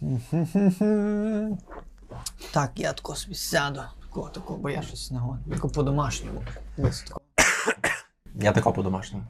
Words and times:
Так, 2.52 2.72
я 2.76 2.92
тако 2.92 3.14
собі 3.14 3.34
сяду. 3.34 3.80
Такого, 4.00 4.28
такого, 4.28 4.58
бо 4.58 4.70
я 4.70 4.82
щось 4.82 5.10
не 5.10 5.18
годен. 5.18 5.44
Тако 5.52 5.68
по-домашньому. 5.68 6.42
Десь 6.76 7.02
тако. 7.02 7.20
Я 8.40 8.52
тако 8.52 8.72
по-домашньому. 8.72 9.24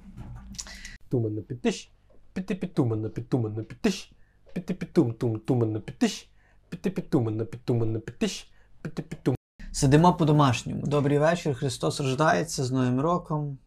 Тумана 1.09 1.41
підтиш, 1.41 1.91
піти 2.33 2.55
підтумана 2.55 3.09
підтумана 3.09 3.63
підтиш, 3.63 4.13
піти 4.55 4.75
підтум 4.75 5.13
тум 5.13 5.39
тумана 5.39 5.81
підтиш, 5.81 6.31
піти 6.69 6.91
підтумана 6.91 7.45
підтумана 7.45 7.99
підтиш, 7.99 8.51
піти 8.83 9.03
підтум. 9.03 9.37
Сидимо 9.73 10.15
по-домашньому. 10.15 10.87
Добрий 10.87 11.19
вечір, 11.19 11.55
Христос 11.55 12.01
рождається 12.01 12.65
з 12.65 12.71
Новим 12.71 13.01
роком. 13.01 13.59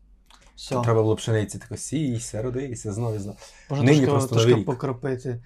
Все. 0.56 0.82
Треба 0.82 1.02
було 1.02 1.16
пшениці 1.16 1.60
тако 1.60 1.78
сійся, 1.78 2.42
родися, 2.42 2.94
знову 2.94 3.16
і 3.16 3.20
знову. 3.20 3.38
Можна 3.70 3.86
нині 3.86 4.06
трошки, 4.06 4.12
просто 4.12 4.36
трошки 4.36 4.62
покропити. 4.62 5.42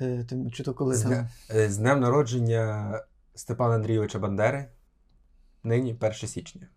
Е, 0.00 0.26
чи 0.52 0.62
то 0.62 0.74
коли 0.74 0.94
З, 0.94 1.02
там. 1.02 1.28
е, 1.50 1.70
з 1.70 1.78
днем 1.78 2.00
народження 2.00 3.00
Степана 3.34 3.74
Андрійовича 3.74 4.18
Бандери. 4.18 4.68
Нині 5.62 5.96
1 6.00 6.12
січня. 6.12 6.68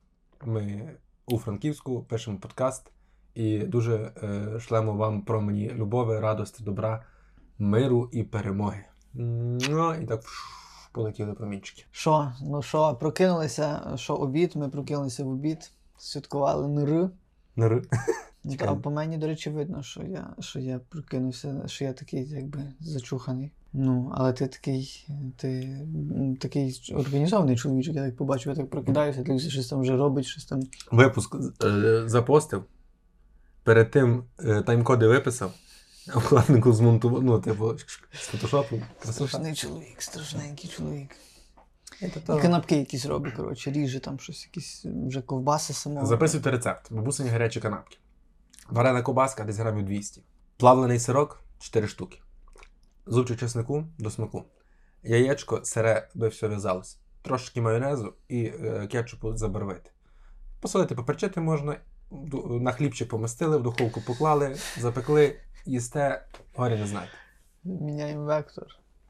Ми 0.45 0.90
у 1.26 1.38
Франківську 1.38 2.04
пишемо 2.04 2.38
подкаст 2.38 2.92
і 3.34 3.59
дуже 3.59 4.12
е, 4.23 4.59
шлемо 4.59 4.94
вам 4.94 5.22
промені 5.22 5.70
любові, 5.70 6.20
радості, 6.20 6.64
добра, 6.64 7.05
миру 7.58 8.09
і 8.12 8.23
перемоги. 8.23 8.86
Ну, 9.14 9.95
і 9.95 10.06
так 10.06 10.23
фш, 10.23 10.44
полетіли 10.92 11.34
промінчики. 11.34 11.86
Що? 11.92 12.31
Ну 12.42 12.62
що, 12.62 12.95
прокинулися, 12.95 13.94
що 13.95 14.16
обід, 14.16 14.56
ми 14.56 14.70
прокинулися 14.70 15.23
в 15.23 15.28
обід, 15.28 15.72
святкували 15.98 16.67
НР. 16.67 17.09
Нир. 17.56 17.81
А 18.59 18.76
по 18.76 18.91
мені, 18.91 19.18
до 19.18 19.27
речі, 19.27 19.50
видно, 19.50 19.84
що 19.84 20.04
я, 20.04 20.34
що 20.40 20.59
я 20.59 20.80
прокинувся, 20.90 21.63
що 21.66 21.86
я 21.86 21.94
такий, 21.94 22.30
якби, 22.30 22.64
зачуханий. 22.80 23.52
Ну, 23.73 24.12
але 24.14 24.34
ти 24.34 24.48
такий, 24.48 25.08
ти 25.38 25.77
такий 26.40 26.94
організований 26.95 27.58
чоловічок, 27.58 27.95
я 27.95 28.06
так 28.06 28.16
побачив, 28.16 28.50
я 28.50 28.56
так 28.56 28.69
прокидаюся, 28.69 29.23
дивлюся, 29.23 29.50
щось 29.50 29.67
там 29.67 29.81
вже 29.81 29.97
робить, 29.97 30.25
щось 30.25 30.45
там. 30.45 30.62
Випуск 30.92 31.36
е, 31.64 32.03
запостив. 32.06 32.64
Перед 33.64 33.92
тим 33.92 34.23
е, 34.39 34.62
тайм-коди 34.62 35.08
виписав. 35.08 35.53
Обкладнику 36.16 36.73
змонтував, 36.73 37.23
ну, 37.23 37.39
типу, 37.39 37.78
з 38.14 38.17
фотошопу. 38.17 38.81
Страшний 39.03 39.56
чоловік, 39.56 40.02
страшненький 40.02 40.69
чоловік. 40.69 41.16
І 42.02 42.42
канапки 42.42 42.75
якісь 42.75 43.06
робить, 43.06 43.34
коротше, 43.34 43.72
ріже 43.72 44.00
там 44.00 44.19
щось, 44.19 44.45
якісь 44.45 44.86
вже 45.08 45.22
ковбаси 45.22 45.73
самого. 45.73 46.06
Записуйте 46.06 46.52
рецепт. 46.52 46.94
Бабусині 46.94 47.30
гарячі 47.30 47.59
канапки. 47.59 47.97
Варена 48.70 49.02
кобаска 49.02 49.44
десь 49.44 49.58
грамів 49.58 49.86
200. 49.86 50.23
Плавлений 50.58 51.00
сирок 51.00 51.42
4 51.59 51.88
штуки. 51.88 52.22
Зубчик 53.06 53.40
чеснику 53.40 53.84
до 53.98 54.09
смаку. 54.09 54.44
Яєчко, 55.03 55.59
сире, 55.64 56.09
би 56.16 56.28
все 56.28 56.48
в'язалось. 56.48 56.98
Трошки 57.22 57.62
майонезу 57.62 58.14
і 58.28 58.44
е, 58.44 58.88
кетчупу 58.88 59.36
забарвити. 59.36 59.92
Посолити, 60.59 60.95
поперчити 60.95 61.42
можна. 61.42 61.78
На 62.50 62.72
хлібчик 62.72 63.09
помастили, 63.09 63.58
в 63.58 63.64
духовку 63.64 64.02
поклали, 64.02 64.56
запекли, 64.78 65.40
їсте, 65.66 66.25
горі 66.56 66.75
не 66.75 66.88
знаєте. 66.88 67.14
Міняємо 67.64 68.23
вектор 68.23 68.68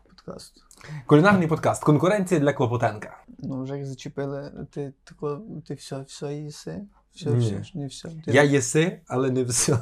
подкасту. 0.10 0.62
Кулінарний 1.06 1.48
подкаст. 1.48 1.84
Конкуренція 1.84 2.40
для 2.40 2.54
Клопотенка. 2.54 3.18
Ну, 3.40 3.64
вже 3.64 3.78
як 3.78 3.86
зачепили, 3.86 4.68
ти 4.72 4.94
тако, 5.04 5.42
ти 5.68 5.74
все, 5.74 6.02
все 6.02 6.34
їси. 6.34 6.82
Все, 7.16 7.30
Ні. 7.30 7.60
все, 7.62 7.78
не 7.80 7.88
все. 7.88 8.10
Ти 8.10 8.32
Я 8.32 8.44
єси, 8.44 9.02
але 9.08 9.32
не 9.32 9.44
все. 9.44 9.80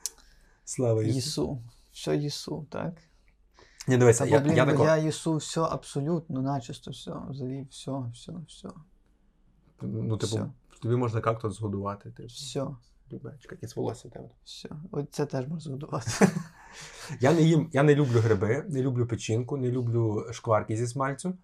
Слава 0.64 1.02
Ісусу. 1.02 1.16
їсу. 1.16 1.58
Все 1.92 2.16
їсу, 2.16 2.66
так? 2.70 2.94
Ні, 3.88 3.96
дивися, 3.96 4.24
Або, 4.24 4.34
я, 4.34 4.40
блін, 4.40 4.56
я 4.56 4.64
бо 4.64 4.70
тако... 4.70 4.84
я 4.84 4.96
їсу 4.96 5.36
все 5.36 5.60
абсолютно, 5.60 6.42
начисто 6.42 6.90
все. 6.90 7.12
Взагалі, 7.30 7.66
все, 7.70 7.92
все, 8.14 8.32
все, 8.48 8.68
Ну, 9.82 10.16
типу, 10.16 10.36
Все. 10.36 10.46
тобі 10.82 10.96
можна 10.96 11.20
кактус 11.20 11.56
згодувати. 11.56 12.10
Типу. 12.10 12.28
все, 12.28 12.66
Любечка, 13.12 13.54
якесь 13.54 13.76
волосся 13.76 14.08
тебе. 14.08 14.28
все. 14.44 14.68
От 14.90 15.06
це 15.14 15.26
теж 15.26 15.48
можна 15.48 15.60
згодувати. 15.60 16.10
Я 17.20 17.32
не 17.32 17.42
їм, 17.42 17.70
я 17.72 17.82
не 17.82 17.94
люблю 17.94 18.20
гриби, 18.20 18.64
не 18.68 18.82
люблю 18.82 19.06
печінку, 19.06 19.56
не 19.56 19.68
люблю 19.70 20.26
шкварки 20.32 20.76
зі 20.76 20.86
смальцю, 20.86 21.34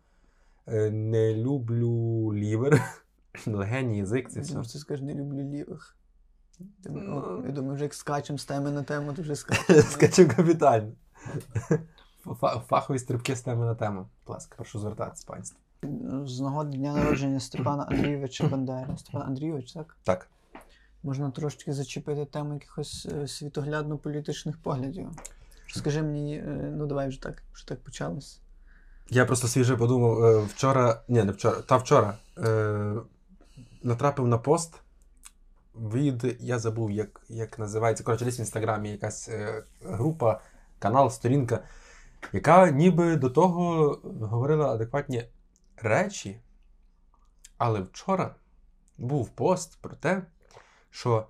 е, 0.66 0.90
не 0.90 1.34
люблю 1.34 2.32
лівер, 2.34 2.82
легені, 3.46 3.98
язик, 3.98 4.30
це 4.30 4.40
все. 4.40 4.62
Ти 4.62 4.78
скажеш, 4.78 5.04
не 5.06 5.14
люблю 5.14 5.42
лівих. 5.42 5.96
Ну. 6.84 7.42
Я 7.46 7.52
думаю, 7.52 7.74
вже 7.74 7.84
як 7.84 7.94
скачем 7.94 8.38
з 8.38 8.44
теми 8.44 8.70
на 8.70 8.82
тему, 8.82 9.12
то 9.12 9.22
вже 9.22 9.36
скачем. 9.36 9.82
Скачу 9.82 10.28
капітально. 10.28 10.92
Фахові 12.68 12.98
стрибки 12.98 13.36
з 13.36 13.40
теми 13.40 13.64
на 13.66 13.74
тему. 13.74 14.06
Будь 14.26 14.34
ласка, 14.34 14.54
прошу 14.56 14.78
звертатися, 14.78 15.24
панство. 15.26 15.58
З 16.26 16.40
нагоди 16.40 16.76
дня 16.76 16.94
народження 16.94 17.40
Степана 17.40 17.82
Андрійовича 17.82 18.48
Бандери. 18.48 18.96
Степан 18.98 19.22
Андрійович, 19.22 19.72
так? 19.72 19.96
Так. 20.02 20.28
Можна 21.02 21.30
трошки 21.30 21.72
зачепити 21.72 22.24
тему 22.24 22.54
якихось 22.54 23.06
е, 23.12 23.28
світоглядно-політичних 23.28 24.56
поглядів. 24.62 25.08
Скажи 25.68 26.02
мені, 26.02 26.36
е, 26.36 26.72
ну 26.76 26.86
давай 26.86 27.08
вже 27.08 27.22
так, 27.22 27.42
вже 27.52 27.66
так 27.66 27.80
почалось. 27.80 28.40
Я 29.10 29.26
просто 29.26 29.48
свіже 29.48 29.76
подумав, 29.76 30.24
е, 30.24 30.38
вчора, 30.38 31.02
ні, 31.08 31.22
не 31.22 31.32
вчора, 31.32 31.60
та 31.60 31.76
вчора 31.76 32.14
натрапив 33.84 34.26
на 34.26 34.38
пост. 34.38 34.80
Від, 35.74 36.36
я 36.40 36.58
забув, 36.58 36.90
як, 36.90 37.22
як 37.28 37.58
називається, 37.58 38.04
коротше, 38.04 38.24
десь 38.24 38.38
в 38.38 38.40
інстаграмі 38.40 38.90
якась 38.90 39.28
е, 39.28 39.64
група, 39.84 40.40
канал, 40.78 41.10
сторінка, 41.10 41.64
яка 42.32 42.70
ніби 42.70 43.16
до 43.16 43.30
того 43.30 43.88
говорила 44.20 44.74
адекватні 44.74 45.24
речі. 45.76 46.40
Але 47.58 47.80
вчора 47.80 48.34
був 48.98 49.28
пост 49.28 49.78
про 49.80 49.96
те, 49.96 50.22
що 50.90 51.26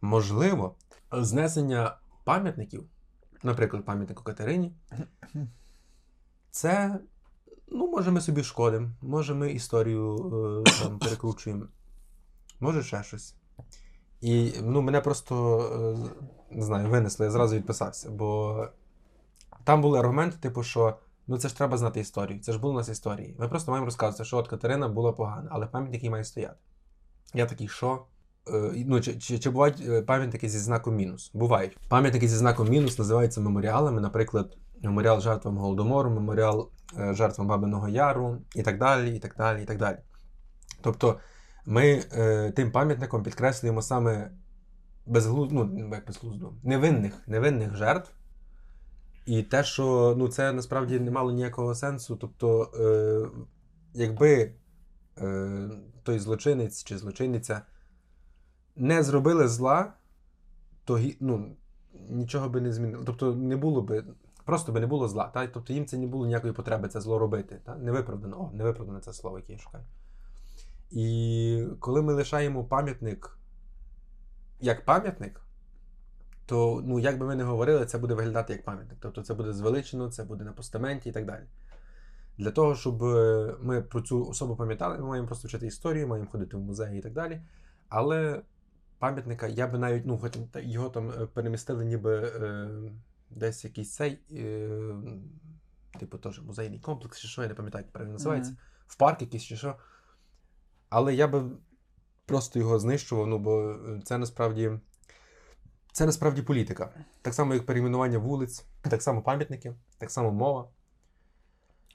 можливо 0.00 0.74
знесення 1.12 1.96
пам'ятників, 2.24 2.84
наприклад, 3.42 3.84
пам'ятнику 3.84 4.24
Катерині, 4.24 4.72
це, 6.50 6.98
ну, 7.68 7.90
може, 7.90 8.10
ми 8.10 8.20
собі 8.20 8.42
шкодимо, 8.42 8.90
може, 9.02 9.34
ми 9.34 9.52
історію 9.52 10.16
е, 10.66 10.70
там, 10.82 10.98
перекручуємо, 10.98 11.66
може 12.60 12.82
ще 12.82 13.02
щось. 13.02 13.34
І 14.20 14.52
ну, 14.62 14.82
мене 14.82 15.00
просто 15.00 15.58
е, 16.50 16.56
не 16.56 16.62
знаю, 16.62 16.88
винесли, 16.88 17.26
я 17.26 17.32
зразу 17.32 17.56
відписався, 17.56 18.10
бо 18.10 18.66
там 19.64 19.82
були 19.82 19.98
аргументи, 19.98 20.36
типу, 20.40 20.62
що 20.62 20.96
ну 21.26 21.38
це 21.38 21.48
ж 21.48 21.56
треба 21.56 21.76
знати 21.76 22.00
історію, 22.00 22.40
це 22.40 22.52
ж 22.52 22.58
було 22.58 22.72
у 22.72 22.76
нас 22.76 22.88
історії. 22.88 23.36
Ми 23.38 23.48
просто 23.48 23.70
маємо 23.70 23.84
розказувати, 23.84 24.24
що 24.24 24.36
от 24.36 24.48
Катерина 24.48 24.88
була 24.88 25.12
погана, 25.12 25.48
але 25.50 25.66
пам'ятник 25.66 26.02
їй 26.02 26.10
має 26.10 26.24
стояти. 26.24 26.56
Я 27.34 27.46
такий, 27.46 27.68
що? 27.68 28.06
Е, 28.48 28.84
ну, 28.86 29.00
чи, 29.00 29.18
чи, 29.18 29.38
чи 29.38 29.50
бувають 29.50 29.82
е, 29.88 30.02
пам'ятники 30.02 30.48
зі 30.48 30.58
знаком 30.58 30.96
мінус? 30.96 31.30
Бувають. 31.34 31.78
Пам'ятники 31.88 32.28
зі 32.28 32.36
знаком 32.36 32.68
мінус 32.68 32.98
називаються 32.98 33.40
меморіалами, 33.40 34.00
наприклад, 34.00 34.56
меморіал 34.82 35.20
жертвам 35.20 35.58
Голодомору, 35.58 36.10
меморіал 36.10 36.70
жертвам 37.10 37.48
Бабиного 37.48 37.88
Яру 37.88 38.36
і 38.54 38.62
так 38.62 38.78
далі, 38.78 39.16
і 39.16 39.18
так 39.18 39.34
далі, 39.36 39.62
і 39.62 39.64
так 39.64 39.78
далі. 39.78 39.96
Тобто 40.80 41.18
ми 41.66 42.02
е, 42.12 42.50
тим 42.50 42.72
пам'ятником 42.72 43.22
підкреслюємо 43.22 43.82
саме 43.82 44.30
безглузду, 45.06 45.54
ну, 45.54 45.90
як 45.94 46.06
безглузду, 46.06 46.54
невинних, 46.62 47.28
невинних 47.28 47.76
жертв. 47.76 48.12
І 49.26 49.42
те, 49.42 49.64
що 49.64 50.14
ну, 50.18 50.28
це 50.28 50.52
насправді 50.52 51.00
не 51.00 51.10
мало 51.10 51.32
ніякого 51.32 51.74
сенсу. 51.74 52.16
Тобто, 52.16 52.70
е, 52.80 53.42
якби 53.94 54.52
е, 55.18 55.70
той 56.02 56.18
злочинець 56.18 56.84
чи 56.84 56.98
злочинниця 56.98 57.62
не 58.76 59.02
зробили 59.02 59.48
зла, 59.48 59.92
то 60.84 61.00
ну, 61.20 61.56
нічого 62.08 62.48
би 62.48 62.60
не 62.60 62.72
змінило. 62.72 63.04
Тобто 63.04 63.34
не 63.34 63.56
було 63.56 63.82
би, 63.82 64.04
просто 64.44 64.72
би 64.72 64.80
не 64.80 64.86
було 64.86 65.08
зла. 65.08 65.28
Та? 65.28 65.46
Тобто 65.46 65.72
їм 65.72 65.86
це 65.86 65.98
не 65.98 66.06
було 66.06 66.26
ніякої 66.26 66.52
потреби 66.52 66.88
це 66.88 67.00
зло 67.00 67.18
робити. 67.18 67.60
Та? 67.64 67.76
Не 67.76 67.92
виправдано, 67.92 68.40
о, 68.40 68.56
не 68.56 68.64
виправдано 68.64 69.00
це 69.00 69.12
слово, 69.12 69.38
яке 69.38 69.52
я 69.52 69.58
шукаю. 69.58 69.84
І 70.90 71.66
коли 71.80 72.02
ми 72.02 72.12
лишаємо 72.12 72.64
пам'ятник 72.64 73.38
як 74.60 74.84
пам'ятник, 74.84 75.40
то 76.46 76.82
ну, 76.84 76.98
як 76.98 77.18
би 77.18 77.26
ми 77.26 77.36
не 77.36 77.44
говорили, 77.44 77.86
це 77.86 77.98
буде 77.98 78.14
виглядати 78.14 78.52
як 78.52 78.64
пам'ятник. 78.64 78.98
Тобто 79.00 79.22
це 79.22 79.34
буде 79.34 79.52
звеличено, 79.52 80.10
це 80.10 80.24
буде 80.24 80.44
на 80.44 80.52
постаменті 80.52 81.08
і 81.08 81.12
так 81.12 81.26
далі. 81.26 81.42
Для 82.38 82.50
того, 82.50 82.74
щоб 82.74 83.04
е, 83.04 83.54
ми 83.60 83.82
про 83.82 84.00
цю 84.00 84.26
особу 84.26 84.56
пам'ятали, 84.56 84.98
ми 84.98 85.04
маємо 85.04 85.26
просто 85.26 85.48
вчити 85.48 85.66
історію, 85.66 86.08
маємо 86.08 86.28
ходити 86.28 86.56
в 86.56 86.60
музеї 86.60 86.98
і 86.98 87.02
так 87.02 87.12
далі. 87.12 87.40
Але 87.88 88.42
пам'ятника, 88.98 89.46
я 89.46 89.66
би 89.66 89.78
навіть, 89.78 90.06
ну, 90.06 90.18
хоч 90.18 90.38
його 90.54 90.88
там 90.88 91.10
е, 91.10 91.26
перемістили, 91.26 91.84
ніби 91.84 92.16
е, 92.16 92.68
десь 93.30 93.64
якийсь 93.64 93.94
цей, 93.94 94.18
е, 94.32 94.70
типу, 96.00 96.18
теж 96.18 96.42
музейний 96.42 96.78
комплекс, 96.80 97.18
чи 97.18 97.28
що, 97.28 97.42
я 97.42 97.48
не 97.48 97.54
пам'ятаю, 97.54 97.84
як 97.84 97.92
правильно 97.92 98.12
називається, 98.12 98.50
Мгм. 98.50 98.60
в 98.86 98.96
парк 98.96 99.22
якийсь 99.22 99.42
чи 99.42 99.56
що. 99.56 99.76
Але 100.90 101.14
я 101.14 101.28
би 101.28 101.50
просто 102.26 102.58
його 102.58 102.78
знищував, 102.78 103.26
ну 103.26 103.38
бо 103.38 103.70
е, 103.70 104.00
це 104.04 104.18
насправді. 104.18 104.70
Це 105.92 106.06
насправді 106.06 106.42
політика. 106.42 107.04
Так 107.22 107.34
само, 107.34 107.54
як 107.54 107.66
перейменування 107.66 108.18
вулиць, 108.18 108.64
так 108.82 109.02
само 109.02 109.22
пам'ятники, 109.22 109.74
так 109.98 110.10
само 110.10 110.30
мова. 110.30 110.68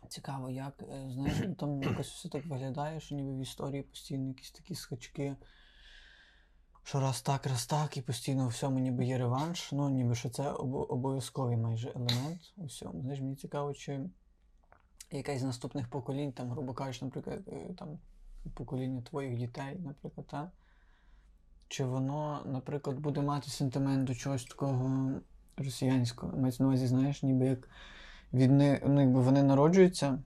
Цікаво, 0.10 0.50
як, 0.50 0.84
е, 0.90 1.10
знаєш, 1.14 1.38
там 1.60 1.84
якось 1.84 2.12
все 2.12 2.30
так 2.30 2.46
виглядає, 2.46 3.00
що 3.00 3.16
ніби 3.16 3.34
в 3.34 3.40
історії 3.42 3.84
постійно 3.84 4.28
якісь 4.28 4.52
такі 4.52 4.76
скачки. 4.76 5.36
Що 6.84 7.00
раз 7.00 7.22
так, 7.22 7.46
раз 7.46 7.66
так, 7.66 7.98
і 7.98 8.02
постійно 8.02 8.46
у 8.46 8.48
всьому 8.48 8.80
ніби 8.80 9.06
є 9.06 9.18
реванш. 9.18 9.72
Ну, 9.72 9.90
ніби 9.90 10.16
що 10.16 10.30
це 10.30 10.44
обо- 10.44 10.86
обов'язковий 10.86 11.58
майже 11.58 11.90
елемент 11.90 12.42
у 12.58 12.66
всьому. 12.66 13.02
Знаєш, 13.02 13.20
мені 13.20 13.36
цікаво, 13.36 13.74
чи 13.74 14.00
якесь 15.12 15.40
з 15.40 15.44
наступних 15.44 15.90
поколінь, 15.90 16.32
там, 16.32 16.52
грубо 16.52 16.74
кажучи, 16.74 17.06
наприклад, 17.06 17.42
е, 17.48 17.74
там, 17.78 18.00
покоління 18.50 19.02
твоїх 19.02 19.38
дітей, 19.38 19.80
наприклад, 19.86 20.28
та? 20.28 20.52
чи 21.68 21.86
воно, 21.86 22.42
наприклад, 22.46 23.00
буде 23.00 23.22
мати 23.22 23.50
сентимент 23.50 24.04
до 24.04 24.16
чогось 24.16 24.46
такого 24.46 25.12
росіянського. 25.58 26.38
Мається 26.38 26.64
на 26.64 26.70
увазі, 26.70 26.88
знаєш, 26.88 27.24
ніби 27.24 27.46
як 27.46 27.70
від 28.34 28.52
них, 28.52 28.82
ну, 28.88 29.02
якби 29.02 29.22
вони 29.22 29.44
народжуються 29.44 30.20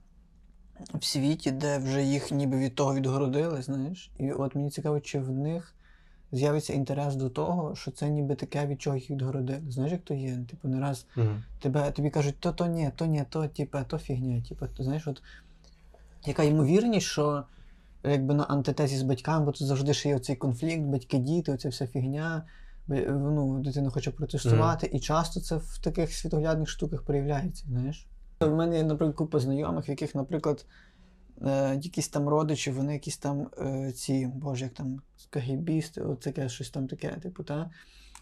в 0.94 1.04
світі, 1.04 1.50
де 1.50 1.78
вже 1.78 2.02
їх 2.02 2.32
ніби 2.32 2.58
від 2.58 2.74
того 2.74 2.94
відгородили, 2.94 3.62
знаєш. 3.62 4.10
І 4.18 4.32
от 4.32 4.54
мені 4.54 4.70
цікаво, 4.70 5.00
чи 5.00 5.18
в 5.20 5.30
них 5.30 5.74
з'явиться 6.32 6.72
інтерес 6.72 7.16
до 7.16 7.30
того, 7.30 7.76
що 7.76 7.90
це 7.90 8.10
ніби 8.10 8.34
таке, 8.34 8.66
від 8.66 8.82
чого 8.82 8.96
їх 8.96 9.10
відгородили. 9.10 9.62
Знаєш, 9.68 9.92
як 9.92 10.02
то 10.02 10.14
є? 10.14 10.38
Типу, 10.50 10.68
не 10.68 10.80
раз 10.80 11.06
Мгм. 11.16 11.42
тебе, 11.60 11.90
тобі 11.90 12.10
кажуть, 12.10 12.36
то 12.40 12.52
то 12.52 12.66
ні, 12.66 12.90
то 12.96 13.06
ні, 13.06 13.24
то 13.30 13.48
типа, 13.48 13.84
то 13.84 13.98
фігня. 13.98 14.42
Типа, 14.48 14.68
знаєш, 14.78 15.06
от 15.06 15.22
яка 16.24 16.42
ймовірність, 16.42 17.06
що 17.06 17.44
якби 18.04 18.34
на 18.34 18.44
антитезі 18.44 18.96
з 18.96 19.02
батьками, 19.02 19.44
бо 19.44 19.52
тут 19.52 19.66
завжди 19.66 19.94
ще 19.94 20.08
є 20.08 20.16
оцей 20.16 20.36
конфлікт, 20.36 20.82
батьки-діти, 20.82 21.52
оця 21.52 21.68
вся 21.68 21.86
фігня. 21.86 22.46
Ну, 22.88 23.60
дитина 23.60 23.90
хоче 23.90 24.10
протестувати, 24.10 24.90
і 24.92 25.00
часто 25.00 25.40
це 25.40 25.56
в 25.56 25.78
таких 25.78 26.12
світоглядних 26.12 26.68
штуках 26.68 27.02
проявляється, 27.02 27.64
знаєш. 27.66 28.06
У 28.40 28.50
мене 28.50 28.76
є, 28.76 28.84
наприклад, 28.84 29.16
купа 29.16 29.38
знайомих, 29.38 29.88
в 29.88 29.90
яких, 29.90 30.14
наприклад, 30.14 30.66
е, 31.46 31.74
якісь 31.74 32.08
там 32.08 32.28
родичі, 32.28 32.70
вони 32.70 32.92
якісь 32.92 33.18
там 33.18 33.50
е, 33.58 33.92
ці, 33.92 34.26
боже, 34.26 34.64
як 34.64 34.74
там 34.74 35.00
кагібісти, 35.30 36.02
таке 36.20 36.48
щось 36.48 36.70
там 36.70 36.88
таке, 36.88 37.08
типу, 37.08 37.42
та. 37.42 37.70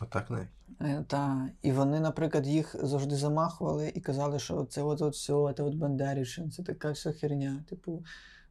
Отак 0.00 0.30
навіть. 0.30 0.48
Е, 0.80 1.04
Та, 1.08 1.48
і 1.62 1.72
вони, 1.72 2.00
наприклад, 2.00 2.46
їх 2.46 2.76
завжди 2.82 3.16
замахували 3.16 3.92
і 3.94 4.00
казали, 4.00 4.38
що 4.38 4.64
це 4.64 4.82
от 4.82 5.02
от 5.02 5.14
все, 5.14 5.54
це 5.56 5.62
от 5.62 5.74
Бандерівщина, 5.74 6.50
це 6.50 6.62
така 6.62 6.90
вся 6.90 7.12
херня. 7.12 7.64
Типу, 7.68 8.04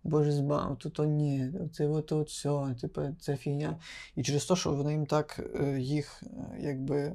Боже 0.03 0.31
збав, 0.31 0.77
то 0.79 0.89
то 0.89 1.05
ні, 1.05 1.51
це 1.73 1.87
от 1.87 2.11
от 2.11 2.29
все, 2.29 2.75
типу, 2.81 3.01
це 3.19 3.35
фігня. 3.35 3.77
І 4.15 4.23
через 4.23 4.45
те, 4.45 4.55
що 4.55 4.73
вони 4.73 4.91
їм 4.91 5.05
так 5.05 5.39
е, 5.59 5.79
їх 5.79 6.23
е, 6.23 6.27
якби 6.59 7.13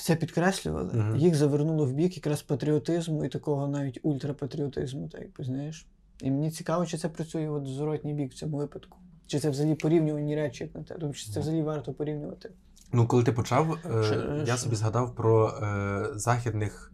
це 0.00 0.16
підкреслювали, 0.16 0.92
Мгм. 0.94 1.16
їх 1.16 1.34
завернуло 1.34 1.86
в 1.86 1.92
бік 1.92 2.16
якраз 2.16 2.42
патріотизму 2.42 3.24
і 3.24 3.28
такого 3.28 3.68
навіть 3.68 4.00
ультрапатріотизму, 4.02 5.08
так 5.08 5.20
якби, 5.20 5.44
знаєш. 5.44 5.86
І 6.22 6.30
мені 6.30 6.50
цікаво, 6.50 6.86
чи 6.86 6.98
це 6.98 7.08
працює 7.08 7.48
от 7.48 7.64
в 7.64 7.66
зворотній 7.66 8.14
бік 8.14 8.32
в 8.32 8.34
цьому 8.34 8.56
випадку. 8.56 8.98
Чи 9.26 9.38
це 9.38 9.50
взагалі 9.50 9.74
порівнювані 9.74 10.36
речі, 10.36 10.64
як 10.64 10.74
на 10.74 10.82
те? 10.82 10.96
Тобто, 11.00 11.14
чи 11.14 11.32
це 11.32 11.40
взагалі 11.40 11.62
варто 11.62 11.92
порівнювати? 11.92 12.50
Ну, 12.92 13.06
коли 13.06 13.22
ти 13.22 13.32
почав, 13.32 13.78
е, 13.84 14.44
я 14.46 14.56
собі 14.56 14.76
згадав 14.76 15.14
про 15.14 15.48
е, 15.48 16.06
західних 16.14 16.92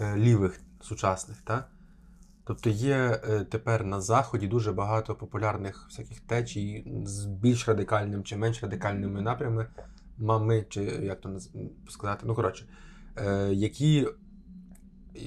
е, 0.00 0.16
лівих 0.16 0.60
сучасних, 0.80 1.42
та? 1.44 1.64
Тобто 2.44 2.70
є 2.70 2.94
е, 2.94 3.44
тепер 3.44 3.84
на 3.84 4.00
Заході 4.00 4.46
дуже 4.48 4.72
багато 4.72 5.14
популярних 5.14 5.86
всяких 5.88 6.20
течій 6.20 6.92
з 7.04 7.24
більш 7.24 7.68
радикальним 7.68 8.22
чи 8.24 8.36
менш 8.36 8.62
радикальними 8.62 9.20
напрямами, 9.20 9.66
мами, 10.18 10.66
чи 10.68 10.82
як 10.82 11.20
то 11.20 11.38
сказати, 11.88 12.24
ну 12.26 12.34
коротше, 12.34 12.64
е, 13.16 13.48
які 13.52 14.06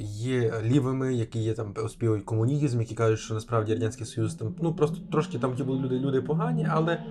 є 0.08 0.54
лівими, 0.64 1.14
які 1.16 1.40
є 1.40 1.54
там 1.54 1.74
оспівують 1.84 2.26
комунізм, 2.26 2.80
які 2.80 2.96
кажуть, 2.96 3.20
що 3.20 3.34
насправді 3.34 3.74
Радянський 3.74 4.06
Союз 4.06 4.36
там, 4.36 4.56
ну 4.62 4.76
просто 4.76 4.98
трошки 5.12 5.40
там 5.40 5.56
були 5.56 5.80
люди, 5.80 6.00
люди 6.00 6.22
погані, 6.22 6.68
але 6.72 7.04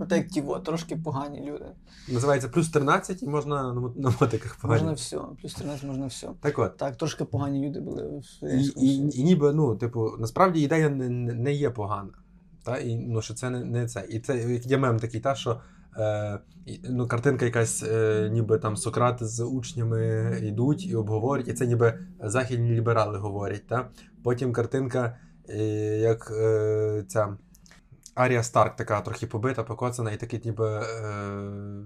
От 0.00 0.12
як 0.12 0.28
ті, 0.28 0.40
от, 0.46 0.64
трошки 0.64 0.96
погані 0.96 1.40
люди. 1.40 1.66
називається 2.08 2.48
плюс 2.48 2.70
13 2.70 3.22
і 3.22 3.26
можна 3.26 3.72
на, 3.96 4.12
мотиках 4.20 4.56
погані. 4.56 4.80
Можна 4.80 4.92
все, 4.92 5.18
плюс 5.42 5.54
13 5.54 5.84
можна 5.84 6.06
все. 6.06 6.28
Так 6.40 6.58
от. 6.58 6.76
Так, 6.76 6.96
трошки 6.96 7.24
погані 7.24 7.66
люди 7.66 7.80
були 7.80 8.22
І, 8.42 8.64
і, 8.64 9.20
і 9.20 9.24
ніби, 9.24 9.52
ну, 9.52 9.76
типу, 9.76 10.16
насправді 10.18 10.60
ідея 10.60 10.88
не 10.88 11.08
не 11.34 11.52
є 11.52 11.70
погана. 11.70 12.10
Та? 12.62 12.78
І, 12.78 12.96
ну, 12.96 13.22
що 13.22 13.34
це 13.34 13.50
не, 13.50 13.64
не 13.64 13.86
це. 13.86 14.06
І 14.08 14.20
це 14.20 14.60
є 14.64 14.78
мем 14.78 14.98
такий, 14.98 15.20
та, 15.20 15.34
що 15.34 15.60
е, 15.96 16.38
ну, 16.90 17.08
картинка 17.08 17.44
якась, 17.44 17.82
е, 17.82 18.28
ніби 18.32 18.58
там 18.58 18.76
Сократ 18.76 19.18
з 19.20 19.44
учнями 19.44 20.32
йдуть 20.42 20.86
і 20.86 20.94
обговорюють, 20.94 21.48
і 21.48 21.52
це 21.52 21.66
ніби 21.66 21.98
західні 22.20 22.70
ліберали 22.70 23.18
говорять. 23.18 23.66
Та? 23.66 23.88
Потім 24.22 24.52
картинка, 24.52 25.18
е, 25.48 25.64
як 25.98 26.32
е, 26.36 27.04
ця. 27.08 27.36
Арія 28.18 28.42
Старк 28.42 28.76
така 28.76 29.00
трохи 29.00 29.26
побита, 29.26 29.62
покоцана, 29.62 30.10
і 30.10 30.16
такі, 30.16 30.40
ніби 30.44 30.68
е, 30.68 30.84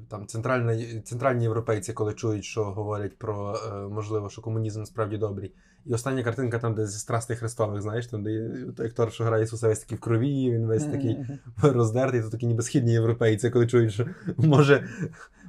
там 0.09 0.27
центральна, 0.27 1.01
центральні 1.03 1.43
європейці, 1.43 1.93
коли 1.93 2.15
чують, 2.15 2.45
що 2.45 2.65
говорять 2.65 3.19
про 3.19 3.57
е, 3.67 3.89
можливо, 3.89 4.31
що 4.31 4.43
комунізм 4.43 4.85
справді 4.85 5.19
добрий. 5.19 5.55
І 5.85 5.95
остання 5.95 6.23
картинка 6.23 6.59
там, 6.59 6.75
де 6.75 6.87
зі 6.87 6.99
страстей 6.99 7.37
Христових, 7.37 7.83
знаєш, 7.83 8.07
там, 8.07 8.23
де 8.23 8.51
той 8.77 8.87
актор, 8.87 9.13
що 9.13 9.25
грає 9.25 9.45
Ісуса, 9.45 9.69
весь 9.69 9.79
такий 9.79 9.99
в 9.99 10.01
крові, 10.01 10.53
він 10.53 10.67
весь 10.67 10.85
такий 10.85 11.19
роздертий, 11.63 12.23
то 12.23 12.31
такі 12.31 12.47
ніби 12.47 12.63
східні 12.63 12.93
європейці, 12.93 13.51
коли 13.51 13.67
чують, 13.67 13.93
що 13.93 14.07
може, 14.39 14.89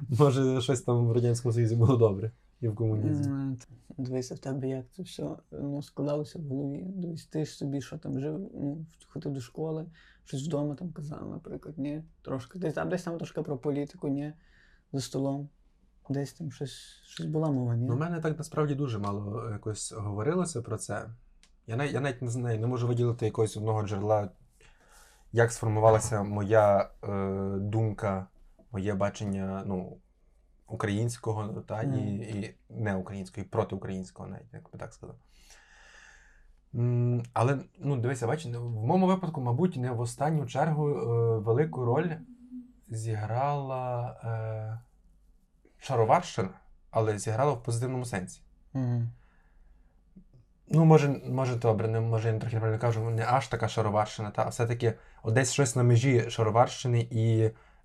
може 0.08 0.60
щось 0.60 0.82
там 0.82 1.08
в 1.08 1.12
Радянському 1.12 1.52
Союзі 1.52 1.76
було 1.76 1.96
добре 1.96 2.30
і 2.60 2.68
в 2.68 2.74
комунізмі. 2.74 3.56
Дивися, 3.98 4.34
в 4.34 4.38
тебе 4.38 4.68
як 4.68 4.84
це 4.96 5.02
все 5.02 5.28
ну, 5.52 5.82
складалося 5.82 6.38
в 6.38 6.42
голові. 6.42 6.84
Дивись, 6.86 7.26
ти 7.26 7.44
ж 7.44 7.52
собі 7.52 7.80
що 7.80 7.98
там 7.98 8.20
жив, 8.20 8.50
ну, 8.54 8.86
ходив 9.08 9.32
до 9.32 9.40
школи, 9.40 9.86
щось 10.24 10.46
вдома 10.46 10.74
там 10.74 10.92
казав, 10.92 11.30
наприклад, 11.30 11.78
ні, 11.78 12.04
трошки. 12.22 12.58
Десь 12.58 12.74
там, 12.74 12.88
десь 12.88 13.02
там 13.02 13.16
трошки 13.16 13.42
про 13.42 13.58
політику, 13.58 14.08
ні, 14.08 14.32
за 14.92 15.00
столом. 15.00 15.48
Десь 16.08 16.32
там 16.32 16.52
щось, 16.52 17.02
щось 17.06 17.26
була 17.26 17.50
мова, 17.50 17.76
ні? 17.76 17.86
Ну, 17.86 17.94
у 17.94 17.98
мене 17.98 18.20
так 18.20 18.38
насправді 18.38 18.74
дуже 18.74 18.98
мало 18.98 19.50
якось 19.50 19.92
говорилося 19.92 20.62
про 20.62 20.76
це. 20.76 21.06
Я 21.66 21.76
навіть, 21.76 21.92
я 21.92 22.00
навіть 22.00 22.22
не 22.22 22.30
знаю, 22.30 22.60
не 22.60 22.66
можу 22.66 22.86
виділити 22.88 23.24
якогось 23.24 23.56
одного 23.56 23.82
джерела, 23.82 24.30
як 25.32 25.52
сформувалася 25.52 26.22
моя 26.22 26.90
е, 27.04 27.56
думка, 27.58 28.26
моє 28.70 28.94
бачення 28.94 29.62
ну, 29.66 29.98
українського 30.66 31.60
та, 31.60 31.82
і, 31.82 31.98
і 31.98 32.54
не 32.68 32.96
українського, 32.96 33.46
і 33.46 33.48
протиукраїнського, 33.48 34.28
навіть, 34.28 34.52
як 34.52 34.70
би 34.72 34.78
так 34.78 34.92
сказав. 34.92 35.16
Але 37.32 37.58
ну, 37.78 37.96
дивися, 37.96 38.26
бачиш, 38.26 38.54
в 38.54 38.70
моєму 38.70 39.06
випадку, 39.06 39.40
мабуть, 39.40 39.76
не 39.76 39.90
в 39.90 40.00
останню 40.00 40.46
чергу 40.46 40.88
е, 40.88 41.38
велику 41.38 41.84
роль 41.84 42.10
зіграла 42.88 44.16
е, 44.24 44.80
Шароварщина, 45.78 46.48
але 46.90 47.18
зіграла 47.18 47.52
в 47.52 47.62
позитивному 47.62 48.04
сенсі. 48.04 48.40
Мгм. 48.72 49.08
Ну, 50.68 50.84
може, 50.84 51.20
може, 51.30 51.54
добре, 51.54 51.88
не 51.88 52.00
може 52.00 52.28
я 52.28 52.38
трохи 52.38 52.56
неправильно 52.56 52.80
кажу, 52.80 53.10
не 53.10 53.26
аж 53.28 53.48
така 53.48 53.68
шароварщина, 53.68 54.30
та, 54.30 54.42
а 54.42 54.48
все-таки 54.48 54.94
от 55.22 55.34
десь 55.34 55.52
щось 55.52 55.76
на 55.76 55.82
межі 55.82 56.30
шароварщини 56.30 57.06
і 57.10 57.40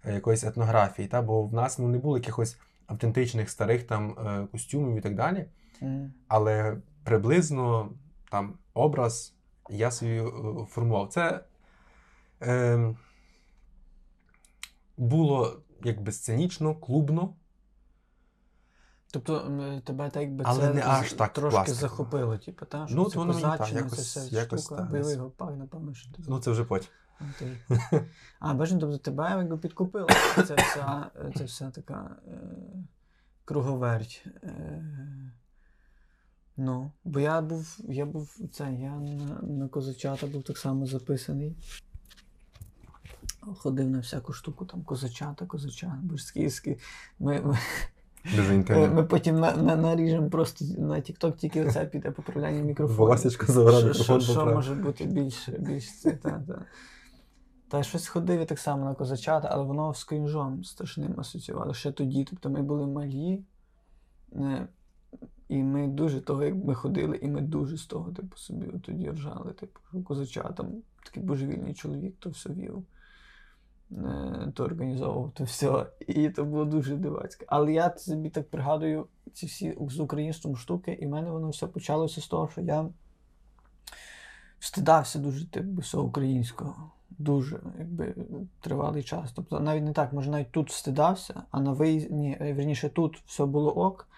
е, 0.05 0.13
якоїсь 0.13 0.43
етнографії, 0.43 1.07
та, 1.07 1.21
бо 1.21 1.43
в 1.43 1.53
нас 1.53 1.79
ну, 1.79 1.87
не 1.87 1.97
було 1.97 2.17
якихось 2.17 2.57
автентичних 2.87 3.49
старих 3.49 3.83
там 3.83 4.11
е, 4.11 4.47
костюмів 4.51 4.97
і 4.97 5.01
так 5.01 5.15
далі. 5.15 5.45
Мгм. 5.81 6.13
Але 6.27 6.77
приблизно 7.03 7.89
там 8.31 8.53
образ 8.79 9.33
я 9.69 9.91
собі 9.91 10.11
е, 10.19 10.31
формував. 10.69 11.07
Це 11.09 11.43
е, 12.41 12.95
було 14.97 15.61
якби 15.83 16.11
сценічно, 16.11 16.75
клубно. 16.75 17.35
Тобто 19.11 19.39
тебе 19.85 20.09
так 20.09 20.21
якби 20.23 20.43
Але 20.47 20.59
це 20.67 20.73
не 20.73 20.81
аж 20.85 21.13
так 21.13 21.33
трошки 21.33 21.55
пластиково. 21.55 21.81
захопило, 21.81 22.37
типу, 22.37 22.65
та? 22.65 22.87
що 22.87 22.95
Ну, 22.95 23.09
це 23.09 23.17
воно 23.19 23.33
так, 23.41 23.73
якось- 23.73 24.13
це 24.13 24.19
вся 24.25 24.35
якось 24.35 24.65
штука, 24.65 24.81
бойовий 24.83 25.13
десь. 25.13 25.21
гопак, 25.23 25.55
напевно, 25.57 25.93
що 25.93 26.11
ти. 26.11 26.23
Ну, 26.27 26.39
це 26.39 26.51
вже 26.51 26.63
потім. 26.63 26.89
А, 28.39 28.53
бачиш, 28.53 28.77
тобто 28.79 28.97
тебе 28.97 29.29
якби 29.37 29.57
підкупило. 29.57 30.07
Це 30.35 30.55
вся, 30.55 31.11
це 31.37 31.43
вся 31.43 31.71
така 31.71 32.15
е, 32.27 32.31
круговерть. 33.45 34.25
Е, 34.43 34.83
ну, 36.59 36.91
бо 37.03 37.19
я 37.19 37.41
був, 37.41 37.77
я 37.89 38.05
був 38.05 38.37
це, 38.51 38.73
я 38.81 38.95
на, 38.95 39.41
на 39.41 39.67
козачата 39.67 40.27
був 40.27 40.43
так 40.43 40.57
само 40.57 40.85
записаний. 40.85 41.55
Ходив 43.41 43.89
на 43.89 43.99
всяку 43.99 44.33
штуку, 44.33 44.65
там 44.65 44.83
козачата, 44.83 45.45
козачата, 45.45 45.99
божські. 46.03 46.77
Ми, 47.19 47.41
ми. 47.41 47.57
Ми 48.87 49.03
потім 49.03 49.39
на, 49.39 49.55
на, 49.55 49.75
наріжемо 49.75 50.29
просто 50.29 50.65
на 50.65 50.95
TikTok 50.95 51.35
тільки 51.35 51.65
оце 51.65 51.85
піде 51.85 52.11
поправляння 52.11 52.61
мікрофону. 52.61 52.97
Що- 53.79 53.93
що, 54.03 54.03
що 54.31 54.45
може 54.55 54.75
бути 54.75 55.05
більш, 55.05 55.49
більш 55.49 55.99
це, 56.01 56.11
та, 56.11 56.29
та. 56.47 56.65
Та 57.69 57.83
щось 57.83 58.07
ходив 58.07 58.39
я 58.39 58.45
так 58.45 58.59
само 58.59 58.85
на 58.85 58.93
козачата, 58.95 59.47
але 59.51 59.63
воно 59.63 59.93
з 59.93 60.03
крінжом 60.03 60.63
страшним 60.63 61.19
асоціювало 61.19 61.73
ще 61.73 61.91
тоді. 61.91 62.25
Тобто 62.29 62.49
ми 62.49 62.61
були 62.61 62.87
малі. 62.87 63.43
І 65.49 65.63
ми 65.63 65.87
дуже 65.87 66.21
того, 66.21 66.43
як 66.43 66.55
ми 66.55 66.75
ходили, 66.75 67.17
і 67.17 67.27
ми 67.27 67.41
дуже 67.41 67.77
з 67.77 67.85
того, 67.85 68.11
типу, 68.11 68.37
собі 68.37 68.79
тоді 68.79 69.09
ржали. 69.09 69.53
Типу, 69.53 70.03
козача, 70.03 70.43
там 70.43 70.71
такий 71.05 71.23
божевільний 71.23 71.73
чоловік, 71.73 72.15
то 72.19 72.29
все 72.29 72.49
вів, 72.49 72.83
е, 73.91 74.51
то 74.55 74.63
організовував, 74.63 75.31
то 75.33 75.43
все. 75.43 75.85
І 76.07 76.29
це 76.29 76.43
було 76.43 76.65
дуже 76.65 76.95
дивацьке. 76.95 77.45
Але 77.49 77.73
я 77.73 77.95
собі 77.97 78.29
так 78.29 78.49
пригадую 78.49 79.07
ці 79.33 79.45
всі 79.45 79.77
з 79.89 79.99
українством 79.99 80.55
штуки, 80.55 80.97
і 81.01 81.05
в 81.05 81.09
мене 81.09 81.31
воно 81.31 81.49
все 81.49 81.67
почалося 81.67 82.21
з 82.21 82.27
того, 82.27 82.49
що 82.51 82.61
я 82.61 82.89
встидався 84.59 85.19
дуже 85.19 85.47
типу, 85.47 85.81
всього 85.81 86.03
українського. 86.03 86.91
Дуже 87.09 87.59
якби 87.79 88.15
тривалий 88.59 89.03
час. 89.03 89.31
Тобто 89.35 89.59
навіть 89.59 89.83
не 89.83 89.93
так, 89.93 90.13
може 90.13 90.29
навіть 90.29 90.51
тут 90.51 90.69
встидався, 90.69 91.43
а 91.51 91.59
на 91.59 91.71
виїзді, 91.71 92.13
ні, 92.13 92.37
е, 92.39 92.89
тут 92.89 93.23
все 93.25 93.45
було 93.45 93.71
ок, 93.71 94.09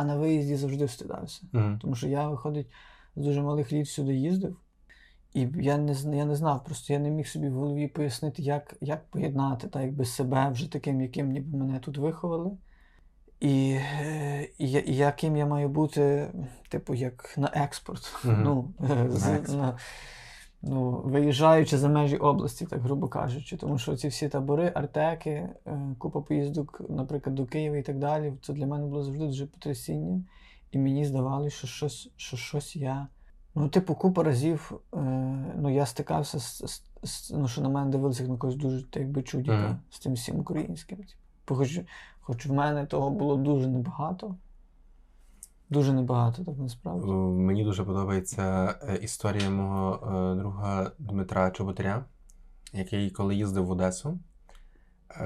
а 0.00 0.04
на 0.04 0.16
виїзді 0.16 0.56
завжди 0.56 0.84
встидався. 0.84 1.42
Мгм. 1.52 1.78
Тому 1.82 1.94
що 1.94 2.08
я, 2.08 2.28
виходить, 2.28 2.66
з 3.16 3.24
дуже 3.24 3.42
малих 3.42 3.72
літ 3.72 3.88
сюди 3.88 4.14
їздив, 4.14 4.56
і 5.34 5.48
я 5.56 5.76
не, 5.78 5.92
я 6.16 6.24
не 6.24 6.36
знав, 6.36 6.64
просто 6.64 6.92
я 6.92 6.98
не 6.98 7.10
міг 7.10 7.26
собі 7.28 7.48
в 7.48 7.54
голові 7.54 7.88
пояснити, 7.88 8.42
як, 8.42 8.74
як 8.80 9.04
поєднати 9.10 9.68
так, 9.68 9.82
якби 9.82 10.04
себе 10.04 10.50
вже 10.50 10.72
таким, 10.72 11.00
яким 11.00 11.30
ніби 11.32 11.58
мене 11.58 11.78
тут 11.78 11.98
виховали. 11.98 12.50
І, 13.40 13.68
і, 14.58 14.70
і 14.86 14.96
яким 14.96 15.36
я 15.36 15.46
маю 15.46 15.68
бути, 15.68 16.28
типу, 16.68 16.94
як 16.94 17.34
на 17.38 17.50
експорт. 17.54 18.20
Мгм. 18.24 18.42
Ну, 18.42 18.72
На 18.88 19.04
експорт. 19.04 19.48
на- 19.48 19.78
ну, 20.62 21.02
виїжджаючи 21.04 21.78
за 21.78 21.88
межі 21.88 22.16
області, 22.16 22.66
так 22.66 22.80
грубо 22.80 23.08
кажучи. 23.08 23.56
Тому 23.56 23.78
що 23.78 23.96
ці 23.96 24.08
всі 24.08 24.28
табори, 24.28 24.72
артеки, 24.74 25.30
е, 25.30 25.94
купа 25.98 26.20
поїздок, 26.20 26.82
наприклад, 26.88 27.34
до 27.34 27.46
Києва 27.46 27.76
і 27.76 27.82
так 27.82 27.98
далі, 27.98 28.32
це 28.42 28.52
для 28.52 28.66
мене 28.66 28.86
було 28.86 29.02
завжди 29.02 29.26
дуже 29.26 29.46
потрясіння. 29.46 30.22
І 30.72 30.78
мені 30.78 31.04
здавалося, 31.04 31.56
що 31.56 31.66
щось, 31.66 32.10
що 32.16 32.36
щось 32.36 32.76
я. 32.76 33.08
Ну, 33.54 33.68
типу, 33.68 33.94
купа 33.94 34.22
разів 34.22 34.72
е, 34.94 34.98
ну, 35.56 35.74
я 35.74 35.86
стикався 35.86 36.38
з, 36.40 36.62
з, 36.66 36.82
з 37.02 37.30
ну, 37.30 37.48
що 37.48 37.60
на 37.60 37.68
мене 37.68 37.90
дивилися 37.90 38.22
як 38.22 38.32
на 38.32 38.38
когось 38.38 38.56
дуже 38.56 38.82
так, 38.82 39.02
якби 39.02 39.22
чудіка 39.22 39.56
Мгм. 39.56 39.78
з 39.90 39.98
тим 39.98 40.12
всім 40.12 40.38
українським. 40.38 40.98
Типу. 40.98 41.54
Хоч, 41.54 41.80
хоч 42.20 42.46
в 42.46 42.52
мене 42.52 42.86
того 42.86 43.10
було 43.10 43.36
дуже 43.36 43.68
небагато. 43.68 44.34
Дуже 45.70 45.92
небагато, 45.92 46.44
так 46.44 46.58
насправді. 46.58 47.10
Е, 47.10 47.14
Мені 47.14 47.64
дуже 47.64 47.84
подобається 47.84 48.74
е, 48.82 48.96
історія 48.96 49.50
мого 49.50 49.94
е, 49.94 50.40
друга 50.40 50.92
Дмитра 50.98 51.50
Чоботаря, 51.50 52.04
який, 52.72 53.10
коли 53.10 53.34
їздив 53.34 53.66
в 53.66 53.70
Одесу, 53.70 54.20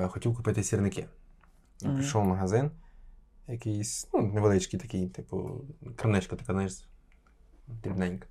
хотів 0.09 0.37
купити 0.37 0.63
сірники. 0.63 1.09
Мгм. 1.83 1.95
Прийшов 1.95 2.23
в 2.23 2.27
магазин, 2.27 2.71
якийсь, 3.49 4.09
ну, 4.13 4.23
невеличкий 4.23 4.81
такий, 4.81 5.09
типу, 5.09 5.65
крамничка 5.97 6.37
така, 6.37 6.53
знаєш, 6.53 6.89
дрібненька. 7.67 8.29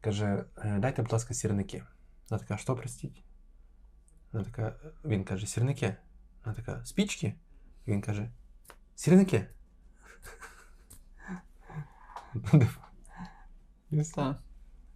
Каже: 0.00 0.44
«Е, 0.58 0.78
дайте, 0.78 1.02
будь 1.02 1.12
ласка, 1.12 1.34
сірники. 1.34 1.82
Вона 2.30 2.42
така, 2.42 2.56
що 2.56 2.76
простіть? 2.76 3.22
Вона 4.32 4.44
така, 4.44 4.76
він 5.04 5.24
каже, 5.24 5.46
сірники. 5.46 5.96
Вона 6.44 6.56
така, 6.56 6.84
спічки? 6.84 7.34
Він 7.86 8.00
каже, 8.00 8.30
сірники. 8.94 9.46
Так. 14.14 14.36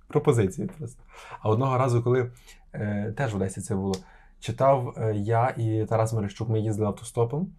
пропозиції 0.08 0.68
просто. 0.78 1.02
А 1.40 1.48
одного 1.48 1.78
разу, 1.78 2.02
коли 2.02 2.30
е, 2.72 3.12
теж 3.16 3.32
в 3.32 3.36
Одесі 3.36 3.60
це 3.60 3.74
було, 3.74 3.94
читав 4.40 4.94
е, 4.96 5.14
я 5.16 5.48
і 5.48 5.86
Тарас 5.88 6.12
Мерещук, 6.12 6.48
ми 6.48 6.60
їздили 6.60 6.86
автостопом 6.88 7.52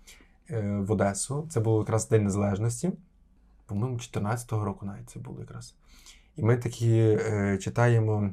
е, 0.50 0.77
в 0.88 0.91
Одесу. 0.91 1.47
Це 1.50 1.59
був 1.59 1.79
якраз 1.79 2.09
День 2.09 2.23
Незалежності. 2.23 2.91
По-моєму, 3.65 3.97
14-го 3.97 4.65
року 4.65 4.85
навіть 4.85 5.09
це 5.09 5.19
було 5.19 5.39
якраз. 5.39 5.75
І 6.35 6.43
ми 6.43 6.57
такі 6.57 6.97
е, 7.00 7.57
читаємо 7.57 8.29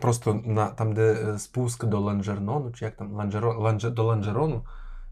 просто 0.00 0.34
на, 0.34 0.66
там, 0.66 0.92
де 0.92 1.12
е, 1.12 1.38
спуск 1.38 1.84
до 1.84 2.00
Ланжернону, 2.00 2.72
чи 2.72 2.84
як 2.84 2.96
там 2.96 3.12
Ланжеро, 3.12 3.60
Ланже, 3.60 3.90
до 3.90 4.04
Ланжерону. 4.04 4.64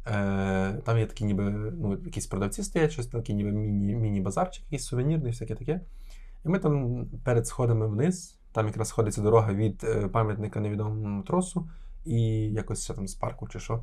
Е, 0.07 0.73
там 0.85 0.99
є 0.99 1.07
такі 1.07 1.25
ніби 1.25 1.51
ну, 1.51 1.99
якісь 2.05 2.27
продавці 2.27 2.63
стоять, 2.63 2.93
щось 2.93 3.07
такі 3.07 3.35
ніби 3.35 3.53
міні, 3.53 3.95
міні-базарчик, 3.95 4.65
якийсь 4.65 4.85
сувенірний, 4.85 5.33
всяке 5.33 5.55
таке. 5.55 5.81
І 6.45 6.49
ми 6.49 6.59
там 6.59 7.07
перед 7.25 7.47
сходами 7.47 7.89
вниз, 7.89 8.39
там 8.53 8.67
якраз 8.67 8.89
сходиться 8.89 9.23
дорога 9.23 9.53
від 9.53 9.85
е, 9.85 10.09
пам'ятника 10.09 10.61
невідомому 10.61 11.23
тросу 11.23 11.69
і 12.05 12.23
якось 12.41 12.87
там 12.87 13.09
з 13.09 13.15
парку 13.15 13.49
чи 13.49 13.61
що. 13.61 13.83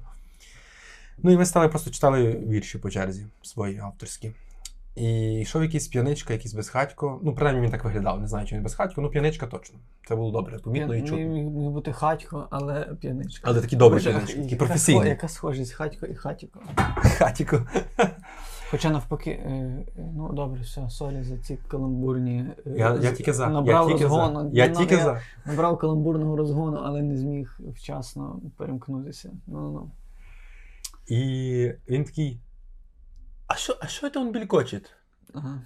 Ну 1.17 1.31
і 1.31 1.37
ми 1.37 1.45
стали 1.45 1.67
просто 1.67 1.91
читали 1.91 2.43
вірші 2.47 2.77
по 2.77 2.89
черзі 2.89 3.27
свої 3.41 3.77
авторські. 3.77 4.31
І 4.97 5.39
йшов 5.39 5.63
якийсь 5.63 5.87
п'яничка, 5.87 6.33
якийсь 6.33 6.53
безхатько. 6.53 7.19
Ну, 7.23 7.35
принаймні 7.35 7.63
він 7.63 7.71
так 7.71 7.83
виглядав, 7.83 8.21
не 8.21 8.27
знаю, 8.27 8.47
чи 8.47 8.55
він 8.55 8.63
безхатько, 8.63 9.01
ну 9.01 9.09
п'яничка 9.09 9.47
точно. 9.47 9.79
Це 10.07 10.15
було 10.15 10.31
добре, 10.31 10.59
помітно 10.59 10.95
і 10.95 11.01
чутно. 11.01 11.17
міг, 11.17 11.45
міг 11.45 11.69
бути 11.69 11.93
хатько, 11.93 12.47
але 12.49 12.83
п'яничка. 13.01 13.51
Але 13.51 13.61
добрий 13.61 13.99
Хоча- 14.03 14.11
п'яничка, 14.11 14.35
такий 14.35 14.51
яка 14.51 14.65
професійний. 14.65 15.09
Яка 15.09 15.27
схожість 15.27 15.71
хатько 15.73 16.05
і 16.05 16.15
хатіко. 16.15 16.59
Хатіко. 17.17 17.67
Хоча 18.71 18.89
навпаки, 18.89 19.29
е, 19.31 19.49
е, 19.49 19.85
ну 20.15 20.33
добре, 20.33 20.61
все, 20.61 20.89
sorry 20.89 21.23
за 21.23 21.37
ці 21.37 21.57
каламбурні. 21.67 22.45
е, 22.65 22.71
Я, 22.77 22.99
я 23.01 23.11
тільки 23.11 23.33
за. 23.33 23.47
Набрав 23.49 23.89
я 23.89 23.95
тільки 23.95 24.03
розгону. 24.09 24.49
за. 24.49 24.57
Я 24.57 24.67
Ну, 24.67 24.75
тільки 24.75 24.95
я 24.95 25.03
за. 25.03 25.21
Набрав 25.45 25.77
каламбурного 25.77 26.37
розгону, 26.37 26.81
але 26.83 27.01
не 27.01 27.17
зміг 27.17 27.59
вчасно 27.75 28.39
перемкнутися. 28.57 29.31
Ну, 29.47 29.71
ну. 29.71 29.91
І 31.07 31.71
він 31.89 32.03
такий. 32.03 32.39
А 33.47 33.55
що, 33.55 33.77
а 33.81 33.87
що 33.87 34.09
це 34.09 34.19
він 34.19 34.31
бількочить? 34.31 34.93
Ага. 35.33 35.61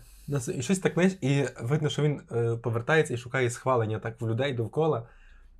І 0.55 0.61
щось 0.61 0.79
так 0.79 0.93
знаєш, 0.93 1.17
і 1.21 1.45
видно, 1.61 1.89
що 1.89 2.01
він 2.01 2.21
е, 2.31 2.57
повертається 2.57 3.13
і 3.13 3.17
шукає 3.17 3.49
схвалення 3.49 3.99
так 3.99 4.21
в 4.21 4.27
людей 4.27 4.53
довкола. 4.53 5.07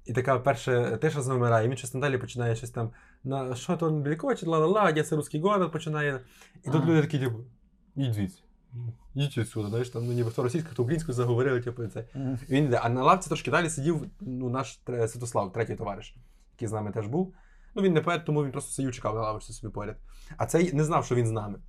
І 0.06 0.14
така 0.14 0.40
перша 0.40 0.98
тиша 0.98 1.22
замирає, 1.22 1.66
і 1.66 1.70
він 1.70 1.78
щось 1.78 1.94
надалі 1.94 2.18
починає 2.18 2.56
щось 2.56 2.70
там. 2.70 2.92
На 3.24 3.56
що 3.56 3.78
то 3.78 3.90
він 3.90 4.02
бількочить, 4.02 4.50
ла-ла-ла, 4.50 4.92
де 4.92 5.04
це 5.04 5.16
русський 5.16 5.42
город 5.42 5.72
починає. 5.72 6.22
І 6.64 6.70
тут 6.70 6.86
люди 6.86 7.02
такі, 7.02 7.20
типу, 7.20 7.40
звідси. 7.96 8.42
Ідіть 9.16 9.38
відсюди, 9.38 9.70
знаєш, 9.70 9.90
там 9.90 10.06
ну, 10.06 10.14
ніби 10.14 10.32
хто 10.32 10.44
російською, 10.44 10.74
хто 10.74 10.84
українською 10.84 11.16
заговорили, 11.16 11.62
типу, 11.62 11.88
це. 11.88 12.06
Мгм. 12.14 12.40
Він 12.50 12.66
йде. 12.66 12.80
А 12.84 12.90
на 12.90 13.04
лавці 13.04 13.28
трошки 13.28 13.52
далі 13.52 13.70
сидів 13.70 14.06
ну, 14.22 14.50
наш 14.50 14.80
Святослав, 14.86 15.54
третій 15.54 15.76
товариш, 15.76 16.16
який 16.54 16.68
з 16.68 16.72
нами 16.72 16.92
теж 16.92 17.08
був. 17.08 17.34
Ну, 17.76 17.82
він 17.82 17.94
не 17.94 18.02
поет, 18.02 18.26
тому 18.26 18.44
він 18.44 18.52
просто 18.52 18.72
сидів, 18.72 18.92
чекав 18.92 19.16
на 19.16 19.22
лавочці 19.22 19.54
собі 19.54 19.74
поряд. 19.74 19.98
А 20.38 20.46
цей 20.46 20.74
не 20.74 20.84
знав, 20.84 21.06
що 21.06 21.16
він 21.16 21.28
з 21.28 21.32
нами. 21.32 21.60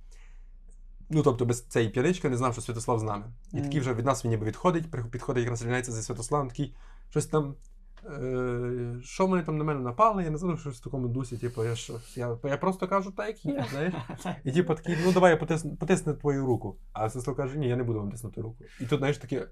Ну, 1.13 1.23
тобто, 1.23 1.45
без 1.45 1.61
цей 1.61 1.89
п'яничка 1.89 2.29
не 2.29 2.37
знав, 2.37 2.53
що 2.53 2.61
Святослав 2.61 2.99
з 2.99 3.03
нами. 3.03 3.25
І 3.53 3.61
такий 3.61 3.79
вже 3.79 3.93
від 3.93 4.05
нас 4.05 4.25
він 4.25 4.31
ніби 4.31 4.45
відходить, 4.45 4.91
підходить, 5.11 5.43
якраз 5.43 5.61
рівняється 5.61 5.91
зі 5.91 6.01
Святославом, 6.01 6.47
такий 6.47 6.75
щось 7.09 7.25
там. 7.25 7.55
Е, 8.05 8.95
що 9.03 9.27
вони 9.27 9.43
там 9.43 9.57
на 9.57 9.63
мене 9.63 9.79
напали, 9.79 10.23
я 10.23 10.29
не 10.29 10.37
знаю, 10.37 10.57
щось 10.57 10.79
в 10.79 10.83
такому 10.83 11.07
дусі, 11.07 11.37
типу, 11.37 11.63
я 11.63 11.75
що, 11.75 11.99
я, 12.15 12.37
я 12.43 12.57
просто 12.57 12.87
кажу 12.87 13.11
так, 13.11 13.27
як 13.27 13.45
є, 13.45 13.65
знаєш. 13.71 13.93
І 14.43 14.51
типу 14.51 14.75
такий, 14.75 14.97
ну 15.05 15.11
давай 15.11 15.31
я 15.31 15.37
потисну, 15.37 15.75
потисну 15.75 16.13
твою 16.13 16.45
руку. 16.45 16.77
А 16.93 17.09
Святослав 17.09 17.37
каже, 17.37 17.57
ні, 17.57 17.67
я 17.67 17.75
не 17.75 17.83
буду 17.83 17.99
вам 17.99 18.11
тиснути 18.11 18.41
руку. 18.41 18.63
І 18.79 18.85
тут, 18.85 18.99
знаєш, 18.99 19.17
таке 19.17 19.47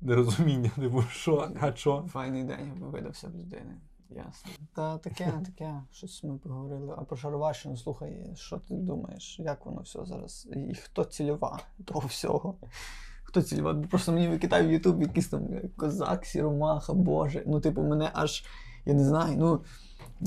нерозуміння, 0.00 0.70
типу, 0.76 1.02
що, 1.02 1.50
а 1.60 1.76
що? 1.76 2.06
Файний 2.12 2.44
день 2.44 2.72
видався 2.80 3.28
в 3.28 3.34
людини. 3.34 3.76
Ясно. 4.10 4.50
Та 4.74 4.98
таке, 4.98 5.32
таке. 5.44 5.82
Щось 5.92 6.24
ми 6.24 6.38
поговорили. 6.38 6.94
А 6.98 7.04
про 7.04 7.16
Шароварщину, 7.16 7.76
слухай, 7.76 8.30
що 8.34 8.56
ти 8.56 8.74
думаєш, 8.74 9.38
як 9.38 9.66
воно 9.66 9.80
все 9.80 10.04
зараз? 10.04 10.48
І 10.56 10.74
хто 10.74 11.04
цільова 11.04 11.60
того 11.84 12.08
всього? 12.08 12.54
Хто 13.22 13.42
цільова? 13.42 13.74
Просто 13.90 14.12
мені 14.12 14.28
викидає 14.28 14.68
в 14.68 14.72
Ютуб 14.72 15.02
якийсь 15.02 15.28
там 15.28 15.48
козак, 15.76 16.26
сіромаха, 16.26 16.92
Боже. 16.92 17.42
Ну, 17.46 17.60
типу, 17.60 17.82
мене 17.82 18.10
аж, 18.14 18.44
я 18.86 18.94
не 18.94 19.04
знаю, 19.04 19.36
ну. 19.38 19.60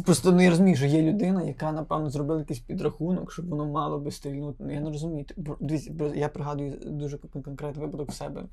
Просто 0.05 0.31
не 0.31 0.49
розумію, 0.49 0.75
що 0.75 0.85
є 0.85 1.01
людина, 1.01 1.43
яка, 1.43 1.71
напевно, 1.71 2.09
зробила 2.09 2.39
якийсь 2.39 2.59
підрахунок, 2.59 3.31
щоб 3.31 3.49
воно 3.49 3.65
мало 3.65 3.99
би 3.99 4.11
стрільнути. 4.11 4.63
Ну, 4.63 4.73
я 4.73 4.79
не 4.79 4.89
розумію. 4.89 5.25
Бо, 5.37 5.57
Дивіться, 5.59 5.93
я 6.15 6.29
пригадую 6.29 6.79
дуже 6.85 7.17
конкретний 7.17 7.85
випадок 7.85 8.09
в 8.09 8.13
себе 8.13 8.45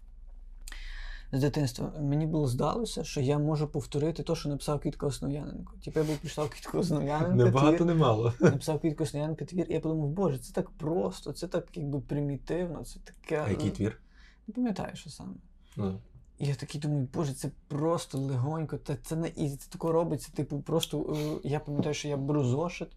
з 1.32 1.40
дитинства. 1.40 1.92
Мені 2.00 2.26
було 2.26 2.46
здалося, 2.46 3.04
що 3.04 3.20
я 3.20 3.38
можу 3.38 3.68
повторити 3.68 4.22
те, 4.22 4.34
що 4.34 4.48
написав 4.48 4.80
Квітко 4.80 5.06
Основ'яненко. 5.06 5.72
Типу 5.84 6.00
я 6.00 6.06
був 6.06 6.16
прочитав 6.16 6.50
Квітко 6.50 6.78
Основ'яненко. 6.78 7.34
Не 7.34 7.50
багато, 7.50 7.76
твір, 7.76 7.86
не 7.86 7.94
мало. 7.94 8.32
написав 8.40 8.80
Квітко 8.80 9.04
Основ'яненко 9.04 9.44
твір, 9.44 9.66
і 9.68 9.72
я 9.72 9.80
подумав, 9.80 10.08
боже, 10.08 10.38
це 10.38 10.52
так 10.52 10.70
просто, 10.70 11.32
це 11.32 11.48
так 11.48 11.68
якби 11.74 12.00
примітивно, 12.00 12.84
це 12.84 13.00
таке. 13.00 13.44
А 13.46 13.50
який 13.50 13.70
твір? 13.70 14.00
Не 14.46 14.54
пам'ятаю, 14.54 14.96
що 14.96 15.10
саме. 15.10 15.32
Ну, 15.76 15.98
І 16.38 16.46
я 16.46 16.54
такий 16.54 16.80
думаю, 16.80 17.08
боже, 17.14 17.32
це 17.32 17.50
просто 17.68 18.18
легонько, 18.18 18.76
та 18.76 18.96
це 18.96 19.16
не 19.16 19.28
easy, 19.28 19.56
це 19.56 19.70
тако 19.70 19.92
робиться. 19.92 20.32
Типу, 20.34 20.60
просто 20.60 21.16
е, 21.16 21.48
я 21.48 21.60
пам'ятаю, 21.60 21.94
що 21.94 22.08
я 22.08 22.16
беру 22.16 22.44
зошит. 22.44 22.88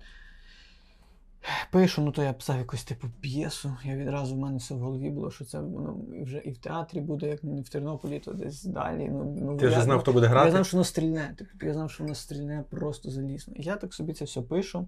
Пишу, 1.71 2.01
ну 2.01 2.11
то 2.11 2.23
я 2.23 2.33
писав 2.33 2.57
якусь 2.57 2.83
типу 2.83 3.07
п'єсу. 3.21 3.77
Я 3.83 3.95
відразу 3.95 4.35
в 4.35 4.37
мене 4.37 4.57
все 4.57 4.75
в 4.75 4.79
голові 4.79 5.09
було, 5.09 5.31
що 5.31 5.45
це 5.45 5.59
воно 5.59 6.15
і 6.15 6.23
вже 6.23 6.37
і 6.37 6.51
в 6.51 6.57
театрі 6.57 7.01
буде, 7.01 7.27
як 7.27 7.43
не 7.43 7.61
в 7.61 7.69
Тернополі, 7.69 8.19
то 8.19 8.33
десь 8.33 8.63
далі. 8.63 9.09
Ну, 9.11 9.35
ну, 9.41 9.57
Ти 9.57 9.67
вже 9.67 9.81
знав, 9.81 9.97
ну, 9.97 10.01
хто 10.01 10.13
буде 10.13 10.27
грати? 10.27 10.45
Я 10.45 10.51
знав, 10.51 10.65
що 10.65 10.77
воно 10.77 10.85
стрільне. 10.85 11.35
Типу, 11.37 11.65
я 11.65 11.73
знав, 11.73 11.91
що 11.91 12.03
воно 12.03 12.15
стрільне 12.15 12.63
просто 12.69 13.11
залізно. 13.11 13.53
Я 13.57 13.75
так 13.75 13.93
собі 13.93 14.13
це 14.13 14.25
все 14.25 14.41
пишу. 14.41 14.87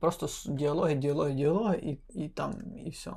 Просто 0.00 0.28
діалоги, 0.52 0.94
діалоги, 0.94 1.32
діалоги, 1.32 1.76
і, 1.76 2.22
і 2.24 2.28
там, 2.28 2.54
і 2.84 2.90
все. 2.90 3.12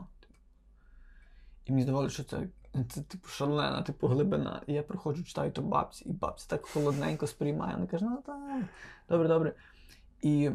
І 1.66 1.72
мені 1.72 1.84
здавалося, 1.84 2.13
що 2.13 2.24
це, 2.24 2.48
це 2.90 3.01
типу 3.01 3.28
шалена, 3.28 3.82
типу 3.82 4.08
глибина. 4.08 4.62
І 4.68 4.74
я 4.74 4.84
приходжу, 4.84 5.24
читаю 5.24 5.51
то 5.51 5.62
бабці, 5.62 6.10
і 6.10 6.12
бабці 6.12 6.46
так 6.50 6.66
холодненько 6.66 7.28
сприймає. 7.28 7.74
Вона 7.74 7.88
каже, 7.88 8.06
ну 8.06 8.24
так, 8.25 8.63
добре, 9.10 9.28
добре. 9.28 9.54
І, 10.22 10.51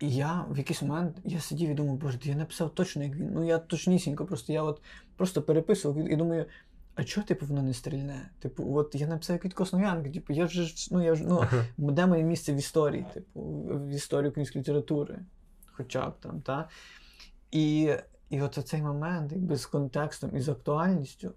і 0.00 0.10
я 0.10 0.44
в 0.50 0.58
якийсь 0.58 0.82
момент 0.82 1.16
я 1.24 1.40
сидів 1.40 1.70
і 1.70 1.74
думав, 1.74 1.96
боже, 1.96 2.18
я 2.22 2.34
написав 2.34 2.70
точно 2.70 3.04
як 3.04 3.14
він. 3.14 3.30
Ну 3.32 3.44
я 3.44 3.58
точнісінько, 3.58 4.26
просто 4.26 4.52
я 4.52 4.62
от 4.62 4.82
просто 5.16 5.42
переписував 5.42 6.08
і 6.08 6.16
думаю. 6.16 6.46
А 6.94 7.04
чого, 7.04 7.26
типу, 7.26 7.46
воно 7.46 7.62
не 7.62 7.74
стрільне? 7.74 8.30
Типу, 8.38 8.76
от 8.76 8.94
я 8.94 9.06
написав 9.06 9.34
як 9.34 9.44
від 9.44 9.54
Косноянки, 9.54 10.10
типу, 10.10 10.32
я 10.32 10.46
ж, 10.46 10.88
ну, 10.90 11.04
я 11.04 11.14
ж, 11.14 11.24
ну, 11.24 11.44
де 11.78 12.06
моє 12.06 12.22
місце 12.22 12.52
в 12.52 12.56
історії, 12.56 13.06
типу, 13.14 13.40
в 13.70 13.88
історії 13.88 14.30
української 14.30 14.62
літератури, 14.62 15.18
хоча 15.66 16.08
б 16.08 16.14
там, 16.20 16.40
та? 16.40 16.68
І 17.50 17.94
і 18.30 18.42
от 18.42 18.58
цей 18.64 18.82
момент, 18.82 19.32
якби 19.32 19.56
з 19.56 19.66
контекстом 19.66 20.36
і 20.36 20.40
з 20.40 20.48
актуальністю, 20.48 21.32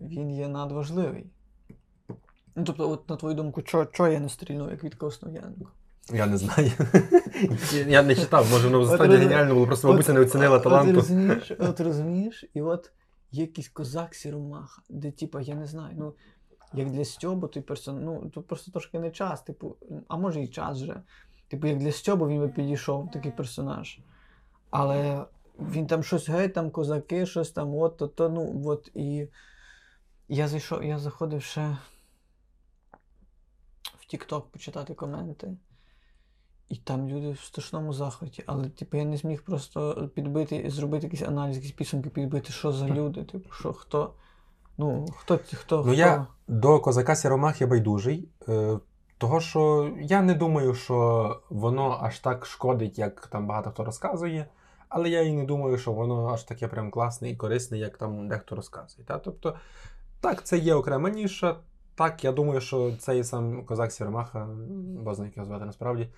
він 0.00 0.30
є 0.30 0.48
надважливий. 0.48 1.26
Ну, 2.56 2.64
тобто, 2.64 2.90
от 2.90 3.08
на 3.08 3.16
твою 3.16 3.34
думку, 3.34 3.62
чого 3.62 4.08
я 4.08 4.20
не 4.20 4.28
стрільну, 4.28 4.70
як 4.70 4.84
від 4.84 4.94
Косноянко? 4.94 5.68
Я 6.12 6.26
не 6.26 6.36
знаю. 6.36 6.72
Я 7.86 8.02
не 8.02 8.14
читав, 8.14 8.50
може 8.50 8.68
воно 8.68 8.80
в 8.80 8.94
стадії 8.94 9.18
геніально 9.18 9.54
було, 9.54 9.66
просто 9.66 9.88
бабуся 9.88 10.12
не 10.12 10.20
оцінила 10.20 10.58
таланту. 10.58 10.90
От 10.90 10.96
розумієш, 10.96 11.52
от 11.58 11.80
розумієш, 11.80 12.44
і 12.54 12.62
от 12.62 12.92
є 13.30 13.42
якийсь 13.42 13.68
козак 13.68 14.14
Сіромаха, 14.14 14.82
де, 14.88 15.10
типа, 15.10 15.40
я 15.40 15.54
не 15.54 15.66
знаю, 15.66 15.94
ну, 15.98 16.14
як 16.72 16.90
для 16.90 17.04
Стьобу 17.04 17.46
той 17.48 17.62
персон, 17.62 18.04
ну, 18.04 18.30
то 18.34 18.42
просто 18.42 18.70
трошки 18.70 18.98
не 18.98 19.10
час, 19.10 19.42
типу, 19.42 19.76
а 20.08 20.16
може 20.16 20.42
і 20.42 20.48
час 20.48 20.82
вже. 20.82 21.02
Типу, 21.48 21.66
як 21.66 21.78
для 21.78 21.92
Стьобу 21.92 22.28
він 22.28 22.40
би 22.40 22.48
підійшов, 22.48 23.10
такий 23.10 23.32
персонаж. 23.32 23.98
Але 24.70 25.24
він 25.58 25.86
там 25.86 26.02
щось 26.02 26.28
геть, 26.28 26.54
там 26.54 26.70
козаки, 26.70 27.26
щось 27.26 27.50
там, 27.50 27.74
от, 27.74 27.96
то, 27.96 28.08
то, 28.08 28.28
ну, 28.28 28.62
от, 28.66 28.90
і 28.94 29.28
я 30.28 30.48
зайшов, 30.48 30.84
я 30.84 30.98
заходив 30.98 31.42
ще 31.42 31.76
в 33.98 34.14
TikTok 34.14 34.42
почитати 34.42 34.94
коменти. 34.94 35.56
І 36.70 36.76
там 36.76 37.08
люди 37.08 37.30
в 37.30 37.40
страшному 37.40 37.92
захваті, 37.92 38.42
але 38.46 38.68
типу, 38.68 38.96
я 38.96 39.04
не 39.04 39.16
зміг 39.16 39.42
просто 39.42 40.10
підбити, 40.14 40.70
зробити 40.70 41.06
якийсь 41.06 41.22
аналіз, 41.22 41.56
якісь 41.56 41.72
підсумки, 41.72 42.10
підбити, 42.10 42.52
що 42.52 42.72
за 42.72 42.88
люди, 42.88 43.24
типу, 43.24 43.52
що 43.52 43.72
хто. 43.72 44.12
Ну, 44.78 45.06
хто 45.16 45.40
хто. 45.54 45.76
Ну, 45.76 45.82
хто? 45.82 45.92
я 45.92 46.26
до 46.48 46.80
козака 46.80 47.16
Сіромахи 47.16 47.66
байдужий. 47.66 48.28
Е, 48.48 48.78
того, 49.18 49.40
що 49.40 49.92
я 50.00 50.22
не 50.22 50.34
думаю, 50.34 50.74
що 50.74 51.40
воно 51.50 51.98
аж 52.02 52.18
так 52.18 52.46
шкодить, 52.46 52.98
як 52.98 53.26
там 53.26 53.46
багато 53.46 53.70
хто 53.70 53.84
розказує. 53.84 54.46
Але 54.88 55.08
я 55.08 55.22
і 55.22 55.32
не 55.32 55.44
думаю, 55.44 55.78
що 55.78 55.92
воно 55.92 56.28
аж 56.28 56.42
таке 56.42 56.68
прям 56.68 56.90
класне 56.90 57.30
і 57.30 57.36
корисне, 57.36 57.78
як 57.78 57.98
там 57.98 58.28
дехто 58.28 58.56
розказує. 58.56 59.06
Та? 59.06 59.18
Тобто, 59.18 59.54
так, 60.20 60.44
це 60.44 60.58
є 60.58 60.74
окрема 60.74 61.10
ніша. 61.10 61.56
Так, 61.94 62.24
я 62.24 62.32
думаю, 62.32 62.60
що 62.60 62.96
цей 62.98 63.24
сам 63.24 63.64
козак 63.64 63.92
Сіромаха, 63.92 64.48
бозна 65.04 65.24
як 65.24 65.36
його 65.36 65.46
звати 65.46 65.64
насправді. 65.64 66.08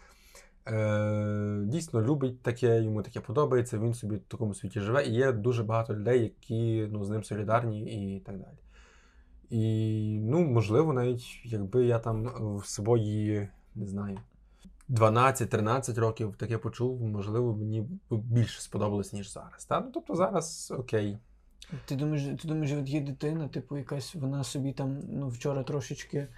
Е, 0.68 1.62
Дійсно 1.66 2.02
любить 2.02 2.42
таке, 2.42 2.82
йому 2.82 3.02
таке 3.02 3.20
подобається, 3.20 3.78
він 3.78 3.94
собі 3.94 4.16
в 4.16 4.20
такому 4.20 4.54
світі 4.54 4.80
живе. 4.80 5.06
І 5.06 5.12
є 5.12 5.32
дуже 5.32 5.62
багато 5.62 5.94
людей, 5.94 6.22
які 6.22 6.88
ну, 6.90 7.04
з 7.04 7.10
ним 7.10 7.24
солідарні 7.24 7.80
і 8.16 8.20
так 8.20 8.38
далі. 8.38 8.58
І, 9.50 10.18
ну, 10.22 10.40
можливо, 10.40 10.92
навіть 10.92 11.24
якби 11.44 11.86
я 11.86 11.98
там 11.98 12.30
в 12.58 12.66
свої, 12.66 13.48
не 13.74 13.86
знаю, 13.86 14.18
12-13 14.88 16.00
років 16.00 16.34
таке 16.36 16.58
почув, 16.58 17.02
можливо, 17.02 17.56
мені 17.56 17.88
більше 18.10 18.60
сподобалось, 18.60 19.12
ніж 19.12 19.32
зараз. 19.32 19.64
Та? 19.64 19.80
Ну, 19.80 19.90
Тобто 19.94 20.14
зараз 20.14 20.74
окей. 20.78 21.18
Ти 21.84 21.96
думаєш, 21.96 22.40
ти 22.42 22.48
думаєш, 22.48 22.72
от 22.72 22.88
є 22.88 23.00
дитина, 23.00 23.48
типу, 23.48 23.76
якась 23.76 24.14
вона 24.14 24.44
собі 24.44 24.72
там 24.72 25.00
ну, 25.08 25.28
вчора 25.28 25.62
трошечки 25.62 26.28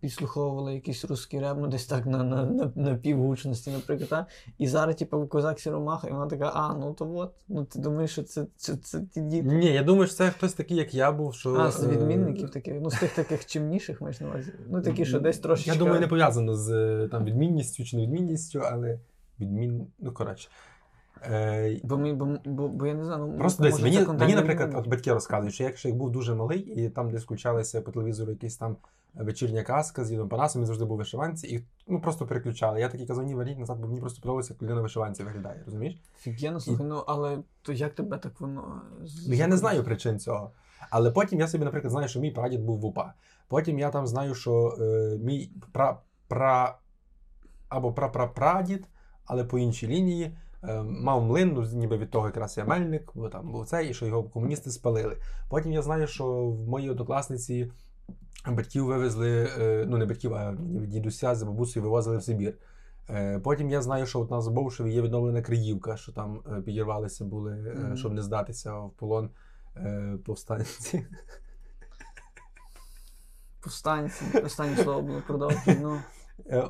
підслуховувала 0.00 0.72
якийсь 0.72 1.04
русський 1.04 1.40
реп, 1.40 1.56
ну 1.60 1.66
десь 1.66 1.86
так 1.86 2.06
на 2.06 2.24
на, 2.24 2.44
на, 2.44 2.72
на 2.74 2.94
півгучності, 2.94 3.70
наприклад. 3.70 4.08
А? 4.12 4.26
І 4.58 4.68
зараз, 4.68 4.96
типу, 4.96 5.26
козак 5.26 5.60
Сіромаха, 5.60 6.08
і 6.08 6.12
вона 6.12 6.26
така, 6.26 6.52
а, 6.54 6.74
ну 6.74 6.94
то 6.94 7.14
от. 7.14 7.34
Ну 7.48 7.64
ти 7.64 7.78
думаєш, 7.78 8.10
що 8.10 8.22
це 8.22 8.46
це, 8.56 8.76
це 8.76 9.00
ті 9.00 9.20
діти? 9.20 9.48
Ні, 9.48 9.66
я 9.66 9.82
думаю, 9.82 10.06
що 10.06 10.16
це 10.16 10.30
хтось 10.30 10.52
такий, 10.52 10.76
як 10.76 10.94
я 10.94 11.12
був. 11.12 11.34
що... 11.34 11.54
А, 11.54 11.70
з 11.70 11.86
відмінників 11.86 12.50
таких, 12.50 12.74
ну 12.80 12.90
з 12.90 12.98
тих 13.00 13.14
таких 13.14 13.46
чимніших 13.46 14.00
маєш 14.00 14.20
на 14.20 14.28
увазі. 14.28 14.52
Ну 14.70 14.82
такі, 14.82 15.04
що 15.04 15.20
десь 15.20 15.38
трошечки. 15.38 15.70
Я 15.70 15.78
думаю, 15.78 16.00
не 16.00 16.06
пов'язано 16.06 16.54
з 16.54 17.08
там 17.08 17.24
відмінністю 17.24 17.84
чи 17.84 17.96
невідмінністю, 17.96 18.62
але 18.72 18.98
відмін. 19.40 19.86
Ну, 19.98 20.12
коротше. 20.12 20.48
Е, 21.22 21.80
бо, 21.84 21.98
ми, 21.98 22.12
бо, 22.12 22.26
бо, 22.44 22.68
бо 22.68 22.86
я 22.86 22.94
не 22.94 23.04
знаю, 23.04 23.26
ну, 23.26 23.38
Просто 23.38 23.62
десь 23.62 23.80
мені, 23.80 24.06
мені, 24.18 24.34
наприклад, 24.34 24.74
от 24.74 24.86
батьки 24.86 25.12
розказують, 25.12 25.54
що 25.54 25.64
якщо 25.64 25.88
я 25.88 25.94
був 25.94 26.10
дуже 26.10 26.34
малий, 26.34 26.60
і 26.60 26.88
там 26.88 27.10
десь 27.10 27.22
включалися 27.22 27.80
по 27.80 27.92
телевізору 27.92 28.30
якісь 28.30 28.56
там 28.56 28.76
вечірня 29.14 29.62
казка 29.62 30.04
з 30.04 30.10
дідом 30.10 30.28
Панасом, 30.28 30.62
він 30.62 30.66
завжди 30.66 30.84
був 30.84 30.98
вишиванці, 30.98 31.46
і 31.46 31.64
ну 31.88 32.00
просто 32.00 32.26
переключали. 32.26 32.80
Я 32.80 32.88
такий 32.88 33.06
казав, 33.06 33.24
ні, 33.24 33.34
верніть 33.34 33.58
назад, 33.58 33.78
бо 33.80 33.86
мені 33.86 34.00
просто 34.00 34.22
подобалося, 34.22 34.52
як 34.52 34.62
людина 34.62 34.80
вишиванці 34.80 35.22
виглядає, 35.22 35.62
розумієш? 35.64 36.00
Фігенно, 36.18 36.60
слухай, 36.60 36.86
ну 36.86 37.04
але 37.06 37.38
то 37.62 37.72
як 37.72 37.94
тебе 37.94 38.18
так 38.18 38.40
воно. 38.40 38.82
Ну 39.28 39.34
я 39.34 39.46
не 39.46 39.56
знаю 39.56 39.84
причин 39.84 40.18
цього. 40.18 40.52
Але 40.90 41.10
потім 41.10 41.40
я 41.40 41.48
собі, 41.48 41.64
наприклад, 41.64 41.90
знаю, 41.90 42.08
що 42.08 42.20
мій 42.20 42.30
прадід 42.30 42.60
був 42.60 42.80
в 42.80 42.84
УПА. 42.84 43.14
Потім 43.48 43.78
я 43.78 43.90
там 43.90 44.06
знаю, 44.06 44.34
що 44.34 44.76
е, 44.80 45.18
мій 45.18 45.50
пра, 45.72 45.98
пра 46.28 46.78
або 47.68 47.92
прапрапрадід, 47.92 48.86
але 49.24 49.44
по 49.44 49.58
іншій 49.58 49.86
лінії. 49.86 50.36
Е, 50.62 50.82
мав 50.82 51.22
млин, 51.22 51.52
ну, 51.54 51.62
ніби 51.72 51.96
від 51.96 52.10
того 52.10 52.26
якраз 52.26 52.58
я 52.58 52.64
мельник, 52.64 53.10
бо 53.14 53.28
там 53.28 53.52
був 53.52 53.66
цей, 53.66 53.90
і 53.90 53.94
що 53.94 54.06
його 54.06 54.22
комуністи 54.22 54.70
спалили. 54.70 55.16
Потім 55.48 55.72
я 55.72 55.82
знаю, 55.82 56.06
що 56.06 56.24
в 56.46 56.68
моїй 56.68 56.90
однокласниці 56.90 57.72
батьків 58.46 58.84
вивезли, 58.84 59.48
е, 59.58 59.84
ну 59.88 59.98
не 59.98 60.06
батьків, 60.06 60.34
а 60.34 60.56
дідуся 60.86 61.34
з 61.34 61.42
бабусею 61.42 61.82
вивозили 61.82 62.16
в 62.16 62.22
Сибір. 62.22 62.54
Е, 63.10 63.38
потім 63.38 63.70
я 63.70 63.82
знаю, 63.82 64.06
що 64.06 64.20
от 64.20 64.30
нас 64.30 64.46
в 64.48 64.50
Бовшеві 64.50 64.92
є 64.92 65.02
відновлена 65.02 65.42
Криївка, 65.42 65.96
що 65.96 66.12
там 66.12 66.40
підірвалися 66.64 67.24
були, 67.24 67.52
mm-hmm. 67.52 67.96
щоб 67.96 68.12
не 68.12 68.22
здатися 68.22 68.78
в 68.78 68.90
полон 68.90 69.30
повстанці. 70.24 71.06
Повстанці, 73.62 74.24
останнє 74.44 74.76
слово 74.76 75.02
було 75.02 75.22
продовжує. 75.26 75.78
Ну. 75.82 75.98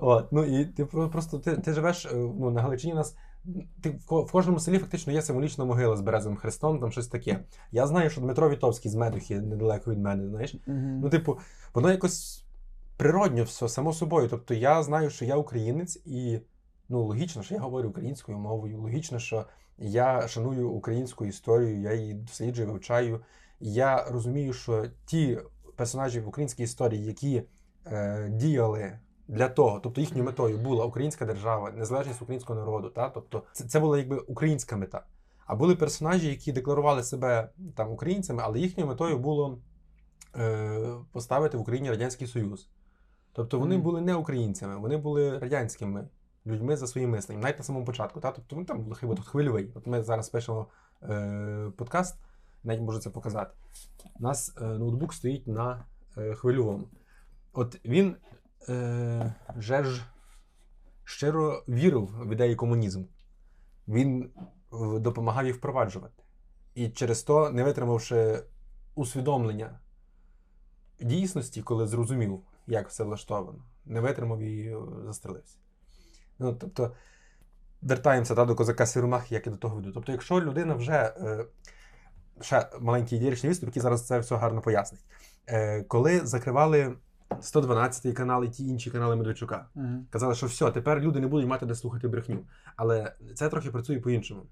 От, 0.01 0.33
ну 0.33 0.45
і 0.45 0.65
ти 0.65 0.85
просто 0.85 1.39
ти, 1.39 1.57
ти 1.57 1.73
живеш 1.73 2.09
ну, 2.15 2.51
на 2.51 2.63
Галичині 2.63 2.93
у 2.93 2.97
нас 2.97 3.17
ти 3.83 3.91
в 4.11 4.33
кожному 4.33 4.61
селі 4.61 4.79
фактично 4.79 5.13
є 5.13 5.23
символічна 5.23 5.65
могила 5.65 5.97
з 5.97 6.01
березовим 6.01 6.39
хрестом, 6.39 6.81
там 6.81 6.93
щось 6.93 7.09
таке. 7.09 7.45
Я 7.73 7.87
знаю, 7.87 8.11
що 8.11 8.21
Дмитро 8.21 8.51
Вітовський 8.51 8.91
з 8.91 8.95
Медухи 8.95 9.41
недалеко 9.41 9.91
від 9.91 9.99
мене, 9.99 10.29
знаєш. 10.29 10.55
Mm-hmm. 10.55 10.99
Ну, 11.03 11.11
типу, 11.11 11.39
воно 11.75 11.91
якось 11.91 12.45
природньо 12.97 13.45
все, 13.45 13.69
само 13.69 13.93
собою. 13.93 14.29
Тобто 14.29 14.55
я 14.55 14.83
знаю, 14.83 15.11
що 15.11 15.25
я 15.25 15.37
українець, 15.37 16.03
і 16.05 16.41
ну, 16.89 17.03
логічно, 17.03 17.43
що 17.43 17.55
я 17.55 17.61
говорю 17.61 17.89
українською 17.89 18.39
мовою. 18.39 18.81
Логічно, 18.81 19.19
що 19.19 19.47
я 19.79 20.29
шаную 20.29 20.71
українську 20.71 21.27
історію, 21.27 21.81
я 21.81 21.95
її 21.95 22.15
досліджую, 22.15 22.69
вивчаю. 22.69 23.21
І 23.61 23.73
я 23.73 24.05
розумію, 24.05 24.53
що 24.53 24.87
ті 25.07 25.39
персонажі 25.77 26.21
в 26.21 26.29
українській 26.29 26.63
історії, 26.63 27.05
які 27.05 27.43
е, 27.87 28.29
діяли 28.33 28.99
для 29.31 29.49
того, 29.49 29.81
тобто 29.81 30.01
їхньою 30.01 30.25
метою 30.25 30.59
була 30.59 30.85
українська 30.85 31.25
держава, 31.25 31.71
незалежність 31.71 32.23
українського 32.23 32.59
народу. 32.59 32.89
Та? 32.89 33.09
Тобто 33.09 33.43
це, 33.53 33.65
це 33.65 33.81
була 33.81 33.99
якби 33.99 34.19
українська 34.19 34.77
мета. 34.77 35.03
А 35.47 35.55
були 35.55 35.77
персонажі, 35.77 36.29
які 36.29 36.53
декларували 36.53 37.03
себе 37.03 37.49
там 37.75 37.93
українцями, 37.93 38.43
але 38.45 38.59
їхньою 38.59 38.89
метою 38.89 39.19
було 39.19 39.59
е, 40.37 40.95
поставити 41.13 41.57
в 41.57 41.61
Україні 41.61 41.91
Радянський 41.91 42.27
Союз. 42.27 42.69
Тобто 43.33 43.59
вони 43.59 43.77
mm. 43.77 43.81
були 43.81 44.01
не 44.01 44.15
українцями, 44.15 44.77
вони 44.77 44.97
були 44.97 45.39
радянськими 45.39 46.09
людьми 46.47 46.77
за 46.77 46.87
своїм 46.87 47.11
мисленням, 47.11 47.43
навіть 47.43 47.59
на 47.59 47.65
самому 47.65 47.85
початку. 47.85 48.21
Та? 48.21 48.31
Тобто 48.31 48.57
вони 48.57 48.67
там 48.67 48.83
були 48.83 48.97
хіба 49.01 49.15
тут 49.15 49.27
хвильовий. 49.27 49.73
От 49.75 49.87
ми 49.87 50.03
зараз 50.03 50.29
пишемо 50.29 50.67
е, 51.03 51.73
подкаст, 51.77 52.17
навіть 52.65 52.81
можу 52.81 52.99
це 52.99 53.11
показати. 53.11 53.55
У 54.21 54.23
нас 54.23 54.57
е, 54.61 54.65
ноутбук 54.65 55.15
стоїть 55.15 55.47
на 55.47 55.85
е, 56.17 56.35
хвильовому. 56.35 56.89
От 57.53 57.81
він 57.85 58.17
е, 58.69 59.35
Жерж 59.57 60.01
щиро 61.05 61.65
вірив 61.69 62.07
в 62.07 62.33
ідеї 62.33 62.57
комунізму. 62.57 63.09
Він 63.89 64.31
допомагав 65.01 65.47
їх 65.47 65.57
впроваджувати. 65.57 66.23
І 66.75 66.89
через 66.89 67.23
то, 67.23 67.51
не 67.51 67.65
витримавши 67.65 68.43
усвідомлення 68.95 69.81
дійсності, 71.01 71.63
коли 71.63 71.87
зрозумів, 71.87 72.41
як 72.67 72.89
все 72.89 73.05
влаштовано, 73.05 73.59
не 73.85 74.01
витримав 74.01 74.41
і 74.41 74.67
е, 74.67 74.79
застрелився. 75.05 75.57
Ну, 76.39 76.55
Тобто, 76.55 76.93
вертаємося 77.83 78.35
та, 78.35 78.45
до 78.45 78.55
козака 78.55 78.87
Сірумах, 78.87 79.33
як 79.33 79.47
і 79.47 79.51
до 79.51 79.57
того 79.57 79.77
веду. 79.77 79.93
Тобто, 79.93 80.13
якщо 80.13 80.41
людина 80.41 80.75
вже. 80.75 80.93
Е, 80.93 81.45
ще 82.41 82.69
маленький 82.81 83.19
ідеєричний 83.19 83.51
виступ, 83.51 83.69
який 83.69 83.83
зараз 83.83 84.07
це 84.07 84.19
все 84.19 84.37
гарно 84.37 84.61
пояснить. 84.61 85.05
Е, 85.47 85.83
Коли 85.83 86.21
закривали 86.27 86.97
112 87.41 88.15
канал 88.15 88.45
і 88.45 88.49
ті 88.49 88.67
інші 88.67 88.91
канали 88.91 89.17
Медведчука. 89.17 89.69
Uh-huh. 89.77 90.03
Казали, 90.11 90.35
що 90.35 90.47
все, 90.47 90.71
тепер 90.71 91.01
люди 91.01 91.21
не 91.21 91.27
будуть 91.27 91.49
мати 91.49 91.67
де 91.67 91.75
слухати 91.75 92.09
брехню. 92.09 92.39
Але 92.77 93.13
це 93.35 93.49
трохи 93.49 93.71
працює 93.71 94.01
по-іншому. 94.01 94.43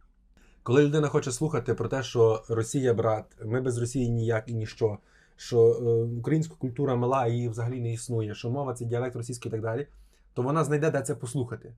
Коли 0.63 0.85
людина 0.85 1.09
хоче 1.09 1.33
слухати 1.33 1.75
про 1.75 1.89
те, 1.89 2.03
що 2.03 2.45
Росія 2.49 2.95
брат, 2.95 3.25
ми 3.45 3.61
без 3.61 3.79
Росії 3.79 4.11
ніяк 4.11 4.49
і 4.49 4.55
ніщо, 4.55 4.99
що 5.37 5.59
е, 5.61 6.19
українська 6.19 6.55
культура 6.55 6.97
мала 6.97 7.27
її 7.27 7.49
взагалі 7.49 7.81
не 7.81 7.93
існує, 7.93 8.35
що 8.35 8.51
мова 8.51 8.75
це 8.75 8.85
діалект 8.85 9.17
російський 9.17 9.49
і 9.49 9.53
так 9.53 9.63
далі, 9.63 9.87
то 10.35 10.43
вона 10.43 10.65
знайде, 10.65 10.91
де 10.91 11.01
це 11.01 11.15
послухати. 11.15 11.75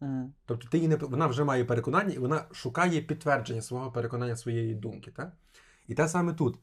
Мгм. 0.00 0.32
Тобто 0.46 0.68
ти 0.68 0.76
її 0.78 0.88
не, 0.88 0.96
вона 0.96 1.26
вже 1.26 1.44
має 1.44 1.64
переконання, 1.64 2.12
і 2.14 2.18
вона 2.18 2.44
шукає 2.52 3.00
підтвердження 3.00 3.62
свого 3.62 3.90
переконання 3.90 4.36
своєї 4.36 4.74
думки. 4.74 5.10
Так? 5.16 5.32
І 5.88 5.94
те 5.94 6.08
саме 6.08 6.32
тут. 6.32 6.58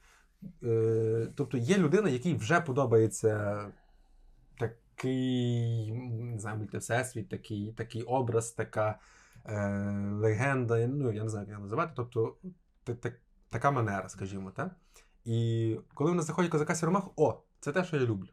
Е, 0.64 1.28
тобто 1.36 1.58
є 1.58 1.78
людина, 1.78 2.10
якій 2.10 2.34
вже 2.36 2.62
подобається 2.62 3.66
такий 4.60 5.92
не 6.22 6.40
знаю, 6.40 6.58
мультивсесвіт, 6.58 7.30
такий, 7.30 7.72
такий 7.72 8.04
образ, 8.04 8.52
така 8.52 9.00
е, 9.46 9.70
легенда, 10.12 10.88
ну 10.88 11.12
я 11.12 11.24
не 11.24 11.30
знаю, 11.30 11.44
як 11.48 11.50
її 11.50 11.62
називати. 11.64 11.92
Тобто 11.96 12.36
та- 12.84 12.94
та- 12.94 13.14
така 13.50 13.72
манера, 13.72 14.10
скажімо, 14.10 14.52
так? 14.56 14.76
І 15.26 15.78
коли 15.94 16.12
в 16.12 16.16
нас 16.16 16.26
заходить 16.26 16.52
козака 16.52 16.76
Сіромах, 16.76 17.04
о, 17.16 17.42
це 17.60 17.72
те, 17.72 17.84
що 17.84 17.98
я 17.98 18.06
люблю. 18.06 18.28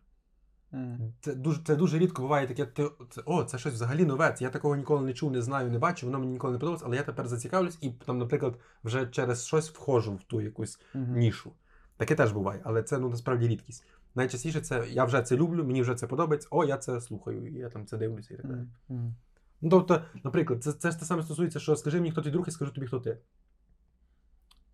Це 1.21 1.35
дуже, 1.35 1.63
це 1.65 1.77
дуже 1.77 1.99
рідко 1.99 2.23
буває 2.23 2.47
таке. 2.47 2.67
Ти, 2.67 2.91
це, 3.11 3.23
о, 3.25 3.45
це 3.45 3.59
щось 3.59 3.75
взагалі 3.75 4.05
нове. 4.05 4.35
Я 4.41 4.51
такого 4.51 4.77
ніколи 4.77 5.07
не 5.07 5.13
чув, 5.13 5.33
не 5.33 5.43
знаю, 5.43 5.71
не 5.71 5.79
бачив, 5.79 6.09
воно 6.09 6.19
мені 6.19 6.33
ніколи 6.33 6.53
не 6.53 6.59
подобалось, 6.59 6.83
але 6.87 6.97
я 6.97 7.03
тепер 7.03 7.29
зацікавлюсь 7.29 7.79
і 7.81 7.91
там, 7.91 8.19
наприклад, 8.19 8.59
вже 8.85 9.07
через 9.07 9.47
щось 9.47 9.71
входжу 9.71 10.15
в 10.15 10.23
ту 10.23 10.41
якусь 10.41 10.81
Мгм. 10.95 11.19
нішу. 11.19 11.53
Таке 11.97 12.15
теж 12.15 12.33
буває, 12.33 12.61
але 12.65 12.83
це 12.83 12.99
ну 12.99 13.09
насправді 13.09 13.49
рідкість. 13.49 13.85
Найчастіше 14.15 14.61
це 14.61 14.87
я 14.91 15.05
вже 15.05 15.23
це 15.23 15.37
люблю, 15.37 15.65
мені 15.65 15.83
вже 15.83 15.95
це 15.95 16.07
подобається, 16.07 16.49
о, 16.51 16.65
я 16.65 16.77
це 16.77 17.01
слухаю, 17.01 17.53
я 17.59 17.69
там 17.69 17.87
це 17.87 17.97
дивлюся 17.97 18.35
і 18.35 18.37
так 18.37 18.47
далі. 18.47 18.67
Мгм. 18.89 19.15
Ну 19.61 19.71
тобто, 19.71 20.03
наприклад, 20.25 20.65
це, 20.65 20.73
це 20.73 20.91
ж 20.91 20.99
те 20.99 21.05
саме 21.05 21.23
стосується, 21.23 21.61
що 21.61 21.77
скажи 21.77 21.99
мені, 21.99 22.13
хто 22.13 22.23
твій 22.23 22.31
друг, 22.31 22.49
і 22.49 22.51
скажу 22.51 22.73
тобі, 22.73 22.87
хто 22.87 23.01
ти. 23.01 23.19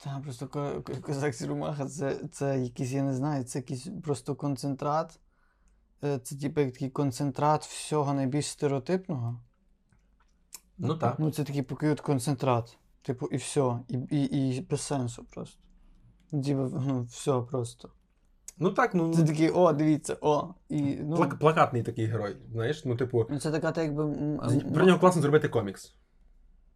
Та 0.05 0.21
просто 0.21 0.49
ко- 0.49 0.83
ко- 0.83 1.01
козак 1.03 1.35
Сірумаха 1.35 1.87
це, 1.87 2.21
це 2.33 2.61
якийсь, 2.61 2.91
я 2.93 3.03
не 3.03 3.15
знаю, 3.15 3.45
це 3.45 3.59
якийсь 3.59 3.89
просто 4.05 4.35
концентрат. 4.35 5.21
Е, 6.05 6.19
Це 6.19 6.37
типу 6.37 6.61
такий 6.61 6.91
концентрат 6.91 7.65
всього 7.65 8.15
найбільш 8.15 8.47
стереотипного. 8.47 9.41
Ну 10.79 10.95
так. 10.97 11.19
Ну, 11.19 11.31
це 11.31 11.45
такий 11.45 11.63
поки 11.63 11.89
от 11.91 12.01
концентрат. 12.01 12.79
Типу, 13.03 13.27
і 13.27 13.37
все. 13.37 13.79
І, 13.89 13.99
і, 14.11 14.57
і 14.57 14.61
без 14.61 14.81
сенсу 14.81 15.25
просто. 15.25 15.59
Типу, 16.33 16.81
ну, 16.87 17.03
все 17.03 17.40
просто. 17.51 17.90
Ну 18.59 18.71
так, 18.71 18.95
ну 18.95 19.14
Це 19.14 19.25
такий, 19.25 19.51
о, 19.51 19.73
дивіться, 19.73 20.16
о. 20.21 20.55
І, 20.68 20.83
ну, 20.83 21.16
плак- 21.16 21.38
плакатний 21.38 21.83
такий 21.83 22.07
герой. 22.07 22.37
Знаєш, 22.53 22.85
ну, 22.85 22.97
типу, 22.97 23.27
ну, 23.31 23.38
це 23.38 23.51
така, 23.51 23.73
так 23.73 23.85
якби. 23.85 24.05
про 24.75 24.87
нього 24.87 24.99
класно 24.99 25.23
зробити 25.23 25.49
комікс. 25.49 25.95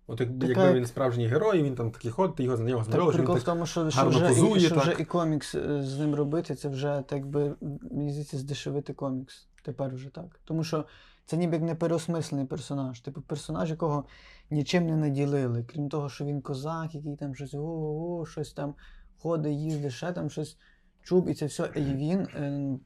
От 0.07 0.21
як, 0.21 0.29
Така 0.41 0.47
якби 0.47 0.73
він 0.73 0.87
справжній 0.87 1.27
герой, 1.27 1.63
він 1.63 1.75
там 1.75 1.91
такий 1.91 2.11
ходить, 2.11 2.37
ти 2.37 2.45
його 2.45 2.57
за 2.57 2.63
нього 2.63 2.79
Так, 2.79 2.91
змальовуєш, 2.91 3.15
він 3.15 3.25
прикол 3.25 3.37
в 3.37 3.39
так 3.39 3.55
тому, 3.55 3.67
що, 3.67 3.91
що, 3.91 4.01
гарно 4.01 4.17
вже, 4.17 4.25
і, 4.25 4.29
позує, 4.29 4.61
що 4.61 4.77
вже 4.77 4.97
і 4.99 5.05
комікс 5.05 5.55
е, 5.55 5.83
з 5.83 5.99
ним 5.99 6.15
робити, 6.15 6.55
це 6.55 6.69
вже 6.69 7.03
так 7.09 7.27
би, 7.27 7.55
мені 7.91 8.11
здається, 8.11 8.39
здешевити 8.39 8.93
комікс. 8.93 9.47
Тепер 9.63 9.95
вже 9.95 10.09
так. 10.09 10.41
Тому 10.45 10.65
що 10.65 10.85
це 11.25 11.37
ніби 11.37 11.55
як 11.55 11.63
не 11.63 11.75
переосмислений 11.75 12.47
персонаж. 12.47 13.01
Типу 13.01 13.21
персонаж, 13.21 13.71
якого 13.71 14.05
нічим 14.51 14.87
не 14.87 14.97
наділили. 14.97 15.65
Крім 15.73 15.89
того, 15.89 16.09
що 16.09 16.25
він 16.25 16.41
козак, 16.41 16.95
який 16.95 17.17
там 17.17 17.35
щось 17.35 17.55
о-о-о, 17.55 18.27
щось 18.27 18.53
там 18.53 18.75
ходить, 19.19 19.59
їздить, 19.59 19.93
ще 19.93 20.13
там 20.13 20.31
щось 20.31 20.59
чуб, 21.03 21.29
і 21.29 21.35
це 21.35 21.47
все. 21.47 21.71
І 21.75 21.81
він 21.81 22.21
е, 22.21 22.79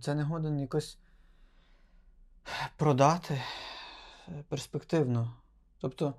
це 0.00 0.14
не 0.14 0.22
годен 0.22 0.60
якось 0.60 0.98
продати 2.76 3.42
перспективно. 4.48 5.34
Тобто, 5.78 6.14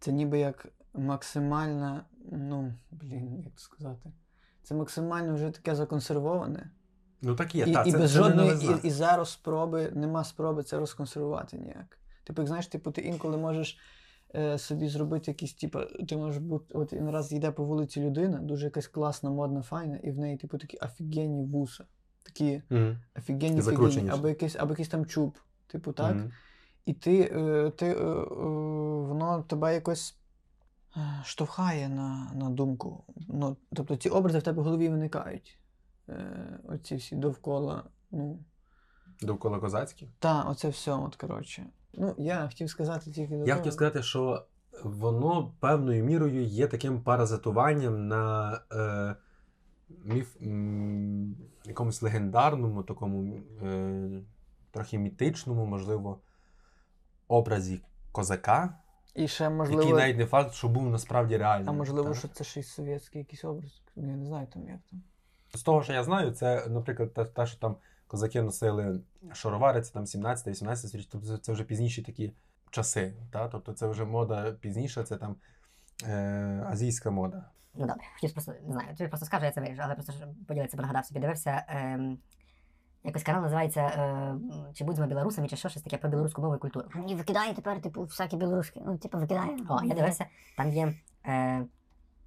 це 0.00 0.12
ніби 0.12 0.38
як 0.38 0.66
максимальна, 0.94 2.04
ну, 2.32 2.74
блін, 2.90 3.42
як 3.44 3.60
сказати. 3.60 4.12
Це 4.62 4.74
максимально 4.74 5.34
вже 5.34 5.50
таке 5.50 5.74
законсервоване. 5.74 6.70
Ну 7.22 7.36
так 7.36 7.54
є. 7.54 7.64
І, 7.64 7.72
та, 7.72 7.82
і 7.82 7.92
це, 7.92 7.98
без 7.98 8.12
це 8.12 8.18
жодної, 8.18 8.50
і, 8.50 8.86
і 8.86 8.90
зараз 8.90 9.30
спроби, 9.30 9.90
нема 9.94 10.24
спроби 10.24 10.62
це 10.62 10.78
розконсервувати 10.78 11.58
ніяк. 11.58 11.98
Типу, 12.24 12.42
як 12.42 12.48
знаєш, 12.48 12.66
типу, 12.66 12.90
ти 12.90 13.00
інколи 13.00 13.36
можеш 13.36 13.78
е, 14.34 14.58
собі 14.58 14.88
зробити 14.88 15.30
якісь, 15.30 15.54
типу, 15.54 15.78
ти 16.08 16.16
можеш 16.16 16.42
бути, 16.42 16.74
от 16.74 16.92
він 16.92 17.10
раз 17.10 17.32
йде 17.32 17.50
по 17.50 17.64
вулиці 17.64 18.00
людина, 18.00 18.38
дуже 18.38 18.64
якась 18.64 18.86
класна, 18.88 19.30
модна, 19.30 19.62
файна, 19.62 19.96
і 19.96 20.10
в 20.10 20.18
неї, 20.18 20.36
типу, 20.36 20.58
такі 20.58 20.76
офігенні 20.76 21.44
вуса. 21.44 21.84
Такі 22.22 22.62
Мгм. 22.70 22.98
офігенні 23.18 23.62
фігені, 23.62 24.10
або 24.10 24.28
якийсь, 24.28 24.56
або 24.56 24.70
якийсь 24.70 24.88
там 24.88 25.06
чуб. 25.06 25.38
Типу, 25.66 25.92
так. 25.92 26.16
Мгм. 26.16 26.32
І 26.86 26.92
ти, 26.92 27.20
е, 27.34 27.70
ти 27.70 27.86
е, 27.86 28.04
воно 29.06 29.42
тебе 29.48 29.74
якось 29.74 30.18
штовхає 31.24 31.88
на, 31.88 32.32
на 32.34 32.50
думку. 32.50 33.04
Ну, 33.28 33.56
тобто 33.72 33.96
ці 33.96 34.08
образи 34.08 34.38
в 34.38 34.42
тебе 34.42 34.62
в 34.62 34.64
голові 34.64 34.88
виникають. 34.88 35.58
Е, 36.08 36.58
оці 36.68 36.96
всі 36.96 37.16
довкола. 37.16 37.84
Ну, 38.10 38.38
Довкола 39.22 39.58
козацьких. 39.58 40.08
та, 40.18 40.42
оце 40.42 40.68
все, 40.68 40.92
от, 40.92 41.16
коротше. 41.16 41.66
Ну, 41.96 42.14
я 42.18 42.46
хотів 42.46 42.70
сказати 42.70 43.10
тільки 43.10 43.34
до 43.36 43.40
Я 43.40 43.44
того. 43.46 43.56
хотів 43.58 43.72
сказати, 43.72 44.02
що 44.02 44.44
воно 44.84 45.52
певною 45.60 46.04
мірою 46.04 46.42
є 46.44 46.66
таким 46.66 47.00
паразитуванням 47.02 48.08
на 48.08 48.52
е, 48.72 49.14
міф, 50.04 50.36
м, 50.42 51.36
якомусь 51.64 52.02
легендарному, 52.02 52.82
такому 52.82 53.40
е, 53.62 54.10
трохи 54.70 54.98
мітичному, 54.98 55.66
можливо, 55.66 56.18
образі 57.28 57.80
козака, 58.12 58.78
І 59.14 59.28
ще, 59.28 59.44
який 59.44 59.56
можливо, 59.56 59.98
навіть 59.98 60.16
не 60.16 60.26
факт, 60.26 60.52
що 60.54 60.68
був 60.68 60.90
насправді 60.90 61.36
реальним. 61.36 61.68
а 61.68 61.72
можливо, 61.72 62.08
так? 62.08 62.16
що 62.18 62.28
це 62.28 62.44
ще 62.44 62.60
й 62.60 62.62
совєтський 62.62 63.18
якийсь 63.18 63.44
образ. 63.44 63.82
Ну, 63.96 64.10
Я 64.10 64.16
не 64.16 64.26
знаю 64.26 64.46
там, 64.52 64.68
як 64.68 64.78
там. 64.90 65.02
З 65.54 65.62
того, 65.62 65.82
що 65.82 65.92
я 65.92 66.04
знаю, 66.04 66.30
це, 66.30 66.66
наприклад, 66.68 67.14
те, 67.14 67.24
те, 67.24 67.46
що 67.46 67.58
там 67.60 67.76
козаки 68.06 68.42
носили 68.42 69.00
шаровари, 69.32 69.82
це 69.82 69.92
там 69.92 70.04
17-18 70.04 70.76
сторіччя, 70.76 71.08
тобто 71.12 71.38
це, 71.38 71.52
вже 71.52 71.64
пізніші 71.64 72.02
такі 72.02 72.32
часи. 72.70 73.14
Та? 73.30 73.48
Тобто 73.48 73.72
це 73.72 73.86
вже 73.86 74.04
мода 74.04 74.52
пізніша, 74.52 75.04
це 75.04 75.16
там 75.16 75.36
е, 76.04 76.64
азійська 76.66 77.10
мода. 77.10 77.44
Ну 77.74 77.86
добре, 77.86 78.04
хотів 78.14 78.32
просто 78.32 78.52
не 78.66 78.72
знаю, 78.72 78.96
тобі 78.96 79.08
просто 79.08 79.26
скажу, 79.26 79.44
я 79.44 79.52
це 79.52 79.60
виріжу, 79.60 79.82
але 79.84 79.94
просто 79.94 80.12
поділитися, 80.48 80.76
бо 80.76 80.80
нагадав 80.80 81.04
собі, 81.04 81.20
дивився. 81.20 81.64
Ем, 81.68 82.18
якось 83.04 83.22
канал 83.22 83.42
називається 83.42 83.80
е, 83.80 84.34
Чи 84.74 84.84
будьмо 84.84 85.06
білорусами, 85.06 85.48
чи 85.48 85.56
що, 85.56 85.68
щось 85.68 85.82
таке 85.82 85.96
про 85.96 86.10
білоруську 86.10 86.42
мову 86.42 86.56
і 86.56 86.58
культуру. 86.58 86.88
І 87.08 87.14
викидає 87.14 87.54
тепер, 87.54 87.82
типу, 87.82 88.02
всякі 88.02 88.36
білоруські. 88.36 88.82
Ну, 88.86 88.98
типу, 88.98 89.18
викидає. 89.18 89.56
О, 89.68 89.84
я 89.84 89.94
дивився, 89.94 90.26
там 90.56 90.72
є 90.72 90.94
е, 91.26 91.66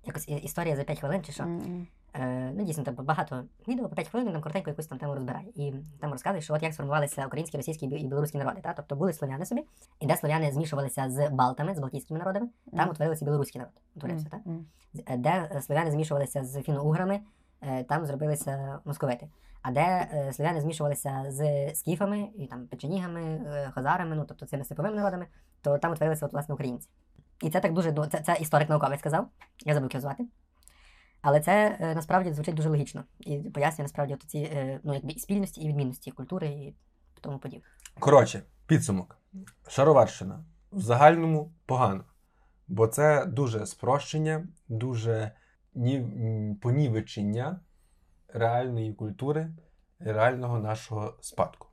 якось 0.05 0.29
історія 0.29 0.75
за 0.75 0.83
5 0.83 0.99
хвилин 0.99 1.23
чи 1.23 1.31
що. 1.31 1.43
М, 1.43 1.87
Е, 2.13 2.51
ну, 2.55 2.63
дійсно, 2.63 2.83
там 2.83 2.95
багато 2.95 3.43
відео 3.67 3.89
по 3.89 3.95
5 3.95 4.07
хвилин, 4.07 4.27
він 4.27 4.33
там 4.33 4.41
коротенько 4.41 4.69
якусь 4.69 4.87
там 4.87 4.97
тему 4.97 5.13
розбирає. 5.15 5.45
І 5.55 5.73
там 5.99 6.11
розказує, 6.11 6.41
що 6.41 6.53
от 6.53 6.63
як 6.63 6.73
сформувалися 6.73 7.25
українські, 7.25 7.57
російські 7.57 7.85
і 7.85 8.07
білоруські 8.07 8.37
народи. 8.37 8.61
Та? 8.63 8.73
Тобто 8.73 8.95
були 8.95 9.13
слов'яни 9.13 9.45
собі, 9.45 9.63
і 9.99 10.05
де 10.05 10.15
слов'яни 10.15 10.51
змішувалися 10.51 11.09
з 11.09 11.29
балтами, 11.29 11.75
з 11.75 11.79
балтійськими 11.79 12.19
народами, 12.19 12.47
там 12.71 12.79
Мгм. 12.79 12.89
утворилися 12.89 13.25
білоруський 13.25 13.59
народ. 13.59 13.73
Утворився, 13.95 14.27
м. 14.47 14.65
З- 14.93 14.99
е, 15.07 15.17
де 15.17 15.49
е, 15.55 15.61
слов'яни 15.61 15.91
змішувалися 15.91 16.43
з 16.43 16.61
фіно-уграми, 16.61 17.19
там 17.89 18.05
зробилися 18.05 18.79
московити. 18.85 19.27
А 19.61 19.71
де 19.71 20.07
слов'яни 20.33 20.61
змішувалися 20.61 21.25
з 21.27 21.75
скіфами 21.75 22.27
і 22.35 22.45
там 22.47 22.67
печенігами, 22.67 23.41
хазарами, 23.75 24.15
ну 24.15 24.25
тобто 24.27 24.45
цими 24.45 24.63
степовими 24.63 24.95
народами, 24.95 25.25
то 25.61 25.77
там 25.77 25.91
утворилися 25.91 26.25
от, 26.25 26.33
власне 26.33 26.53
українці. 26.53 26.89
І 27.43 27.49
це 27.49 27.59
так 27.59 27.73
дуже 27.73 27.93
це, 28.11 28.19
це 28.21 28.37
історик 28.39 28.69
науковець 28.69 28.99
сказав. 28.99 29.27
Я 29.65 29.73
забув 29.73 29.89
його 29.91 30.01
звати. 30.01 30.25
Але 31.21 31.39
це 31.39 31.77
е, 31.79 31.95
насправді 31.95 32.34
звучить 32.34 32.55
дуже 32.55 32.69
логічно 32.69 33.03
і 33.19 33.38
пояснює 33.38 33.84
насправді 33.84 34.13
от 34.13 34.23
ці 34.23 34.38
е, 34.38 34.79
ну, 34.84 34.93
якби, 34.93 35.13
спільності 35.13 35.62
і 35.62 35.67
відмінності 35.67 36.12
культури 36.12 36.47
і 36.47 36.75
тому 37.21 37.39
подібне. 37.39 37.65
Коротше, 37.99 38.41
підсумок. 38.67 39.17
Шароварщина 39.67 40.43
в 40.71 40.82
загальному 40.82 41.51
погано. 41.65 42.03
Бо 42.67 42.88
це 42.88 43.25
дуже 43.25 43.65
спрощення, 43.65 44.47
дуже 44.67 45.32
ні, 45.75 46.05
понівечення 46.62 47.60
реальної 48.27 48.93
культури, 48.93 49.51
реального 49.99 50.60
нашого 50.60 51.13
спадку. 51.21 51.67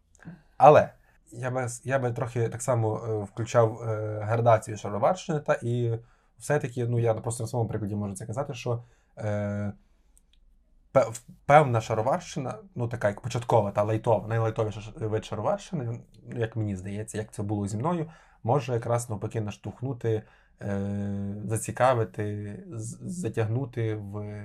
Але 0.57 0.93
я 1.33 1.51
би, 1.51 1.67
я 1.85 1.99
би 1.99 2.13
трохи 2.13 2.49
так 2.49 2.63
само 2.63 2.99
е, 2.99 3.25
включав 3.25 3.77
градацію 4.23 4.77
шароварщини, 4.77 5.41
та 5.41 5.59
і 5.63 5.99
все-таки, 6.39 6.87
ну 6.87 6.99
я 6.99 7.15
просто 7.15 7.45
на 7.45 7.49
своєму 7.49 7.69
прикладі 7.69 7.95
можу 7.95 8.15
це 8.15 8.27
казати, 8.27 8.55
що 8.55 8.83
е, 9.19 9.73
певна 11.47 11.81
шароварщина, 11.81 12.59
ну 12.75 12.89
така 12.89 13.09
як 13.09 13.21
початкова 13.21 13.71
та 13.71 13.83
лайтова, 13.83 14.29
найлайтовіша 14.29 14.93
вид 14.97 15.25
шароварщини, 15.25 16.01
як 16.37 16.57
мені 16.57 16.77
здається, 16.77 17.19
як 17.19 17.33
це 17.33 17.43
було 17.43 17.69
зі 17.69 17.77
мною, 17.77 18.11
може 18.43 18.73
якраз 18.73 19.11
навпаки 19.11 19.41
наштовхнути, 19.41 20.23
е, 20.63 21.35
зацікавити, 21.45 22.59
затягнути 23.03 23.95
в 23.95 24.45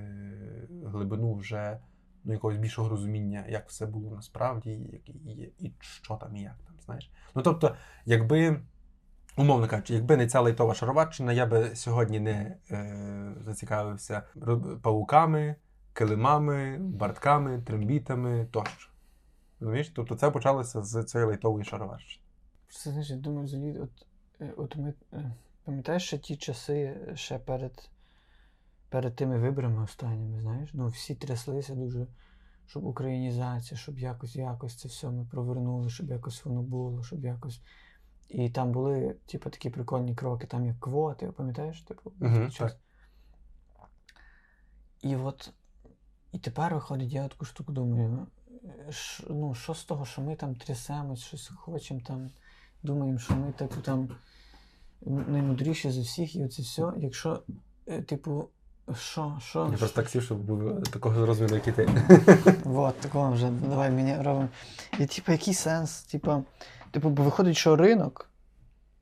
глибину 0.85 1.33
вже 1.33 1.79
ну, 2.23 2.33
якогось 2.33 2.57
більшого 2.57 2.89
розуміння, 2.89 3.45
як 3.49 3.69
все 3.69 3.85
було 3.85 4.15
насправді, 4.15 4.71
і, 4.71 5.11
і, 5.11 5.53
і 5.59 5.73
що 5.79 6.15
там 6.15 6.35
і 6.35 6.41
як 6.41 6.55
там, 6.67 6.75
знаєш. 6.85 7.11
Ну 7.35 7.41
тобто, 7.41 7.75
якби 8.05 8.61
Умовно 9.37 9.67
кажучи, 9.67 9.93
якби 9.93 10.17
не 10.17 10.27
ця 10.27 10.41
лайтова 10.41 10.73
шароварщина, 10.73 11.33
я 11.33 11.45
би 11.45 11.75
сьогодні 11.75 12.19
не 12.19 12.57
е, 12.71 13.33
зацікавився 13.45 14.23
павуками, 14.81 15.55
килимами, 15.93 16.77
бартками, 16.79 17.61
трембітами 17.61 18.47
тощо. 18.51 18.91
Розумієш? 19.59 19.91
Тобто 19.95 20.15
це 20.15 20.31
почалося 20.31 20.81
з 20.81 21.03
цієї 21.03 21.27
лайтової 21.27 21.65
шароварщини. 21.65 22.25
Це 22.69 22.89
знаєш, 22.89 23.09
я 23.09 23.15
думаю, 23.15 23.45
взагалі, 23.45 23.79
от, 23.79 24.05
е, 24.41 24.53
от 24.57 24.75
ми 24.75 24.93
е, 25.13 25.35
пам'ятаєш 25.63 26.03
ще 26.03 26.17
ті 26.17 26.35
часи 26.37 26.97
ще 27.15 27.39
перед, 27.39 27.89
перед 28.89 29.15
тими 29.15 29.39
виборами 29.39 29.83
останніми, 29.83 30.41
знаєш? 30.41 30.69
Ну, 30.73 30.87
всі 30.87 31.15
тряслися 31.15 31.75
дуже, 31.75 32.07
щоб 32.67 32.85
українізація, 32.85 33.77
щоб 33.77 33.99
якось 33.99 34.35
якось 34.35 34.75
це 34.75 34.87
все 34.87 35.09
ми 35.09 35.25
провернули, 35.25 35.89
щоб 35.89 36.09
якось 36.09 36.45
воно 36.45 36.61
було, 36.61 37.03
щоб 37.03 37.25
якось. 37.25 37.61
І 38.33 38.49
там 38.49 38.71
були, 38.71 39.15
типу, 39.25 39.49
такі 39.49 39.69
прикольні 39.69 40.15
кроки, 40.15 40.47
там 40.47 40.65
як 40.65 40.79
квоти, 40.79 41.27
пам'ятаєш? 41.27 41.81
Типу, 41.81 42.11
той 42.19 42.49
час. 42.51 42.71
так. 42.71 42.77
І 45.01 45.15
от 45.15 45.51
і 46.31 46.39
тепер 46.39 46.73
виходить, 46.75 47.13
я 47.13 47.27
таку 47.27 47.45
штуку 47.45 47.71
думаю, 47.73 48.27
е, 48.87 48.91
ш- 48.91 49.23
ну, 49.29 49.55
що 49.55 49.73
з 49.73 49.83
того, 49.83 50.05
що 50.05 50.21
ми 50.21 50.35
там 50.35 50.55
трясемось, 50.55 51.19
щось 51.19 51.51
хочемо 51.55 52.01
там, 52.07 52.29
думаємо, 52.83 53.19
що 53.19 53.35
ми 53.35 53.51
типу 53.51 53.81
там 53.81 54.09
наймудріші 55.01 55.91
за 55.91 56.01
всіх, 56.01 56.35
і 56.35 56.43
оце 56.45 56.61
все. 56.61 56.91
Якщо, 56.97 57.43
е, 57.87 58.01
типу, 58.01 58.49
що, 58.95 59.37
що? 59.41 59.69
Я 59.71 59.77
просто 59.77 59.95
так 60.01 60.09
сів, 60.09 60.23
щоб 60.23 60.37
був 60.37 60.83
такого 60.83 61.25
розміру, 61.25 61.55
як 61.55 61.67
і 61.67 61.71
ти. 61.71 61.85
Вот, 62.63 62.99
такого 62.99 63.31
вже 63.31 63.49
давай 63.49 63.91
мені 63.91 64.15
робимо. 64.17 64.49
І 64.99 65.05
типу, 65.05 65.31
який 65.31 65.53
сенс? 65.53 66.01
Типу, 66.03 66.43
типу, 66.91 67.09
бо 67.09 67.23
виходить, 67.23 67.57
що 67.57 67.75
ринок 67.75 68.29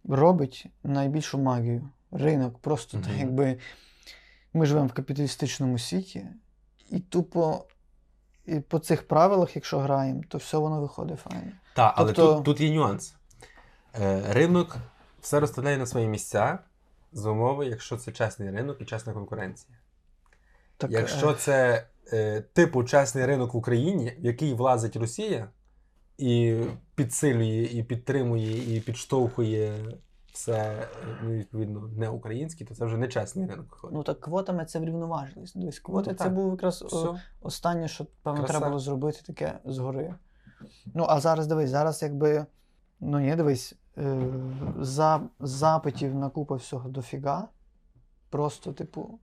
робить 0.10 0.66
найбільшу 0.84 1.38
магію. 1.38 1.90
Ринок 2.12 2.60
просто 2.60 2.98
так, 2.98 3.18
якби 3.18 3.60
ми 4.54 4.66
живемо 4.66 4.88
в 4.88 4.94
капіталістичному 4.94 5.80
світі, 5.80 6.28
і 6.90 7.00
тупо 7.00 7.66
і 8.46 8.60
по 8.60 8.80
цих 8.80 9.08
правилах, 9.08 9.56
якщо 9.56 9.80
граємо, 9.80 10.22
то 10.28 10.38
все 10.38 10.58
воно 10.58 10.82
виходить 10.82 11.20
файно. 11.20 11.52
Так, 11.76 11.94
але 11.98 12.14
Тобто- 12.14 12.36
тут, 12.36 12.44
тут 12.44 12.62
є 12.62 12.72
нюанс. 12.72 13.16
Е, 14.00 14.24
ринок 14.34 14.78
все 15.22 15.40
розставляє 15.40 15.78
на 15.78 15.86
свої 15.86 16.08
місця 16.08 16.60
за 17.12 17.30
умови, 17.30 17.66
якщо 17.66 17.98
це 17.98 18.12
чесний 18.12 18.52
ринок 18.52 18.82
і 18.82 18.86
чесна 18.86 19.14
конкуренція. 19.14 19.78
Так, 20.78 20.92
Якщо 20.92 21.30
е, 21.30 21.34
це 21.34 21.88
е, 22.14 22.42
типу 22.42 22.84
чесний 22.84 23.26
ринок 23.26 23.54
в 23.54 23.58
Україні, 23.58 24.18
в 24.20 24.26
який 24.26 24.54
влазить 24.54 24.96
Росія 24.96 25.48
і 26.20 26.64
підсилює, 26.96 27.64
і 27.64 27.84
підтримує, 27.84 28.78
і 28.78 28.80
підштовхує 28.80 29.76
все 30.34 30.54
е, 30.54 30.88
ну, 31.24 31.32
відповідно 31.32 31.88
не 31.98 32.10
українське, 32.10 32.66
то 32.66 32.76
це 32.76 32.86
вже 32.86 32.98
не 32.98 33.08
чесний 33.08 33.48
ринок 33.48 33.90
ну 33.92 34.04
так 34.04 34.20
квотами 34.20 34.66
це 34.66 34.80
врівноважились. 34.80 35.56
Дивись, 35.56 35.80
квоти 35.80 36.10
Ну, 36.10 36.18
це 36.18 36.24
так. 36.24 36.34
був 36.34 36.52
якраз 36.52 36.82
о, 36.82 36.86
Все. 36.86 37.22
останнє, 37.42 37.88
що 37.88 38.06
певно 38.24 38.40
Краса. 38.40 38.54
треба 38.54 38.70
було 38.70 38.80
зробити 38.80 39.22
таке 39.26 39.60
згори. 39.66 40.16
Ну, 40.94 41.06
а 41.10 41.20
зараз 41.20 41.48
дивись, 41.48 41.70
зараз 41.70 42.02
якби. 42.02 42.46
Ну 43.00 43.20
ні, 43.20 43.36
дивись, 43.36 43.76
е, 43.98 44.22
за, 44.80 45.22
запитів 45.40 46.16
на 46.16 46.30
купу 46.30 46.56
всього 46.56 46.90
дофіга. 46.90 47.48
Просто, 48.30 48.74
типу, 48.74 49.20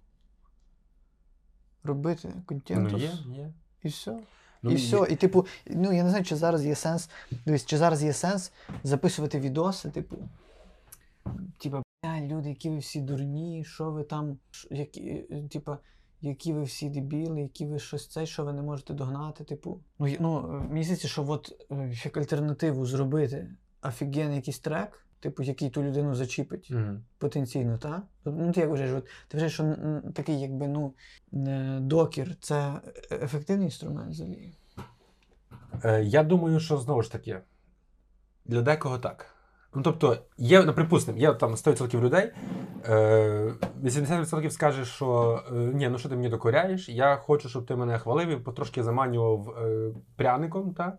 робити 1.82 2.32
контент. 2.46 2.92
Ну, 2.92 2.98
є, 2.98 3.10
є. 3.26 3.52
І 3.82 3.88
все. 3.88 4.18
Ну, 4.62 4.70
і 4.70 4.74
все. 4.74 5.06
І, 5.10 5.16
типу, 5.16 5.46
ну 5.66 5.92
я 5.92 6.02
не 6.02 6.08
знаю, 6.08 6.24
чи 6.24 6.36
зараз 6.36 6.66
є 6.66 6.74
сенс. 6.74 7.10
Дивись, 7.46 7.66
чи 7.66 7.78
зараз 7.78 8.04
є 8.04 8.12
сенс 8.12 8.52
записувати 8.82 9.40
відоси, 9.40 9.90
типу. 9.90 10.16
Типа, 11.58 11.82
бля, 12.02 12.20
люди, 12.20 12.48
які 12.48 12.70
ви 12.70 12.78
всі 12.78 13.00
дурні, 13.00 13.64
що 13.64 13.90
ви 13.90 14.02
там, 14.02 14.38
які, 14.70 15.00
е, 15.30 15.48
типа, 15.52 15.78
які 16.20 16.52
ви 16.52 16.62
всі 16.62 16.88
дебіли, 16.88 17.40
які 17.40 17.66
ви 17.66 17.78
щось 17.78 18.08
це, 18.08 18.26
що 18.26 18.44
ви 18.44 18.52
не 18.52 18.62
можете 18.62 18.94
догнати. 18.94 19.44
Типу. 19.44 19.80
Ну, 19.98 20.16
ну 20.20 20.82
здається, 20.82 21.08
що 21.08 21.28
от 21.28 21.66
е, 21.70 21.92
як 22.04 22.16
альтернативу 22.16 22.86
зробити 22.86 23.50
офігенний 23.82 24.36
якийсь 24.36 24.58
трек, 24.58 25.05
типу, 25.26 25.42
який 25.42 25.70
ту 25.70 25.82
людину 25.82 26.14
зачіпить 26.14 26.70
Мгм. 26.70 27.04
потенційно, 27.18 27.78
так? 27.78 28.02
Ну, 28.24 28.52
ти 28.52 28.60
як 28.60 28.70
вважаєш, 28.70 28.92
от, 28.92 29.04
ти 29.04 29.10
вважаєш, 29.32 29.54
що 29.54 29.76
такий, 30.14 30.40
якби, 30.40 30.68
ну, 30.68 30.94
е, 31.32 31.78
докір 31.80 32.36
це 32.40 32.74
ефективний 33.10 33.66
інструмент 33.66 34.10
взагалі? 34.10 34.52
Е, 35.84 36.02
я 36.04 36.22
думаю, 36.22 36.60
що 36.60 36.78
знову 36.78 37.02
ж 37.02 37.12
таки, 37.12 37.40
для 38.44 38.62
декого 38.62 38.98
так. 38.98 39.26
Ну, 39.74 39.82
тобто, 39.82 40.16
є, 40.38 40.62
ну, 40.62 40.72
припустимо, 40.74 41.18
є 41.18 41.34
там 41.34 41.56
100% 41.56 42.00
людей, 42.00 42.32
е, 42.88 43.54
80% 43.82 44.50
скаже, 44.50 44.84
що 44.84 45.40
е, 45.48 45.54
ні, 45.54 45.88
ну 45.88 45.98
що 45.98 46.08
ти 46.08 46.16
мені 46.16 46.28
докоряєш, 46.28 46.88
я 46.88 47.16
хочу, 47.16 47.48
щоб 47.48 47.66
ти 47.66 47.76
мене 47.76 47.98
хвалив 47.98 48.28
і 48.28 48.36
потрошки 48.36 48.82
заманював 48.82 49.48
е, 49.48 49.92
пряником. 50.16 50.74
Та? 50.74 50.98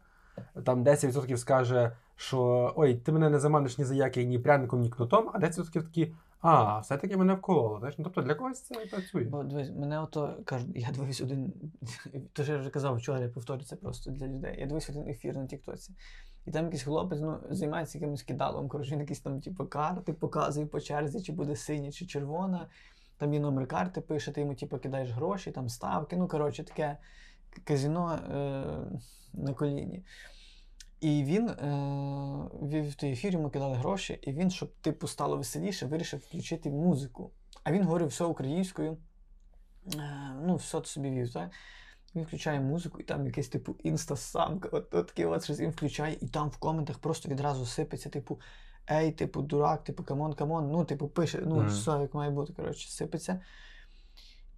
Там 0.66 0.84
10% 0.84 1.38
скаже, 1.38 1.92
що 2.18 2.74
ой, 2.76 2.96
ти 2.96 3.12
мене 3.12 3.30
не 3.30 3.40
заманиш 3.40 3.78
ні 3.78 3.86
за 3.86 3.96
який, 3.96 4.26
ні 4.26 4.40
пряником, 4.40 4.82
ні 4.82 4.90
кнутом, 4.90 5.30
а 5.34 5.40
10% 5.40 5.72
такі, 5.74 6.14
а, 6.42 6.80
все-таки 6.80 7.18
мене 7.18 7.34
вкололо. 7.34 7.80
Знаєш? 7.80 7.96
Ну, 7.98 8.04
тобто 8.04 8.22
для 8.22 8.36
когось 8.36 8.62
це 8.62 8.76
працює. 8.76 9.24
Бо 9.24 9.44
дивись, 9.44 9.70
мене 9.70 10.02
ото 10.02 10.38
кажуть, 10.46 10.70
я 10.76 10.92
дивись 10.92 11.22
один, 11.22 11.54
то 12.34 12.44
що 12.44 12.54
я 12.54 12.60
вже 12.60 12.70
казав 12.70 12.96
вчора, 12.96 13.20
я 13.20 13.30
повторю 13.30 13.62
це 13.62 13.76
просто 13.76 14.12
для 14.12 14.28
людей. 14.28 14.56
Я 14.60 14.66
дивись 14.66 14.90
один 14.90 15.08
ефір 15.08 15.36
на 15.36 15.48
Тіктоці. 15.48 15.94
І 16.46 16.52
там 16.52 16.66
якийсь 16.66 16.84
хлопець 16.84 17.20
ну, 17.22 17.40
займається 17.50 17.98
якимось 17.98 18.24
кидалом. 18.24 18.68
Коротше, 18.68 18.92
він 18.92 19.00
якісь 19.00 19.20
там, 19.20 19.42
типу, 19.42 19.66
карти 19.66 20.14
показує 20.14 20.66
по 20.66 20.80
черзі, 20.80 21.22
чи 21.22 21.32
буде 21.32 21.56
синя, 21.56 21.92
чи 21.92 22.06
червона. 22.06 22.68
Там 23.18 23.34
є 23.34 23.40
номер 23.40 23.68
карти, 23.68 24.02
пише, 24.02 24.32
ти 24.32 24.42
йому 24.42 24.56
типу, 24.56 24.78
кидаєш 24.78 25.12
гроші, 25.12 25.52
там 25.52 25.70
ставки. 25.70 26.18
Ну, 26.18 26.28
коротше, 26.28 26.64
таке 26.64 26.98
казіно 27.64 28.12
е- 28.14 29.00
на 29.34 29.54
коліні. 29.54 30.04
І 31.00 31.24
він 31.24 31.50
е- 31.50 32.50
вів 32.62 32.96
той 32.96 33.12
ефір, 33.12 33.34
йому 33.34 33.50
кидали 33.50 33.76
гроші, 33.76 34.20
і 34.22 34.32
він, 34.32 34.52
щоб 34.52 34.74
типу 34.82 35.08
стало 35.08 35.38
веселіше, 35.38 35.86
вирішив 35.86 36.20
включити 36.20 36.70
музику. 36.70 37.32
А 37.64 37.72
він 37.72 37.84
говорив 37.84 38.08
все 38.08 38.24
українською. 38.24 38.98
Е, 39.96 40.32
ну, 40.46 40.56
все 40.56 40.84
собі 40.84 41.10
вів, 41.10 41.34
так? 41.34 41.50
Він 42.16 42.24
включає 42.24 42.60
музику, 42.60 43.00
і 43.00 43.04
там 43.04 43.26
якийсь 43.26 43.48
типу 43.48 43.76
інстасамка, 43.84 44.70
от, 44.72 44.94
от 44.94 45.08
таке 45.08 45.26
от 45.26 45.44
щось 45.44 45.60
він 45.60 45.70
включає, 45.70 46.18
і 46.22 46.28
там 46.28 46.50
в 46.50 46.58
коментах 46.58 46.98
просто 47.00 47.30
відразу 47.30 47.66
сипеться, 47.66 48.10
типу, 48.10 48.40
ей, 48.92 49.12
типу, 49.12 49.42
дурак, 49.42 49.84
типу, 49.84 50.04
come 50.04 50.21
on, 50.21 50.34
come 50.34 50.56
on. 50.56 50.72
Ну, 50.72 50.86
типу, 50.86 51.08
пише, 51.08 51.42
ну, 51.46 51.56
Мгм. 51.56 51.68
все 51.68 51.92
як 51.92 52.14
має 52.14 52.32
бути, 52.32 52.54
коротше, 52.54 52.90
сипеться. 52.90 53.42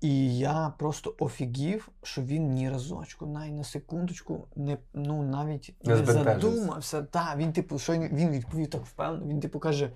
І 0.01 0.37
я 0.37 0.73
просто 0.79 1.15
офігів, 1.19 1.89
що 2.03 2.21
він 2.21 2.53
ні 2.53 2.69
разочку, 2.69 3.25
навіть 3.25 3.53
на 3.53 3.63
секундочку, 3.63 4.47
не, 4.55 4.77
ну, 4.93 5.23
навіть 5.23 5.75
Не 5.83 5.95
не, 5.95 6.05
задумався. 6.05 7.03
Та, 7.03 7.35
він, 7.35 7.53
типу, 7.53 7.79
що 7.79 7.93
він, 7.93 8.01
він 8.01 8.29
відповів 8.29 8.69
так 8.69 8.85
впевнено. 8.85 9.27
Він, 9.27 9.39
типу, 9.39 9.59
каже, 9.59 9.91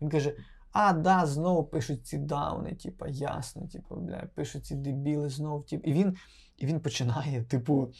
він 0.00 0.08
каже: 0.08 0.36
а, 0.72 0.92
да, 0.92 1.26
знову 1.26 1.64
пишуть 1.64 2.06
ці 2.06 2.18
дауни, 2.18 2.74
типу, 2.74 3.06
ясно, 3.06 3.66
типу, 3.68 3.96
бля, 3.96 4.28
пишуть 4.34 4.66
ці 4.66 4.74
дебіли 4.74 5.28
знову. 5.28 5.62
Типу. 5.62 5.90
І 5.90 5.92
він, 5.92 6.16
і 6.56 6.66
він 6.66 6.80
починає, 6.80 7.42
типу. 7.42 7.92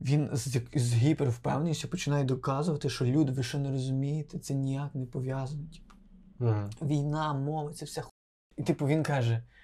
Він 0.00 0.30
з, 0.32 0.60
з 0.74 0.94
гіпервпевненістю 0.94 1.88
починає 1.88 2.24
доказувати, 2.24 2.90
що 2.90 3.04
люди, 3.04 3.32
ви 3.32 3.42
що 3.42 3.58
не 3.58 3.70
розумієте, 3.70 4.38
це 4.38 4.54
ніяк 4.54 4.94
не 4.94 5.06
пов'язано. 5.06 5.62
Типу, 5.72 5.94
Мгм. 6.38 6.70
війна, 6.82 7.34
мова, 7.34 7.72
це 7.72 7.84
вся 7.84 8.02
ху... 8.02 8.10
І 8.56 8.62
типу 8.62 8.86
він 8.86 9.02
каже: 9.02 9.42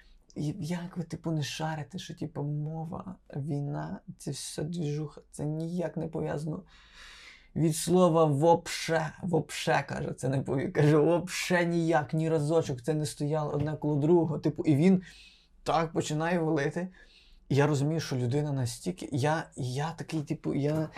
як 0.59 0.97
ви, 0.97 1.03
типу, 1.03 1.31
не 1.31 1.43
шарите, 1.43 1.99
що 1.99 2.15
типу, 2.15 2.43
мова, 2.43 3.15
війна, 3.35 3.99
це 4.17 4.31
все 4.31 4.63
двіжуха, 4.63 5.21
це 5.31 5.45
ніяк 5.45 5.97
не 5.97 6.07
пов'язано. 6.07 6.63
Від 7.55 7.75
слова 7.75 8.25
вопше, 8.25 9.13
вопше, 9.23 9.85
каже, 9.89 10.13
це 10.13 10.29
не 10.29 10.41
пові. 10.41 10.67
Каже, 10.67 10.97
вопше 10.97 11.65
ніяк, 11.65 12.13
ні 12.13 12.29
разочок, 12.29 12.81
це 12.81 12.93
не 12.93 13.05
стояло 13.05 13.51
одне 13.51 13.75
коло 13.75 13.95
другого. 13.95 14.39
Типу, 14.39 14.63
і 14.63 14.75
він 14.75 15.01
так 15.63 15.93
починає 15.93 16.39
валити. 16.39 16.87
І 17.49 17.55
я 17.55 17.67
розумію, 17.67 17.99
що 17.99 18.15
людина 18.15 18.51
настільки. 18.51 19.09
Я, 19.11 19.49
я 19.55 19.91
такий, 19.91 20.21
типу, 20.21 20.53
я, 20.53 20.89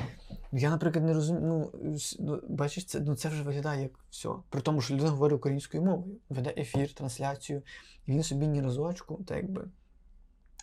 я 0.51 0.69
наприклад, 0.69 1.05
не 1.05 1.13
розумію. 1.13 1.45
Ну, 1.47 1.71
ну, 2.19 2.41
бачиш, 2.49 2.85
це, 2.85 2.99
ну, 2.99 3.15
це 3.15 3.29
вже 3.29 3.43
виглядає 3.43 3.81
як 3.81 3.91
все. 4.09 4.29
При 4.49 4.61
тому, 4.61 4.81
що 4.81 4.93
людина 4.93 5.09
говорить 5.09 5.37
українською 5.37 5.83
мовою, 5.83 6.17
веде 6.29 6.53
ефір, 6.57 6.93
трансляцію, 6.93 7.61
і 8.07 8.11
він 8.11 8.23
собі 8.23 8.47
ні 8.47 8.61
разочку, 8.61 9.19
так 9.27 9.37
якби. 9.37 9.65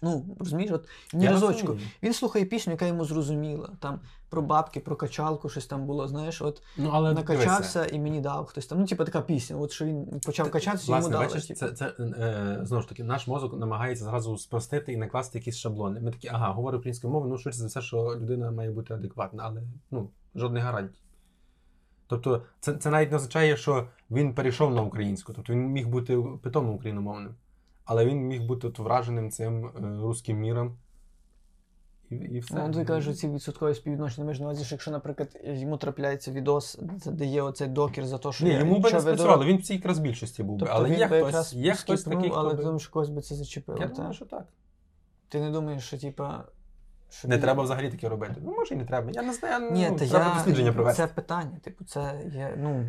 Ну, 0.02 0.36
розумієш, 0.38 0.72
от 0.72 0.88
ні 1.12 1.24
Я 1.24 1.30
разочку. 1.30 1.66
розумію. 1.66 1.88
Він 2.02 2.12
слухає 2.12 2.44
пісню, 2.44 2.72
яка 2.72 2.86
йому 2.86 3.04
зрозуміла. 3.04 3.68
Там 3.80 4.00
про 4.28 4.42
бабки, 4.42 4.80
про 4.80 4.96
качалку, 4.96 5.48
щось 5.48 5.66
там 5.66 5.86
було, 5.86 6.08
знаєш, 6.08 6.42
от 6.42 6.62
Ну, 6.76 6.90
але 6.92 7.12
накачався 7.12 7.86
і 7.86 7.98
мені 7.98 8.20
дав 8.20 8.46
хтось 8.46 8.66
там. 8.66 8.80
Ну, 8.80 8.86
типу 8.86 9.04
така 9.04 9.20
пісня. 9.20 9.56
От 9.56 9.72
що 9.72 9.84
він 9.84 10.20
почав 10.26 10.50
качатися, 10.50 10.86
Власне, 10.86 11.04
йому 11.04 11.12
дали. 11.12 11.26
бачиш, 11.26 11.46
типу. 11.46 11.60
це, 11.60 11.72
це 11.72 11.86
е, 12.00 12.60
знову 12.62 12.82
ж 12.82 12.88
таки, 12.88 13.04
наш 13.04 13.26
мозок 13.26 13.58
намагається 13.58 14.04
зразу 14.04 14.38
спростити 14.38 14.92
і 14.92 14.96
накласти 14.96 15.38
якісь 15.38 15.56
шаблони. 15.56 16.00
Ми 16.00 16.10
такі, 16.10 16.28
ага, 16.28 16.52
говорю 16.52 16.78
українською 16.78 17.12
мовою, 17.12 17.32
ну 17.32 17.38
швидше 17.38 17.58
за 17.58 17.66
все, 17.66 17.80
що 17.80 18.16
людина 18.20 18.50
має 18.50 18.70
бути 18.70 18.94
адекватна, 18.94 19.42
але 19.46 19.62
ну, 19.90 20.10
жодних 20.34 20.64
гарантій. 20.64 21.00
Тобто, 22.10 22.42
це, 22.60 22.74
це 22.74 22.90
навіть 22.90 23.10
не 23.10 23.16
означає, 23.16 23.56
що 23.56 23.86
він 24.10 24.34
перейшов 24.34 24.74
на 24.74 24.82
українську. 24.82 25.32
Тобто 25.32 25.52
він 25.52 25.66
міг 25.66 25.88
бути 25.88 26.18
питомно 26.42 26.72
україномовним, 26.72 27.34
але 27.84 28.06
він 28.06 28.18
міг 28.18 28.42
бути 28.42 28.66
от 28.66 28.78
враженим 28.78 29.30
цим 29.30 29.66
е, 29.66 29.70
руським 30.02 30.38
міром. 30.38 30.76
І, 32.10 32.14
і 32.14 32.38
все. 32.38 32.68
Ну, 32.68 32.74
ти 32.74 32.84
кажеш, 32.84 33.18
ці 33.18 33.28
відсоткові 33.28 33.74
співвідношення 33.74 34.26
між 34.26 34.40
увазі, 34.40 34.64
що 34.64 34.74
якщо, 34.74 34.90
наприклад, 34.90 35.40
йому 35.44 35.76
трапляється 35.76 36.32
відос, 36.32 36.78
де 37.06 37.26
є 37.26 37.42
оцей 37.42 37.68
докір 37.68 38.06
за 38.06 38.18
те, 38.18 38.32
що 38.32 38.44
Ні, 38.44 38.52
йому 38.52 38.78
би 38.78 38.92
не 38.92 39.00
спрацювало, 39.00 39.44
він 39.44 39.56
в 39.56 39.62
цій 39.62 39.74
якраз 39.74 39.98
більшості 39.98 40.42
був 40.42 40.56
би. 40.56 40.60
Тобто 40.60 40.74
але 40.74 40.90
він 40.90 40.98
є 40.98 41.08
би 41.08 41.16
хтось, 41.16 41.26
якраз 41.26 41.54
є 41.54 41.74
хтось 41.74 42.04
такий, 42.04 42.30
хто 42.30 42.38
але 42.38 42.54
би... 42.54 42.64
тому 42.64 42.78
що 42.78 42.90
когось 42.90 43.08
би 43.08 43.20
це 43.20 43.34
зачепило. 43.34 43.78
Я 43.78 43.86
думаю, 43.88 44.14
що 44.14 44.24
так. 44.24 44.44
Ти 45.28 45.40
не 45.40 45.50
думаєш, 45.50 45.84
що 45.84 45.98
типа. 45.98 46.44
Що 47.10 47.28
Не 47.28 47.34
він- 47.34 47.42
треба 47.42 47.62
взагалі 47.62 47.90
таке 47.90 48.08
робити. 48.08 48.34
Ну, 48.42 48.54
може, 48.56 48.74
і 48.74 48.78
не 48.78 48.84
треба. 48.84 49.10
Я 49.14 49.22
не 49.22 49.32
знаю. 49.32 49.70
Ні, 49.70 49.88
ну, 49.90 49.96
треба 49.96 50.26
я... 50.26 50.34
дослідження 50.34 50.72
провести. 50.72 51.02
Це 51.02 51.08
питання. 51.08 51.58
Типу, 51.62 51.84
це 51.84 52.20
є, 52.32 52.54
ну. 52.58 52.86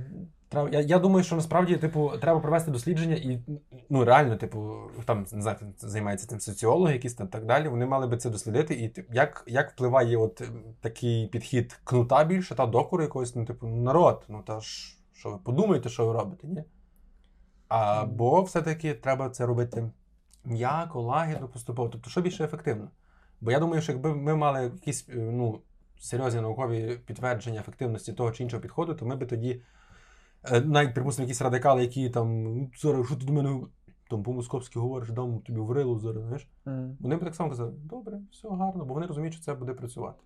Треба- 0.49 0.69
Я, 0.69 0.79
я 0.79 0.99
думаю, 0.99 1.23
що 1.23 1.35
насправді, 1.35 1.77
типу, 1.77 2.11
треба 2.21 2.39
провести 2.39 2.71
дослідження 2.71 3.15
і 3.15 3.39
ну 3.89 4.05
реально, 4.05 4.35
типу, 4.35 4.77
там 5.05 5.25
не 5.31 5.41
знаю, 5.41 5.57
займаються 5.77 6.27
тим 6.27 6.39
соціологи, 6.39 6.93
якісь 6.93 7.13
там 7.13 7.27
так 7.27 7.45
далі. 7.45 7.67
Вони 7.67 7.85
мали 7.85 8.07
би 8.07 8.17
це 8.17 8.29
дослідити. 8.29 8.73
І 8.73 8.89
тип, 8.89 9.07
як, 9.13 9.43
як 9.47 9.71
впливає 9.71 10.17
от 10.17 10.41
такий 10.81 11.27
підхід 11.27 11.79
кнута 11.83 12.23
більше 12.23 12.55
та 12.55 12.65
докору 12.65 13.03
якогось, 13.03 13.35
ну, 13.35 13.45
типу, 13.45 13.67
народ. 13.67 14.25
Ну 14.27 14.43
та 14.47 14.59
ж, 14.59 14.97
що 15.13 15.31
ви 15.31 15.37
подумаєте, 15.37 15.89
що 15.89 16.05
ви 16.05 16.13
робите, 16.13 16.47
ні? 16.47 16.63
Або 17.67 18.41
все-таки 18.41 18.93
треба 18.93 19.29
це 19.29 19.45
робити 19.45 19.91
м'яко, 20.45 21.01
лагідно, 21.01 21.47
поступово. 21.47 21.89
Тобто, 21.89 22.09
що 22.09 22.21
більше 22.21 22.43
ефективно. 22.43 22.87
Бо 23.41 23.51
я 23.51 23.59
думаю, 23.59 23.81
що 23.81 23.91
якби 23.91 24.15
ми 24.15 24.35
мали 24.35 24.63
якісь 24.63 25.09
е, 25.09 25.15
ну, 25.15 25.61
серйозні 25.99 26.41
наукові 26.41 26.99
підтвердження 27.05 27.59
ефективності 27.59 28.13
того 28.13 28.31
чи 28.31 28.43
іншого 28.43 28.61
підходу, 28.61 28.93
то 28.93 29.05
ми 29.05 29.15
би 29.15 29.25
тоді 29.25 29.61
Е, 30.43 30.61
навіть, 30.61 30.93
припустимо, 30.93 31.25
якісь 31.27 31.41
радикали, 31.41 31.81
які 31.81 32.09
там, 32.09 32.43
«Ну, 32.43 32.71
зараз, 32.81 33.05
що 33.05 33.15
ти 33.15 33.25
до 33.25 33.33
мене 33.33 33.61
там 34.09 34.23
по-московськи 34.23 34.79
говориш, 34.79 35.09
дам 35.09 35.39
тобі 35.39 35.59
в 35.59 35.71
рилу 35.71 35.99
зараз, 35.99 36.23
знаєш. 36.23 36.47
м. 36.67 36.97
Вони 36.99 37.15
б 37.15 37.23
так 37.23 37.35
само 37.35 37.49
казали, 37.49 37.71
добре, 37.83 38.21
все 38.31 38.49
гарно, 38.49 38.85
бо 38.85 38.93
вони 38.93 39.05
розуміють, 39.05 39.33
що 39.33 39.43
це 39.43 39.53
буде 39.53 39.73
працювати. 39.73 40.23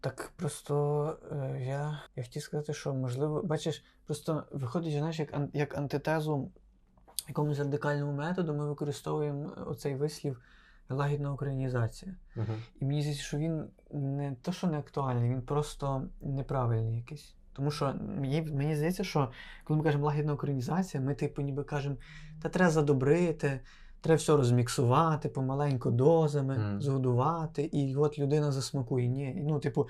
Так 0.00 0.32
просто 0.36 1.16
е, 1.32 1.64
я, 1.66 2.02
я 2.16 2.22
хотів 2.22 2.42
сказати, 2.42 2.72
що 2.74 2.94
можливо, 2.94 3.42
бачиш, 3.42 3.84
просто 4.06 4.44
виходить, 4.52 4.92
знаєш, 4.92 5.18
як, 5.18 5.40
як 5.52 5.78
антитезу 5.78 6.50
якомусь 7.28 7.58
радикальному 7.58 8.12
методу 8.12 8.54
ми 8.54 8.68
використовуємо 8.68 9.52
оцей 9.66 9.94
вислів 9.94 10.40
лагідна 10.88 11.32
українізація. 11.32 12.14
Угу. 12.36 12.52
І 12.80 12.84
мені 12.84 13.00
здається, 13.02 13.24
що 13.24 13.38
він 13.38 13.64
не 13.92 14.36
то, 14.42 14.52
що 14.52 14.66
не 14.66 14.78
актуальний, 14.78 15.30
він 15.30 15.42
просто 15.42 16.02
неправильний 16.22 16.96
якийсь. 16.96 17.34
Тому 17.52 17.70
що 17.70 17.94
мені, 18.18 18.42
мені 18.42 18.76
здається, 18.76 19.04
що 19.04 19.30
коли 19.64 19.78
ми 19.78 19.84
кажемо 19.84 20.06
лагідна 20.06 20.32
українізація, 20.32 21.02
ми 21.02 21.14
типу 21.14 21.42
ніби 21.42 21.64
кажемо, 21.64 21.96
та 22.42 22.48
треба 22.48 22.70
задобрити, 22.70 23.60
треба 24.00 24.16
все 24.16 24.36
розміксувати 24.36 25.28
помаленьку 25.28 25.90
дозами, 25.90 26.58
Мгм. 26.58 26.82
згодувати, 26.82 27.62
і 27.62 27.96
от 27.96 28.18
людина 28.18 28.52
засмакує. 28.52 29.08
Ні, 29.08 29.42
ну, 29.48 29.58
типу, 29.58 29.88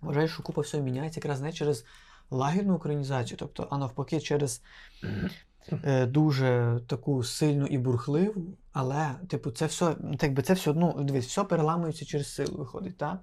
вважаю, 0.00 0.28
що 0.28 0.42
купа 0.42 0.62
всього 0.62 0.84
міняється 0.84 1.20
якраз 1.20 1.40
не 1.40 1.52
через 1.52 1.84
лагідну 2.30 2.74
українізацію, 2.74 3.38
тобто, 3.38 3.68
а 3.70 3.78
навпаки, 3.78 4.20
через 4.20 4.62
дуже 6.08 6.80
таку 6.86 7.24
сильну 7.24 7.66
і 7.66 7.78
бурхливу, 7.78 8.56
але, 8.72 9.10
типу, 9.28 9.50
це 9.50 9.66
все, 9.66 9.96
ну, 10.00 10.16
так 10.16 10.34
би 10.34 10.42
це 10.42 10.54
все 10.54 10.70
одно, 10.70 10.96
дивись, 11.02 11.26
все 11.26 11.44
переламується 11.44 12.04
через 12.04 12.34
силу, 12.34 12.58
виходить, 12.58 12.96
так? 12.96 13.20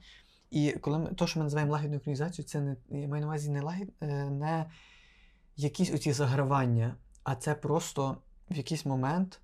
І 0.52 0.72
коли 0.72 0.98
ми, 0.98 1.10
то, 1.10 1.28
що 1.28 1.40
ми 1.40 1.44
називаємо 1.44 1.72
лагідною 1.72 2.00
українізацією, 2.00 2.50
це 2.50 2.62
не, 2.62 2.76
я 3.02 3.08
маю 3.08 3.22
на 3.22 3.28
увазі 3.28 3.50
не 3.50 3.62
лагід, 3.62 3.94
е, 4.02 4.30
не 4.30 4.66
якісь 5.56 5.94
оці 5.94 6.14
загравання, 6.14 6.96
а 7.24 7.36
це 7.36 7.56
просто 7.56 8.18
в 8.50 8.58
якийсь 8.58 8.86
момент 8.86 9.40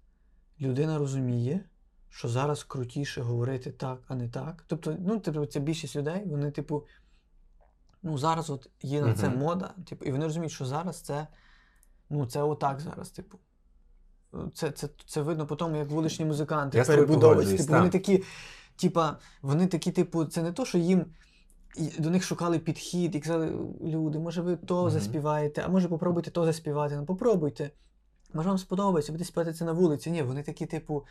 людина 0.62 0.98
розуміє, 0.98 1.66
що 2.10 2.28
зараз 2.28 2.64
крутіше 2.64 3.22
говорити 3.22 3.72
так, 3.72 4.00
а 4.08 4.16
не 4.16 4.30
так. 4.30 4.64
Тобто, 4.68 4.98
ну, 5.00 5.20
типу, 5.20 5.46
це 5.46 5.60
більшість 5.60 5.96
людей, 5.96 6.24
вони, 6.26 6.52
типу, 6.52 6.86
ну, 8.04 8.18
зараз 8.18 8.50
от 8.50 8.70
є 8.82 9.02
на 9.02 9.14
це 9.14 9.30
мода, 9.30 9.74
типу, 9.86 10.06
і 10.06 10.12
вони 10.12 10.26
розуміють, 10.26 10.54
що 10.54 10.66
зараз 10.66 11.02
це, 11.02 11.28
ну, 12.14 12.26
це 12.26 12.42
отак 12.42 12.80
зараз, 12.80 13.10
типу. 13.10 13.38
Це, 14.54 14.72
це, 14.72 14.90
це 15.06 15.22
видно 15.22 15.48
по 15.48 15.56
тому, 15.56 15.78
як 15.78 15.90
вуличні 15.90 16.26
музиканти 16.26 16.78
Я 16.78 16.84
перебудовуються. 16.84 17.58
Типу, 17.58 17.74
вони 17.74 17.90
такі, 17.90 18.24
типа, 18.76 19.18
вони 19.42 19.68
такі, 19.68 19.92
типу, 19.92 20.26
це 20.26 20.42
не 20.44 20.52
то, 20.52 20.66
що 20.66 20.78
їм 20.78 21.06
і 21.78 22.02
до 22.02 22.10
них 22.10 22.24
шукали 22.24 22.60
підхід 22.60 23.16
і 23.16 23.20
казали, 23.20 23.52
люди, 23.84 24.20
може 24.20 24.42
ви 24.42 24.56
то 24.56 24.82
Мгм. 24.82 24.90
заспіваєте, 24.92 25.62
а 25.66 25.68
може 25.68 25.88
попробуйте 25.88 26.32
то 26.32 26.46
заспівати. 26.46 26.96
Ну 26.96 27.06
попробуйте. 27.06 27.72
Може 28.34 28.50
вам 28.50 28.58
сподобається, 28.58 29.12
будете 29.12 29.28
співати 29.28 29.54
це 29.54 29.66
на 29.66 29.72
вулиці. 29.72 30.12
Ні, 30.12 30.22
вони 30.22 30.44
такі, 30.44 30.66
типу, 30.66 31.06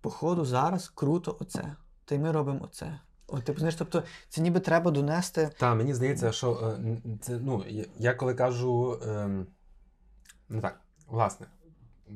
походу, 0.00 0.44
зараз 0.44 0.88
круто 0.88 1.36
оце. 1.40 1.76
Та 2.04 2.14
й 2.14 2.18
ми 2.18 2.32
робимо 2.32 2.60
оце. 2.62 2.98
От, 3.26 3.44
типу, 3.44 3.58
знаєш, 3.58 3.74
тобто, 3.74 4.02
це 4.28 4.40
ніби 4.40 4.60
треба 4.60 4.90
донести. 4.90 5.50
Та, 5.58 5.74
мені 5.74 5.94
здається, 5.94 6.32
що 6.32 6.52
е, 6.52 6.96
це, 7.20 7.38
ну, 7.42 7.64
я- 7.68 7.84
я 7.98 8.14
коли 8.14 8.34
кажу, 8.34 8.98
ем, 9.06 9.46
ну 10.52 10.60
так, 10.60 10.80
власне, 11.08 11.46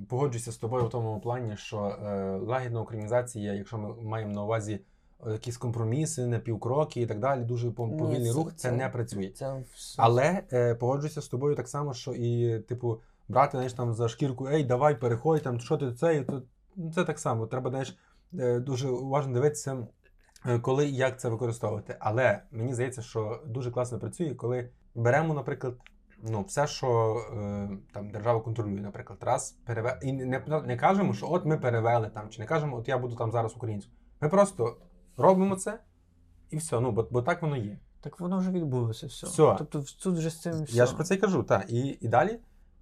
погоджуюся 0.08 0.52
з 0.52 0.56
тобою 0.56 0.86
в 0.86 0.90
тому 0.90 1.20
плані, 1.20 1.56
що 1.56 1.78
е, 1.78 2.36
лагідна 2.36 2.80
українізація, 2.80 3.54
якщо 3.54 3.78
ми 3.78 3.94
маємо 4.02 4.32
на 4.32 4.42
увазі 4.42 4.80
е, 5.26 5.32
якісь 5.32 5.56
компроміси, 5.56 6.26
напівкроки 6.26 7.00
і 7.00 7.06
так 7.06 7.20
далі, 7.20 7.44
дуже 7.44 7.68
пов- 7.68 7.92
Ні, 7.92 7.98
повільний 7.98 8.30
це- 8.30 8.36
рух, 8.36 8.50
це, 8.50 8.68
це- 8.68 8.72
не 8.72 8.88
працює. 8.88 9.28
Це 9.28 9.62
Але 9.96 10.42
е, 10.52 10.74
погоджуюся 10.74 11.22
з 11.22 11.28
тобою 11.28 11.54
так 11.54 11.68
само, 11.68 11.94
що 11.94 12.12
і, 12.12 12.60
типу, 12.60 13.00
брати 13.28 13.50
знаєш, 13.50 13.72
там 13.72 13.94
за 13.94 14.08
шкірку, 14.08 14.48
ей, 14.48 14.64
давай, 14.64 15.00
переходь, 15.00 15.42
там, 15.42 15.60
що 15.60 15.76
ти 15.76 15.92
це, 15.92 16.16
і 16.16 16.24
то, 16.24 16.42
ну, 16.76 16.92
це 16.92 17.04
так 17.04 17.18
само. 17.18 17.46
Треба 17.46 17.70
знаєш, 17.70 17.96
е, 18.38 18.60
дуже 18.60 18.88
уважно 18.88 19.34
дивитися, 19.34 19.86
е, 20.46 20.58
коли 20.58 20.86
і 20.86 20.96
як 20.96 21.20
це 21.20 21.28
використовувати. 21.28 21.96
Але 22.00 22.42
мені 22.50 22.74
здається, 22.74 23.02
що 23.02 23.42
дуже 23.46 23.70
класно 23.70 23.98
працює, 23.98 24.34
коли 24.34 24.70
беремо, 24.94 25.34
наприклад, 25.34 25.74
ну, 26.22 26.42
все, 26.42 26.66
що 26.66 27.16
е, 27.32 27.68
там 27.92 28.10
держава 28.10 28.40
контролює, 28.40 28.80
наприклад, 28.80 29.18
раз 29.22 29.58
переве... 29.64 29.98
І 30.02 30.12
не, 30.12 30.42
не 30.64 30.76
кажемо, 30.76 31.14
що 31.14 31.30
от 31.30 31.44
ми 31.44 31.58
перевели 31.58 32.08
там, 32.08 32.28
чи 32.28 32.40
не 32.40 32.46
кажемо, 32.46 32.76
от 32.76 32.88
я 32.88 32.98
буду 32.98 33.16
там 33.16 33.32
зараз 33.32 33.56
українською. 33.56 33.96
Ми 34.20 34.28
просто 34.28 34.76
робимо 35.16 35.56
це 35.56 35.78
і 36.50 36.56
все. 36.56 36.80
Ну, 36.80 36.90
бо, 36.92 37.08
бо 37.10 37.22
так 37.22 37.42
воно 37.42 37.56
є. 37.56 37.78
Так 38.00 38.20
воно 38.20 38.38
вже 38.38 38.50
відбулося 38.50 39.06
все. 39.06 39.26
Все. 39.26 39.54
Тобто 39.58 39.84
тут 40.02 40.18
вже 40.18 40.30
з 40.30 40.40
цим 40.40 40.62
все. 40.62 40.76
Я 40.76 40.86
ж 40.86 40.94
про 40.94 41.04
це 41.04 41.14
й 41.14 41.18
кажу, 41.18 41.42
так. 41.42 41.70
І, 41.70 41.98
і 42.00 42.08
далі, 42.08 42.38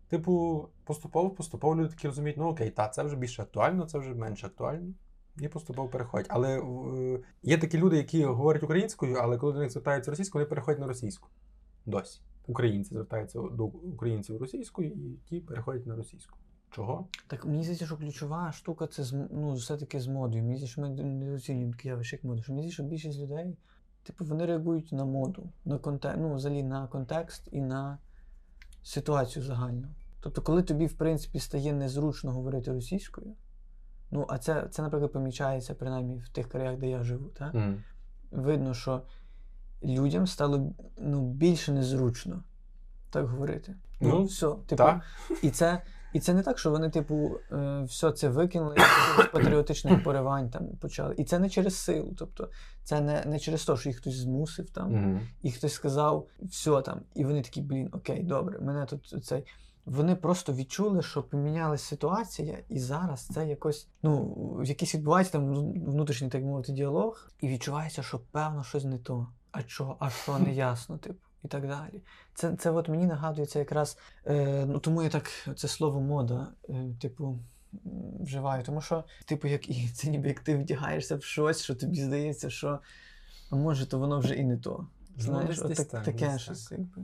типу, 0.08 0.68
поступово, 0.84 1.30
поступово 1.30 1.76
люди 1.76 1.88
такі 1.88 2.06
розуміють, 2.06 2.38
ну 2.38 2.48
окей, 2.48 2.70
та, 2.70 2.88
це 2.88 3.02
вже 3.02 3.16
більше 3.16 3.42
актуально, 3.42 3.86
це 3.86 3.98
вже 3.98 4.14
менш 4.14 4.44
актуально. 4.44 4.92
І 5.40 5.48
поступово 5.48 5.88
переходять. 5.88 6.26
Але 6.30 6.58
е, 6.58 7.20
є 7.42 7.58
такі 7.58 7.78
люди, 7.78 7.96
які 7.96 8.24
говорять 8.24 8.62
українською, 8.62 9.16
але 9.16 9.38
коли 9.38 9.52
до 9.52 9.58
них 9.58 9.70
звертаються 9.70 10.10
російською, 10.10 10.44
вони 10.44 10.48
переходять 10.48 10.80
на 10.80 10.86
російську. 10.86 11.28
Досі. 11.86 12.20
Українці 12.46 12.94
звертаються 12.94 13.38
до 13.38 13.64
українців 13.64 14.40
російською, 14.40 14.90
і 14.90 15.18
ті 15.28 15.40
переходять 15.40 15.86
на 15.86 15.96
російську. 15.96 16.38
Чого? 16.70 17.08
Так 17.26 17.44
мені 17.46 17.62
здається, 17.62 17.86
що 17.86 17.96
ключова 17.96 18.52
штука 18.52 18.86
це 18.86 19.28
ну, 19.30 19.54
все-таки 19.54 20.00
з 20.00 20.06
модою. 20.06 20.42
Мені 20.42 20.56
здається, 20.56 20.72
що 20.72 20.80
ми 20.80 20.88
не 20.88 21.32
оцінюємо 21.32 21.72
таке 21.72 21.88
явище, 21.88 22.16
як 22.16 22.24
моду. 22.24 22.42
Що 22.42 22.52
мені 22.52 22.62
здається, 22.62 22.74
що 22.74 22.82
більшість 22.82 23.18
людей, 23.18 23.56
типу, 24.02 24.24
вони 24.24 24.46
реагують 24.46 24.92
на 24.92 25.04
моду, 25.04 25.52
на 25.64 25.78
контекст, 25.78 26.18
ну, 26.20 26.34
взагалі 26.34 26.62
на 26.62 26.86
контекст 26.86 27.48
і 27.52 27.60
на 27.60 27.98
ситуацію 28.82 29.44
загальну. 29.44 29.88
Тобто, 30.20 30.42
коли 30.42 30.62
тобі, 30.62 30.86
в 30.86 30.92
принципі, 30.92 31.38
стає 31.38 31.72
незручно 31.72 32.32
говорити 32.32 32.72
російською, 32.72 33.34
ну, 34.10 34.26
а 34.28 34.38
це, 34.38 34.68
це 34.70 34.82
наприклад, 34.82 35.12
помічається 35.12 35.74
принаймні 35.74 36.18
в 36.18 36.28
тих 36.28 36.48
краях, 36.48 36.78
де 36.78 36.88
я 36.88 37.02
живу, 37.02 37.28
так? 37.28 37.54
Mm. 37.54 37.82
видно, 38.30 38.74
що 38.74 39.02
людям 39.84 40.26
стало 40.26 40.72
ну, 40.98 41.28
більше 41.28 41.72
незручно 41.72 42.42
так 43.10 43.26
говорити. 43.26 43.74
Ну, 44.00 44.24
все, 44.24 44.46
типу, 44.46 44.76
так. 44.76 45.00
і 45.42 45.50
це. 45.50 45.82
І 46.12 46.20
це 46.20 46.34
не 46.34 46.42
так, 46.42 46.58
що 46.58 46.70
вони, 46.70 46.90
типу, 46.90 47.30
е, 47.52 47.82
все 47.82 48.12
це 48.12 48.28
викинули 48.28 48.76
з 49.18 49.26
патріотичних 49.32 50.04
поривань 50.04 50.50
там 50.50 50.66
почали. 50.66 51.14
І 51.18 51.24
це 51.24 51.38
не 51.38 51.50
через 51.50 51.76
силу. 51.76 52.14
Тобто, 52.18 52.48
це 52.84 53.00
не, 53.00 53.24
не 53.26 53.38
через 53.38 53.64
те, 53.64 53.76
що 53.76 53.88
їх 53.88 53.98
хтось 53.98 54.14
змусив 54.14 54.70
там, 54.70 54.92
Mm. 54.92 55.20
і 55.42 55.50
хтось 55.50 55.72
сказав 55.72 56.26
все 56.42 56.82
там. 56.82 57.00
І 57.14 57.24
вони 57.24 57.42
такі, 57.42 57.60
блін, 57.60 57.88
окей, 57.92 58.22
добре, 58.22 58.58
мене 58.58 58.86
тут 58.86 59.24
цей. 59.24 59.44
Вони 59.86 60.16
просто 60.16 60.52
відчули, 60.52 61.02
що 61.02 61.22
помінялася 61.22 61.84
ситуація, 61.84 62.58
і 62.68 62.78
зараз 62.78 63.26
це 63.26 63.48
якось, 63.48 63.88
ну, 64.02 64.34
в 64.58 64.64
якийсь 64.64 64.94
відбувається 64.94 65.32
там 65.32 65.54
внутрішній, 65.84 66.28
так 66.28 66.42
мовити, 66.42 66.72
діалог, 66.72 67.30
і 67.40 67.48
відчувається, 67.48 68.02
що 68.02 68.18
певно 68.18 68.64
щось 68.64 68.84
не 68.84 68.98
то. 68.98 69.26
А 69.54 69.60
що, 69.66 69.96
а 70.00 70.10
що 70.10 70.38
не 70.38 70.54
ясно, 70.54 70.98
типу, 70.98 71.18
і 71.44 71.48
так 71.48 71.68
далі. 71.68 72.02
Це, 72.34 72.56
це 72.56 72.70
от 72.70 72.88
мені 72.88 73.06
нагадується 73.06 73.58
якраз, 73.58 73.98
е, 74.26 74.64
ну 74.66 74.78
тому 74.78 75.02
я 75.02 75.08
так 75.08 75.30
це 75.56 75.68
слово 75.68 76.00
мода, 76.00 76.46
е, 76.68 76.94
типу, 77.00 77.38
вживаю. 78.20 78.62
Тому 78.62 78.80
що, 78.80 79.04
типу, 79.24 79.48
як 79.48 79.68
і 79.68 79.88
це 79.88 80.10
ніби 80.10 80.28
як 80.28 80.40
ти 80.40 80.56
вдягаєшся 80.56 81.16
в 81.16 81.22
щось, 81.24 81.62
що 81.62 81.74
тобі 81.74 82.02
здається, 82.02 82.50
що 82.50 82.78
а 83.50 83.56
може, 83.56 83.86
то 83.86 83.98
воно 83.98 84.18
вже 84.18 84.34
і 84.34 84.44
не 84.44 84.56
то. 84.56 84.86
Знаєш, 85.16 85.60
десь- 85.60 85.70
от 85.70 85.76
так- 85.76 85.88
так, 85.88 86.04
таке 86.04 86.38
щось, 86.38 86.64
так. 86.64 86.78
якби. 86.78 87.02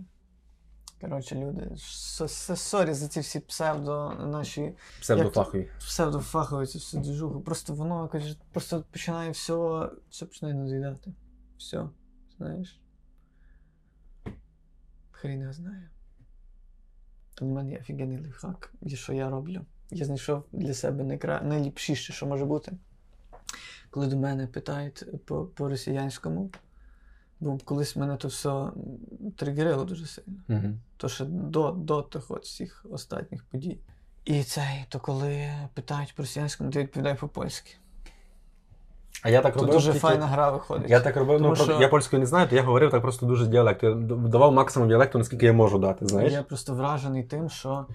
Коротше, 1.00 1.34
люди, 1.34 1.70
so- 1.76 2.28
so- 2.28 2.56
sorry 2.56 2.92
за 2.94 3.08
ці 3.08 3.20
всі 3.20 3.40
псевдо 3.40 4.12
наші 4.26 4.74
Псевдофахові. 5.00 5.68
псевдофахові 5.78 6.66
ці 6.66 6.78
всі 6.78 6.98
движухи. 6.98 7.38
Просто 7.38 7.74
воно 7.74 8.08
каже, 8.08 8.36
просто 8.52 8.84
починає 8.90 9.30
все, 9.30 9.88
все 10.10 10.26
починає 10.26 10.54
надоїдати. 10.58 11.12
Все, 11.58 11.88
знаєш. 12.40 12.80
Хрін 15.10 15.40
його 15.40 15.52
знає. 15.52 15.90
У 17.40 17.44
мене 17.44 17.70
є 17.70 17.78
офігенний 17.78 18.20
лайфхак, 18.20 18.74
і 18.82 18.96
що 18.96 19.12
я 19.12 19.30
роблю. 19.30 19.60
Я 19.90 20.04
знайшов 20.04 20.44
для 20.52 20.74
себе 20.74 21.04
найкра... 21.04 21.40
найліпшіше, 21.40 22.12
що 22.12 22.26
може 22.26 22.44
бути. 22.44 22.72
Коли 23.90 24.06
до 24.06 24.16
мене 24.16 24.46
питають 24.46 25.04
по, 25.24 25.44
по 25.44 25.68
росіянському, 25.68 26.50
бо 27.40 27.58
колись 27.58 27.96
мене 27.96 28.16
то 28.16 28.28
все 28.28 28.70
тригерило 29.36 29.84
дуже 29.84 30.06
сильно. 30.06 30.42
Угу. 30.48 30.78
То 30.96 31.08
ще 31.08 31.24
до, 31.24 31.70
до 31.70 32.02
тих 32.02 32.30
от 32.30 32.44
всіх 32.44 32.86
останніх 32.90 33.44
подій. 33.44 33.78
І 34.24 34.42
цей, 34.42 34.84
то 34.88 35.00
коли 35.00 35.52
питають 35.74 36.14
по 36.14 36.22
росіянському, 36.22 36.70
то 36.70 36.78
я 36.78 36.84
відповідаю 36.84 37.16
по-польськи. 37.16 37.70
А 39.22 39.30
я 39.30 39.40
так 39.40 39.54
робив. 39.56 39.70
дуже 39.70 39.86
тільки- 39.86 39.98
файна 39.98 40.26
гра 40.26 40.50
виходить. 40.50 40.90
Я 40.90 41.00
так 41.00 41.16
робив, 41.16 41.38
Тому 41.38 41.48
ну, 41.48 41.56
що- 41.56 41.80
я 41.80 41.88
польською 41.88 42.20
не 42.20 42.26
знаю, 42.26 42.48
то 42.48 42.54
я 42.56 42.62
говорив 42.62 42.90
так 42.90 43.02
просто 43.02 43.26
дуже 43.26 43.46
діалект. 43.46 43.82
Я 43.82 43.94
давав 43.94 44.52
максимум 44.52 44.88
діалекту, 44.88 45.18
наскільки 45.18 45.46
я 45.46 45.52
можу 45.52 45.78
дати, 45.78 46.06
знаєш? 46.06 46.32
Я 46.32 46.42
просто 46.42 46.74
вражений 46.74 47.24
тим, 47.24 47.50
що, 47.50 47.86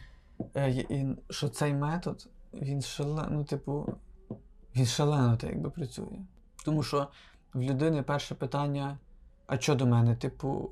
е, 0.56 1.16
що 1.30 1.50
цей 1.50 1.74
метод, 1.74 2.28
він 2.54 2.82
шалено, 2.82 3.28
ну, 3.32 3.44
типу, 3.44 3.94
він 4.76 4.86
шалено 4.86 5.38
так 5.38 5.50
якби 5.50 5.70
працює. 5.70 6.20
Тому 6.66 6.84
що 6.84 7.08
в 7.54 7.62
людини 7.62 8.04
перше 8.04 8.36
питання: 8.36 8.98
а 9.48 9.58
що 9.58 9.76
до 9.76 9.86
мене, 9.86 10.16
типу, 10.16 10.70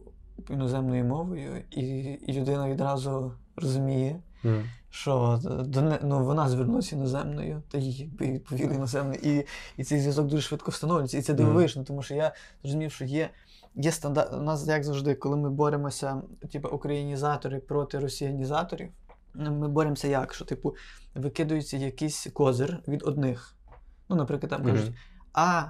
іноземною 0.49 1.05
мовою, 1.05 1.63
і, 1.71 1.81
і 2.27 2.33
людина 2.33 2.69
відразу 2.69 3.33
розуміє, 3.55 4.19
Що 4.89 5.39
до 5.65 5.81
не, 5.81 5.99
ну, 6.03 6.25
вона 6.25 6.49
звернулася 6.49 6.95
іноземною, 6.95 7.63
та 7.71 7.77
їй 7.77 8.11
відповіли 8.21 8.75
іноземною. 8.75 9.19
І, 9.23 9.45
і 9.77 9.83
цей 9.83 9.99
зв'язок 9.99 10.27
дуже 10.27 10.41
швидко 10.41 10.71
встановлюється. 10.71 11.17
І 11.17 11.21
це 11.21 11.33
дивовижно, 11.33 11.83
тому 11.83 12.01
що 12.01 12.15
я 12.15 12.33
зрозумів, 12.63 12.91
що 12.91 13.05
є, 13.05 13.29
є 13.75 13.91
стандарт. 13.91 14.33
У 14.33 14.41
нас, 14.41 14.67
як 14.67 14.83
завжди, 14.83 15.15
коли 15.15 15.37
ми 15.37 15.49
боремося, 15.49 16.21
типу, 16.51 16.69
українізатори 16.69 17.59
проти 17.59 17.99
росіянізаторів, 17.99 18.89
ми 19.33 19.67
боремося 19.67 20.07
як? 20.07 20.33
Що, 20.33 20.45
типу, 20.45 20.75
викидується 21.15 21.77
якийсь 21.77 22.27
козир 22.33 22.79
від 22.87 23.03
одних. 23.03 23.55
Ну, 24.09 24.15
наприклад, 24.15 24.49
там 24.49 24.65
кажуть, 24.65 24.91
а. 25.33 25.63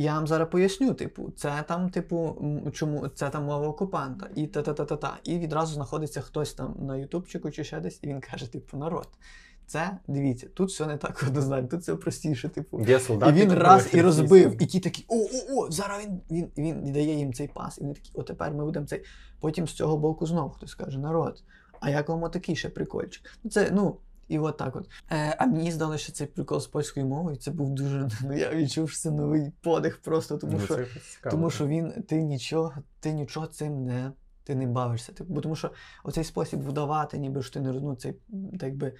Я 0.00 0.14
вам 0.14 0.26
зараз 0.26 0.48
поясню, 0.50 0.94
типу, 0.94 1.32
це 1.36 1.64
там, 1.68 1.90
типу, 1.90 2.36
чому 2.72 3.08
це 3.08 3.30
там 3.30 3.44
мова 3.44 3.68
окупанта, 3.68 4.30
і 4.34 4.46
та-та-та-та-та. 4.46 5.18
І 5.24 5.38
відразу 5.38 5.74
знаходиться 5.74 6.20
хтось 6.20 6.54
там 6.54 6.74
на 6.80 6.96
Ютубчику 6.96 7.50
чи 7.50 7.64
ще 7.64 7.80
десь, 7.80 7.98
і 8.02 8.06
він 8.06 8.20
каже, 8.20 8.52
типу, 8.52 8.76
народ. 8.76 9.08
Це 9.66 9.98
дивіться, 10.08 10.46
тут 10.54 10.68
все 10.68 10.86
не 10.86 10.96
так 10.96 11.24
однозначно, 11.28 11.68
тут 11.68 11.80
все 11.80 11.94
простіше, 11.94 12.48
типу. 12.48 12.80
Є 12.80 13.00
солдати, 13.00 13.38
І 13.38 13.42
він 13.42 13.52
раз 13.52 13.88
і 13.94 14.00
розбив, 14.00 14.62
і 14.62 14.66
ті 14.66 14.80
такі, 14.80 15.04
о, 15.08 15.16
о, 15.16 15.26
о, 15.54 15.70
зараз 15.70 16.06
він, 16.06 16.20
він, 16.30 16.50
він 16.56 16.92
дає 16.92 17.14
їм 17.14 17.32
цей 17.32 17.48
пас. 17.48 17.78
І 17.78 17.80
вони 17.80 17.94
такі, 17.94 18.10
о, 18.14 18.22
тепер 18.22 18.52
ми 18.52 18.64
будемо 18.64 18.86
цей. 18.86 19.04
Потім 19.40 19.68
з 19.68 19.72
цього 19.72 19.96
боку 19.96 20.26
знову 20.26 20.50
хтось 20.50 20.74
каже, 20.74 20.98
народ, 20.98 21.42
а 21.80 21.90
як 21.90 22.08
вам 22.08 22.22
отакий 22.22 22.56
ще 22.56 22.68
прикольчик? 22.68 23.38
Ну, 23.44 23.50
це, 23.50 23.70
ну, 23.72 23.96
і 24.28 24.38
от 24.38 24.56
так 24.56 24.76
от. 24.76 24.88
Е, 25.10 25.36
а 25.38 25.46
мені 25.46 25.72
здалося, 25.72 26.02
що 26.04 26.12
цей 26.12 26.26
прикол 26.26 26.60
з 26.60 26.66
польською 26.66 27.06
мовою, 27.06 27.36
це 27.36 27.50
був 27.50 27.70
дуже, 27.70 28.08
ну 28.24 28.36
я 28.36 28.54
відчув, 28.54 28.90
що 28.90 29.00
це 29.00 29.10
новий 29.10 29.52
подих 29.62 30.02
просто, 30.02 30.38
тому 30.38 30.58
Ну, 30.58 30.64
що 30.64 30.74
цікаво. 31.10 31.30
тому 31.30 31.50
що 31.50 31.66
він, 31.66 31.92
ти 32.08 32.22
нічого, 32.22 32.72
ти 33.00 33.12
нічого 33.12 33.46
цим 33.46 33.84
не, 33.84 34.12
ти 34.44 34.54
не 34.54 34.66
бавишся. 34.66 35.12
Типу, 35.12 35.34
бо 35.34 35.40
тому 35.40 35.56
що 35.56 35.70
оцей 36.04 36.24
спосіб 36.24 36.60
вдавати, 36.68 37.18
ніби 37.18 37.42
що 37.42 37.52
ти 37.52 37.60
не 37.60 37.72
ну, 37.72 37.94
цей 37.94 38.14
так 38.60 38.76
би, 38.76 38.92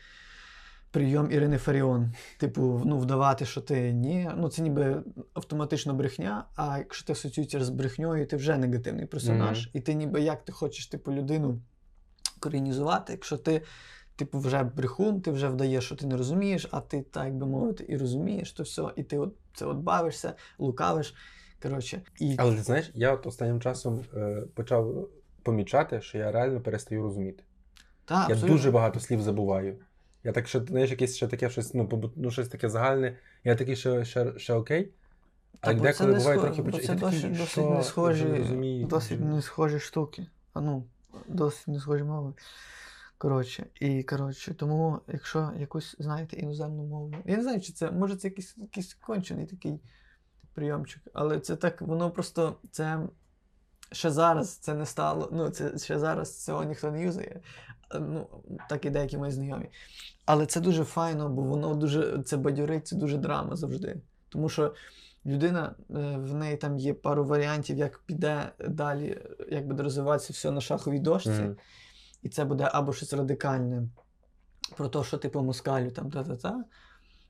прийом 0.91 1.33
Ірини 1.33 1.59
Фаріон. 1.59 2.13
Типу, 2.39 2.83
ну, 2.85 2.99
вдавати, 2.99 3.47
що 3.47 3.61
ти 3.61 3.93
ні. 3.93 4.31
Ну, 4.37 4.49
це 4.49 4.63
ніби 4.63 5.03
автоматично 5.35 5.95
брехня, 5.95 6.45
а 6.57 6.79
якщо 6.79 7.07
ти 7.07 7.13
асоціюєшся 7.13 7.65
з 7.65 7.71
брехньою, 7.71 8.27
ти 8.27 8.37
вже 8.37 8.59
негативний 8.59 9.07
персонаж. 9.07 9.61
Мгм. 9.61 9.71
І 9.75 9.81
ти 9.81 9.95
ніби 9.95 10.21
як 10.21 10.45
ти 10.45 10.53
хочеш 10.53 10.87
типу, 10.87 11.13
людину 11.13 11.61
коренізувати, 12.41 13.13
якщо 13.13 13.37
ти. 13.37 13.63
Типу, 14.19 14.39
вже 14.39 14.63
брехун, 14.63 15.21
ти 15.21 15.31
вже 15.31 15.49
вдаєш, 15.49 15.85
що 15.85 15.97
ти 15.97 16.07
не 16.07 16.17
розумієш, 16.17 16.69
а 16.71 16.81
ти, 16.81 17.03
так 17.03 17.35
би 17.35 17.47
мовити, 17.47 17.85
і 17.89 17.97
розумієш, 17.97 18.53
то 18.53 18.63
все, 18.63 18.83
і 18.97 19.03
ти 19.03 19.19
от 19.19 19.35
це 19.55 19.67
от 19.67 19.77
бавишся, 19.77 20.35
лукавиш. 20.59 21.15
Коротше, 21.63 22.03
і 22.21 22.37
Але 22.39 22.57
ти 22.57 22.63
знаєш, 22.63 22.91
я 22.95 23.13
от 23.13 23.27
останнім 23.27 23.61
часом 23.61 24.05
е, 24.15 24.43
почав 24.55 25.09
помічати, 25.43 26.01
що 26.01 26.19
я 26.19 26.33
реально 26.33 26.61
перестаю 26.61 27.03
розуміти. 27.03 27.45
та, 28.05 28.15
Я 28.15 28.21
абсолютно. 28.21 28.49
дуже 28.49 28.71
багато 28.71 29.01
слів 29.01 29.23
забуваю. 29.23 29.77
Я 30.25 30.33
так 30.33 30.49
ще, 30.49 30.61
знаєш, 30.61 30.91
якесь 30.91 31.17
ще 31.17 31.29
таке 31.29 31.51
щось, 31.51 31.75
ну, 31.75 32.13
ну, 32.17 32.31
щось 32.31 32.49
таке 32.49 32.69
загальне, 32.69 33.17
я 33.45 33.55
такий 33.55 33.77
ще, 33.77 34.05
ще, 34.05 34.39
ще 34.39 34.55
окей. 34.55 34.91
А 35.61 35.75
бо 35.75 35.83
деколи 35.83 36.15
буває 36.15 36.39
схо- 36.39 36.43
трохи 36.55 36.63
Це 36.63 36.79
ти 36.79 36.87
такий, 36.87 37.01
досить, 37.01 37.31
досить 37.33 37.49
що? 37.51 37.71
не 37.71 37.83
схожі, 37.83 38.25
досить 38.91 39.21
не 39.21 39.43
схожі 39.43 39.79
штуки. 39.81 40.27
А 40.53 40.61
ну, 40.61 40.85
досить 41.29 41.69
не 41.69 41.81
схожі 41.81 42.05
мови. 42.05 42.33
Коротше, 43.19 43.67
і 43.81 44.03
коротше, 44.03 44.55
тому, 44.55 45.01
якщо 45.09 45.53
якусь 45.59 45.97
знаєте 45.99 46.37
іноземну 46.37 46.83
мову, 46.85 47.15
я 47.25 47.37
не 47.37 47.43
знаю, 47.43 47.61
чи 47.61 47.73
це, 47.73 47.91
може, 47.91 48.17
це 48.17 48.29
якийсь, 48.29 48.57
якийсь 48.57 48.95
кончений 48.95 49.47
такий 49.47 49.81
прийомчик, 50.55 51.03
але 51.13 51.41
це 51.41 51.57
так, 51.57 51.83
воно 51.83 52.11
просто 52.11 52.57
це 52.71 53.09
ще 53.93 54.11
зараз 54.11 54.57
це 54.57 54.75
не 54.75 54.87
стало. 54.87 55.29
Ну, 55.33 55.51
це 55.51 55.79
ще 55.79 55.99
зараз 55.99 56.45
цього 56.45 56.65
ніхто 56.65 56.91
не 56.91 57.03
юзає. 57.03 57.41
Ну, 58.01 58.27
так 58.69 58.85
і 58.85 58.91
деякі 58.91 59.19
мої 59.19 59.33
знайомі. 59.33 59.69
Але 60.27 60.47
це 60.47 60.61
дуже 60.61 60.85
файно, 60.85 61.29
бо 61.29 61.43
воно 61.43 61.75
дуже 61.75 62.23
це 62.23 62.37
бадьорить, 62.37 62.87
це 62.87 62.97
дуже 62.97 63.19
драма 63.19 63.57
завжди. 63.57 64.01
Тому 64.29 64.49
що 64.49 64.75
людина, 65.27 65.75
е, 65.91 65.95
в 66.17 66.35
неї 66.35 66.57
там 66.57 66.79
є 66.79 66.95
пару 66.95 67.25
варіантів, 67.25 67.77
як 67.77 67.99
піде 67.99 68.53
далі, 68.69 69.23
як 69.51 69.67
буде 69.67 69.83
розвиватися 69.83 70.33
все 70.33 70.51
на 70.51 70.61
шаховій 70.61 70.99
дошці. 70.99 71.31
Мгм. 71.31 71.57
І 72.23 72.29
це 72.29 72.45
буде 72.45 72.71
або 72.73 72.93
щось 72.93 73.13
радикальне 73.13 73.89
про 74.77 74.89
те, 74.89 75.05
що 75.05 75.19
типу 75.19 75.43
москалю 75.43 75.91
там 75.91 76.11
та-та-та. 76.11 76.65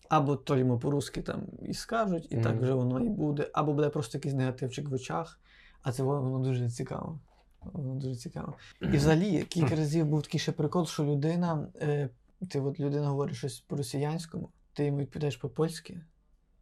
Або 0.08 0.36
то 0.36 0.56
йому 0.56 0.78
по-русски 0.78 1.22
там 1.22 1.42
і 1.62 1.74
скажуть, 1.74 2.26
і 2.32 2.36
так 2.42 2.60
вже 2.60 2.72
воно 2.74 3.00
і 3.00 3.08
буде. 3.08 3.50
Або 3.52 3.72
буде 3.72 3.88
просто 3.88 4.18
якийсь 4.18 4.34
негативчик 4.34 4.88
в 4.88 4.92
очах, 4.92 5.40
а 5.82 5.92
це 5.92 6.02
воно 6.02 6.22
воно 6.22 6.38
дуже 6.44 6.70
цікаво. 6.70 7.20
Воно 7.62 7.94
дуже 7.94 8.16
цікаво. 8.16 8.54
І 8.80 8.96
взагалі 8.96 9.42
кілька 9.42 9.76
разів 9.76 10.06
був 10.06 10.22
такий 10.22 10.40
ще 10.40 10.52
прикол, 10.52 10.86
що 10.86 11.04
людина, 11.04 11.68
е, 11.80 12.08
ти 12.50 12.60
от 12.60 12.80
людина 12.80 13.08
говорить 13.08 13.36
щось 13.36 13.60
по-росіянському, 13.60 14.50
ти 14.72 14.84
йому 14.84 14.98
відповідаєш 14.98 15.36
по-польськи, 15.36 16.00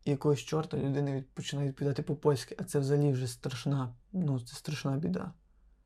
і 0.05 0.11
якогось 0.11 0.39
чорта 0.41 0.77
людина 0.79 1.13
від- 1.13 1.31
починає 1.35 1.69
відповідати 1.69 2.03
по-польськи, 2.03 2.57
а 2.59 2.65
це 2.65 2.79
взагалі 2.79 3.13
вже 3.13 3.27
страшна, 3.27 3.95
ну, 4.13 4.41
це 4.41 4.57
страшна 4.57 4.97
біда. 4.97 5.33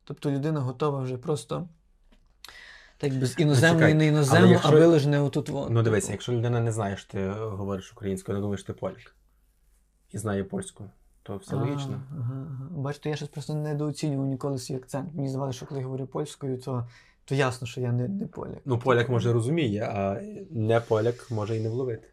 Тобто 0.04 0.30
людина 0.30 0.60
готова 0.60 1.00
вже 1.00 1.18
просто. 1.18 1.68
Так 3.00 3.14
би 3.14 3.26
з 3.26 3.38
іноземної 3.38 3.78
чекай, 3.80 3.94
на 3.94 4.04
іноземну, 4.04 4.50
якщо- 4.50 4.68
аби 4.68 4.86
лиш 4.86 5.04
не 5.04 5.20
отут 5.20 5.48
вон. 5.48 5.72
Ну 5.72 5.82
дивися, 5.82 6.12
якщо 6.12 6.32
людина 6.32 6.60
не 6.60 6.72
знає, 6.72 6.96
що 6.96 7.12
ти 7.12 7.28
говориш 7.30 7.92
українською, 7.92 8.38
не 8.38 8.42
думаєш, 8.42 8.62
ти 8.62 8.72
поляк. 8.72 9.16
І 10.10 10.18
знає 10.18 10.44
польську, 10.44 10.84
то 11.22 11.36
все 11.36 11.56
логічно. 11.56 12.02
Ага, 12.18 12.46
ага. 12.50 12.68
Бачите, 12.70 13.10
я 13.10 13.16
щось 13.16 13.28
просто 13.28 13.54
недооцінював 13.54 14.26
ніколи 14.26 14.58
свій 14.58 14.74
акцент. 14.74 15.14
Мені 15.14 15.28
здавалося, 15.28 15.56
що 15.56 15.66
коли 15.66 15.80
я 15.80 15.86
говорю 15.86 16.06
польською, 16.06 16.58
то, 16.58 16.88
то 17.24 17.34
ясно, 17.34 17.66
що 17.66 17.80
я 17.80 17.92
не, 17.92 18.08
не 18.08 18.26
поляк. 18.26 18.58
Ну, 18.64 18.78
поляк 18.78 19.08
може 19.08 19.32
розуміє, 19.32 19.84
а 19.94 20.20
не 20.50 20.80
поляк 20.80 21.30
може 21.30 21.56
і 21.56 21.60
не 21.62 21.68
вловити. 21.68 22.08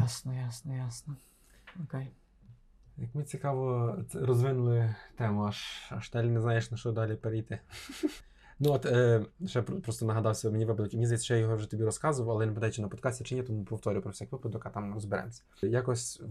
Ясно, 0.00 0.34
ясно, 0.34 0.74
ясно. 0.76 1.16
Окей. 1.84 2.06
Як 2.96 3.14
ми 3.14 3.22
цікаво 3.24 3.96
розвинули 4.14 4.94
тему, 5.16 5.42
аж, 5.44 5.64
аж 5.90 6.10
далі 6.10 6.26
не 6.28 6.40
знаєш, 6.40 6.70
на 6.70 6.76
що 6.76 6.92
далі 6.92 7.14
перейти. 7.14 7.58
Ну 8.60 8.72
от 8.72 8.86
е, 8.86 9.24
ще 9.46 9.62
про- 9.62 9.80
просто 9.80 10.06
нагадався 10.06 10.50
мені 10.50 10.64
випадок, 10.64 10.92
мені 10.92 11.06
здається, 11.06 11.24
що 11.24 11.34
я 11.34 11.40
його 11.40 11.56
вже 11.56 11.70
тобі 11.70 11.84
розказував, 11.84 12.36
але 12.36 12.46
не 12.46 12.52
пам'ятаю, 12.52 12.72
чи 12.72 12.82
на 12.82 12.88
подкасті 12.88 13.24
чи 13.24 13.34
ні, 13.34 13.42
тому 13.42 13.64
повторю 13.64 14.02
про 14.02 14.10
всяк 14.10 14.32
випадок, 14.32 14.66
а 14.66 14.70
там 14.70 14.94
розберемося. 14.94 15.42
Якось 15.62 16.22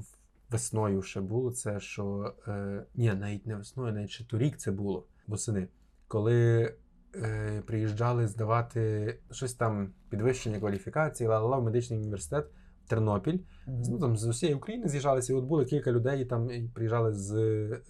весною 0.49 1.01
ще 1.01 1.21
було 1.21 1.51
це, 1.51 1.80
що 1.80 2.34
е, 2.47 2.84
ні, 2.95 3.13
навіть 3.13 3.45
не 3.45 3.55
весною, 3.55 3.93
навіть 3.93 4.09
ще 4.09 4.25
торік 4.25 4.57
це 4.57 4.71
було 4.71 5.05
восени, 5.28 5.67
коли 6.07 6.73
е, 7.15 7.61
приїжджали 7.65 8.28
здавати 8.28 9.15
щось 9.32 9.53
там 9.53 9.93
підвищення 10.09 10.59
кваліфікації, 10.59 11.28
ла-ла-ла 11.30 11.57
в 11.57 11.63
медичний 11.63 11.99
університет 11.99 12.45
Тернопіль. 12.88 13.39
Ну, 13.67 13.99
там 13.99 14.17
з 14.17 14.25
усієї 14.28 14.55
України 14.55 14.88
з'їжджалися, 14.88 15.34
і 15.34 15.36
от 15.36 15.45
було 15.45 15.65
кілька 15.65 15.91
людей, 15.91 16.25
там 16.25 16.51
і 16.51 16.69
приїжджали 16.73 17.13
з 17.13 17.34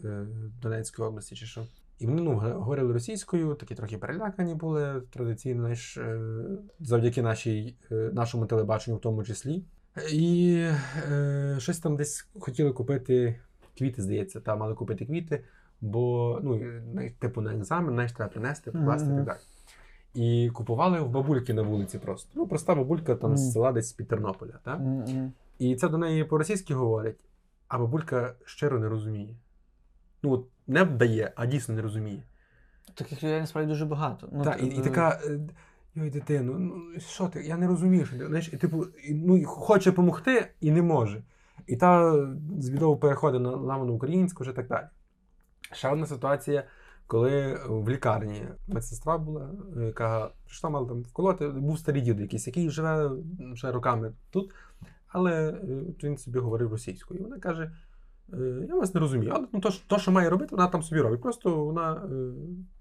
е, 0.04 0.28
Донецької 0.62 1.08
області 1.10 1.36
чи 1.36 1.46
що. 1.46 1.68
І 2.00 2.08
вони 2.08 2.22
ну, 2.22 2.36
говорили 2.36 2.94
російською, 2.94 3.54
такі 3.54 3.76
трохи 3.76 3.98
перелякані 3.98 4.56
були 4.56 5.02
традиційно, 5.02 5.62
знаєш, 5.62 5.98
е, 5.98 6.22
завдяки 6.80 7.22
нашій, 7.22 7.76
е, 7.92 7.96
нашому 8.14 8.46
телебаченню 8.46 8.98
в 8.98 9.02
тому 9.02 9.24
числі. 9.24 9.64
І 10.12 10.54
е, 11.12 11.56
щось 11.60 11.80
там 11.80 11.96
десь 11.96 12.28
хотіли 12.40 12.72
купити 12.72 13.40
квіти, 13.78 14.02
здається, 14.02 14.40
там 14.40 14.60
мали 14.60 14.74
купити 14.74 15.06
квіти 15.06 15.44
бо 15.82 16.40
ну, 16.44 16.62
типу 17.20 17.42
на 17.42 17.54
екзамен, 17.54 17.94
знаєш, 17.94 18.12
треба 18.12 18.32
принести, 18.32 18.72
покласти 18.72 19.14
і 19.14 19.16
так 19.16 19.26
далі. 19.26 19.38
І 20.14 20.50
купували 20.50 21.00
в 21.00 21.10
бабульки 21.10 21.54
на 21.54 21.62
вулиці 21.62 22.00
просто. 22.00 22.30
Ну, 22.36 22.48
проста 22.48 22.76
бабулька 22.76 23.16
там 23.16 23.30
Мгм. 23.30 23.38
з 23.38 23.54
села 23.54 23.72
десь 23.72 23.90
з-під 23.90 24.08
Тернополя. 24.08 24.60
Так? 24.64 24.80
М-м. 24.80 25.34
І 25.60 25.76
це 25.76 25.90
до 25.90 25.98
неї 25.98 26.24
по-російськи 26.24 26.74
говорять, 26.74 27.26
а 27.68 27.80
бабулька 27.80 28.34
щиро 28.46 28.80
не 28.80 28.90
розуміє. 28.90 29.36
Ну, 30.24 30.32
от 30.32 30.46
не 30.68 30.84
вдає, 30.84 31.32
а 31.36 31.46
дійсно 31.46 31.76
не 31.76 31.82
розуміє. 31.82 32.24
Таких 32.94 33.24
людей 33.24 33.40
насправді 33.40 33.72
дуже 33.72 33.86
багато. 33.86 34.30
Ну, 34.32 34.44
Так, 34.44 34.64
і, 34.64 34.66
і 34.66 34.80
е, 34.80 34.84
така. 34.84 35.22
е, 35.26 35.40
Йой, 35.96 36.10
дитину, 36.10 36.60
ну 36.60 37.00
що 37.00 37.28
ти? 37.28 37.44
Я 37.44 37.58
не 37.58 37.68
розумію, 37.68 38.06
що 38.06 38.18
ти. 38.18 38.28
Знаєш, 38.28 38.50
і 38.54 38.58
типу, 38.58 38.86
і, 39.04 39.14
ну, 39.14 39.46
хоче 39.46 39.90
допомогти 39.92 40.48
і 40.62 40.72
не 40.72 40.82
може. 40.82 41.24
І 41.68 41.76
та 41.76 42.16
з 42.60 42.96
переходить 43.02 43.42
на 43.42 43.50
ламану 43.50 43.94
українську 43.94 44.44
вже 44.44 44.54
так 44.54 44.68
далі. 44.68 44.86
Ще 45.72 45.90
одна 45.90 46.06
ситуація, 46.06 46.64
коли 47.08 47.60
в 47.70 47.90
лікарні 47.90 48.48
медсестра 48.68 49.18
була, 49.18 49.50
яка 49.78 50.30
прийшла, 50.46 50.70
мала 50.70 50.88
там 50.88 51.02
вколоти, 51.02 51.48
був 51.48 51.80
старий 51.80 52.02
дід 52.02 52.20
якийсь, 52.20 52.48
який 52.48 52.70
живе 52.70 53.12
вже 53.54 53.72
роками 53.72 54.14
тут, 54.32 54.54
але 55.08 55.50
е, 55.50 55.58
він 56.04 56.18
собі 56.18 56.40
говорив 56.40 56.72
російською. 56.72 57.20
І 57.20 57.24
вона 57.24 57.40
каже: 57.40 57.64
е, 57.64 57.72
Я 58.70 58.76
вас 58.76 58.94
не 58.94 59.00
розумію, 59.00 59.32
але 59.36 59.48
ну, 59.54 59.60
то, 59.60 59.72
що- 59.72 59.88
то, 59.88 60.00
що 60.00 60.12
має 60.12 60.30
робити, 60.30 60.56
вона 60.56 60.68
там 60.68 60.84
собі 60.84 61.02
робить. 61.02 61.22
Просто 61.22 61.66
вона 61.66 61.94
е, 61.94 62.08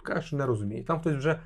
каже, 0.02 0.26
що 0.26 0.36
не 0.36 0.46
розуміє. 0.46 0.84
Там 0.84 1.00
хтось 1.00 1.16
вже 1.16 1.40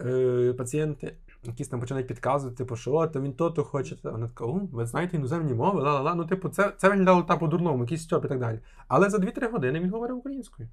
е, 0.00 0.54
пацієнти 0.58 1.16
якісь 1.44 1.68
там 1.68 1.80
починають 1.80 2.08
підказувати, 2.08 2.56
типу, 2.56 2.76
що 2.76 2.92
о, 2.92 3.06
то 3.06 3.20
він 3.20 3.32
то-то 3.32 3.64
хоче. 3.64 3.96
Вона 4.02 4.28
така, 4.28 4.44
о, 4.44 4.60
ви 4.72 4.86
знаєте 4.86 5.16
іноземні 5.16 5.54
мови, 5.54 5.82
ла-ла-ла. 5.82 6.14
Ну, 6.14 6.24
типу, 6.24 6.48
це, 6.48 6.72
це 6.76 6.88
виглядало 6.88 7.22
там 7.22 7.38
по-дурному, 7.38 7.82
якийсь 7.82 8.02
стьоп 8.02 8.24
і 8.24 8.28
так 8.28 8.38
далі. 8.38 8.60
Але 8.88 9.10
за 9.10 9.18
2-3 9.18 9.50
години 9.50 9.80
він 9.80 9.90
говорив 9.90 10.16
українською. 10.16 10.68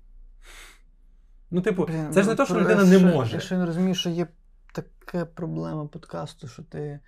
Ну, 1.52 1.62
типу, 1.62 1.86
це 1.86 2.22
ж 2.22 2.28
не 2.28 2.34
ну, 2.34 2.36
те, 2.36 2.46
що 2.46 2.56
людина 2.56 2.84
не 2.84 3.00
може. 3.00 3.34
Я 3.34 3.40
ще 3.40 3.58
не 3.58 3.66
розумію, 3.66 3.96
що 3.96 4.10
є 4.10 4.28
така 4.72 5.26
проблема 5.26 5.86
подкасту, 5.86 6.48
що 6.48 6.64
ти 6.64 7.00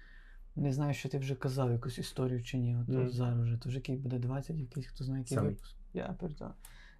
не 0.56 0.74
знаєш, 0.74 0.98
що 0.98 1.10
ти 1.10 1.18
вже 1.18 1.36
казав 1.36 1.72
якусь 1.72 1.98
історію 1.98 2.44
чи 2.44 2.58
ні. 2.58 2.78
От, 2.78 2.96
от 2.96 3.14
зараз 3.14 3.40
вже, 3.40 3.58
то 3.58 3.70
вже 3.70 3.78
який 3.78 3.96
буде 3.96 4.20
20, 4.20 4.58
якийсь, 4.58 4.88
хто 4.88 5.04
знає, 5.04 5.22
який 5.22 5.38
Сьомий. 5.38 5.52
випуск. 5.52 5.76
Я 5.94 6.16
передав. 6.20 6.54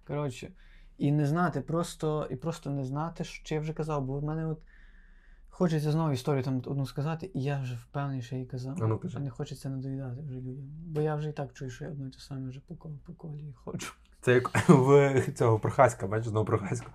Коротше, 0.06 0.50
і 0.98 1.12
не 1.12 1.26
знати, 1.26 1.60
просто, 1.60 2.28
і 2.30 2.36
просто 2.36 2.70
не 2.70 2.84
знати, 2.84 3.24
що 3.24 3.44
чи 3.44 3.54
я 3.54 3.60
вже 3.60 3.72
казав, 3.72 4.04
бо 4.04 4.18
в 4.18 4.24
мене 4.24 4.46
от 4.46 4.62
хочеться 5.60 5.92
знову 5.92 6.12
історію 6.12 6.42
там 6.42 6.62
одну 6.66 6.86
сказати, 6.86 7.30
і 7.34 7.42
я 7.42 7.60
вже 7.60 7.74
впевнений, 7.74 8.22
що 8.22 8.34
я 8.34 8.38
її 8.38 8.50
казав. 8.50 8.78
А 8.80 8.86
ну, 8.86 8.98
кажи. 8.98 9.18
Не 9.18 9.30
хочеться 9.30 9.68
надоїдати 9.68 10.22
вже 10.22 10.36
людям. 10.36 10.64
Бо 10.86 11.00
я 11.00 11.14
вже 11.14 11.28
і 11.28 11.32
так 11.32 11.52
чую, 11.52 11.70
що 11.70 11.84
я 11.84 11.90
одно 11.90 12.06
і 12.06 12.10
те 12.10 12.18
саме 12.18 12.48
вже 12.48 12.60
по 12.60 12.74
колі, 12.74 12.98
по 13.06 13.12
колі 13.12 13.54
хочу. 13.54 13.92
Це 14.20 14.34
як 14.34 14.50
в 14.68 15.22
цього 15.34 15.58
Прохаська, 15.58 16.06
бачиш, 16.06 16.28
знову 16.28 16.46
Прохаська. 16.46 16.90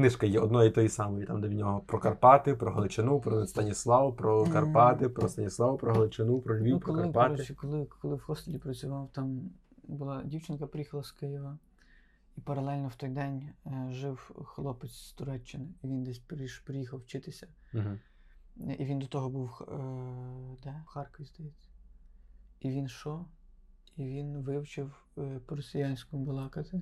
Книжка 0.00 0.26
є 0.26 0.40
одної 0.40 0.68
і 0.68 0.72
тої 0.72 0.88
самої, 0.88 1.26
там, 1.26 1.40
де 1.40 1.48
в 1.48 1.52
нього 1.52 1.80
про 1.80 1.98
Карпати, 1.98 2.54
про 2.54 2.72
Галичину, 2.72 3.20
про 3.20 3.46
Станіслав, 3.46 4.16
про 4.16 4.44
Карпати, 4.46 5.08
про 5.08 5.28
Станіслав, 5.28 5.78
про 5.78 5.92
Галичину, 5.92 6.40
про 6.40 6.58
Львів, 6.60 6.72
Ну, 6.74 6.80
про 6.80 6.94
Карпати. 6.94 7.30
коротше, 7.30 7.54
коли, 7.54 7.86
коли 8.00 8.16
в 8.16 8.20
хостелі 8.22 8.58
працював, 8.58 9.10
там 9.12 9.50
була 9.84 10.22
дівчинка 10.24 10.66
приїхала 10.66 11.02
з 11.02 11.12
Києва, 11.12 11.58
і 12.36 12.40
паралельно 12.40 12.88
в 12.88 12.94
той 12.94 13.08
день 13.08 13.48
е, 13.66 13.88
жив 13.90 14.30
хлопець 14.44 14.92
з 14.92 15.12
Туреччини, 15.12 15.68
і 15.82 15.86
він 15.88 16.04
десь 16.04 16.18
приїхав 16.64 17.00
вчитися. 17.00 17.46
Е, 17.74 17.98
І 18.78 18.84
він 18.84 18.98
до 18.98 19.06
того 19.06 19.28
був 19.30 19.62
е, 19.62 19.74
де? 20.64 20.82
В 20.86 20.88
Харкові, 20.88 21.26
здається. 21.26 21.68
І 22.60 22.70
він 22.70 22.88
що? 22.88 23.24
І 23.96 24.04
він 24.04 24.38
вивчив 24.38 25.04
е, 25.18 25.40
по-росіянську 25.46 26.16
балакати. 26.18 26.80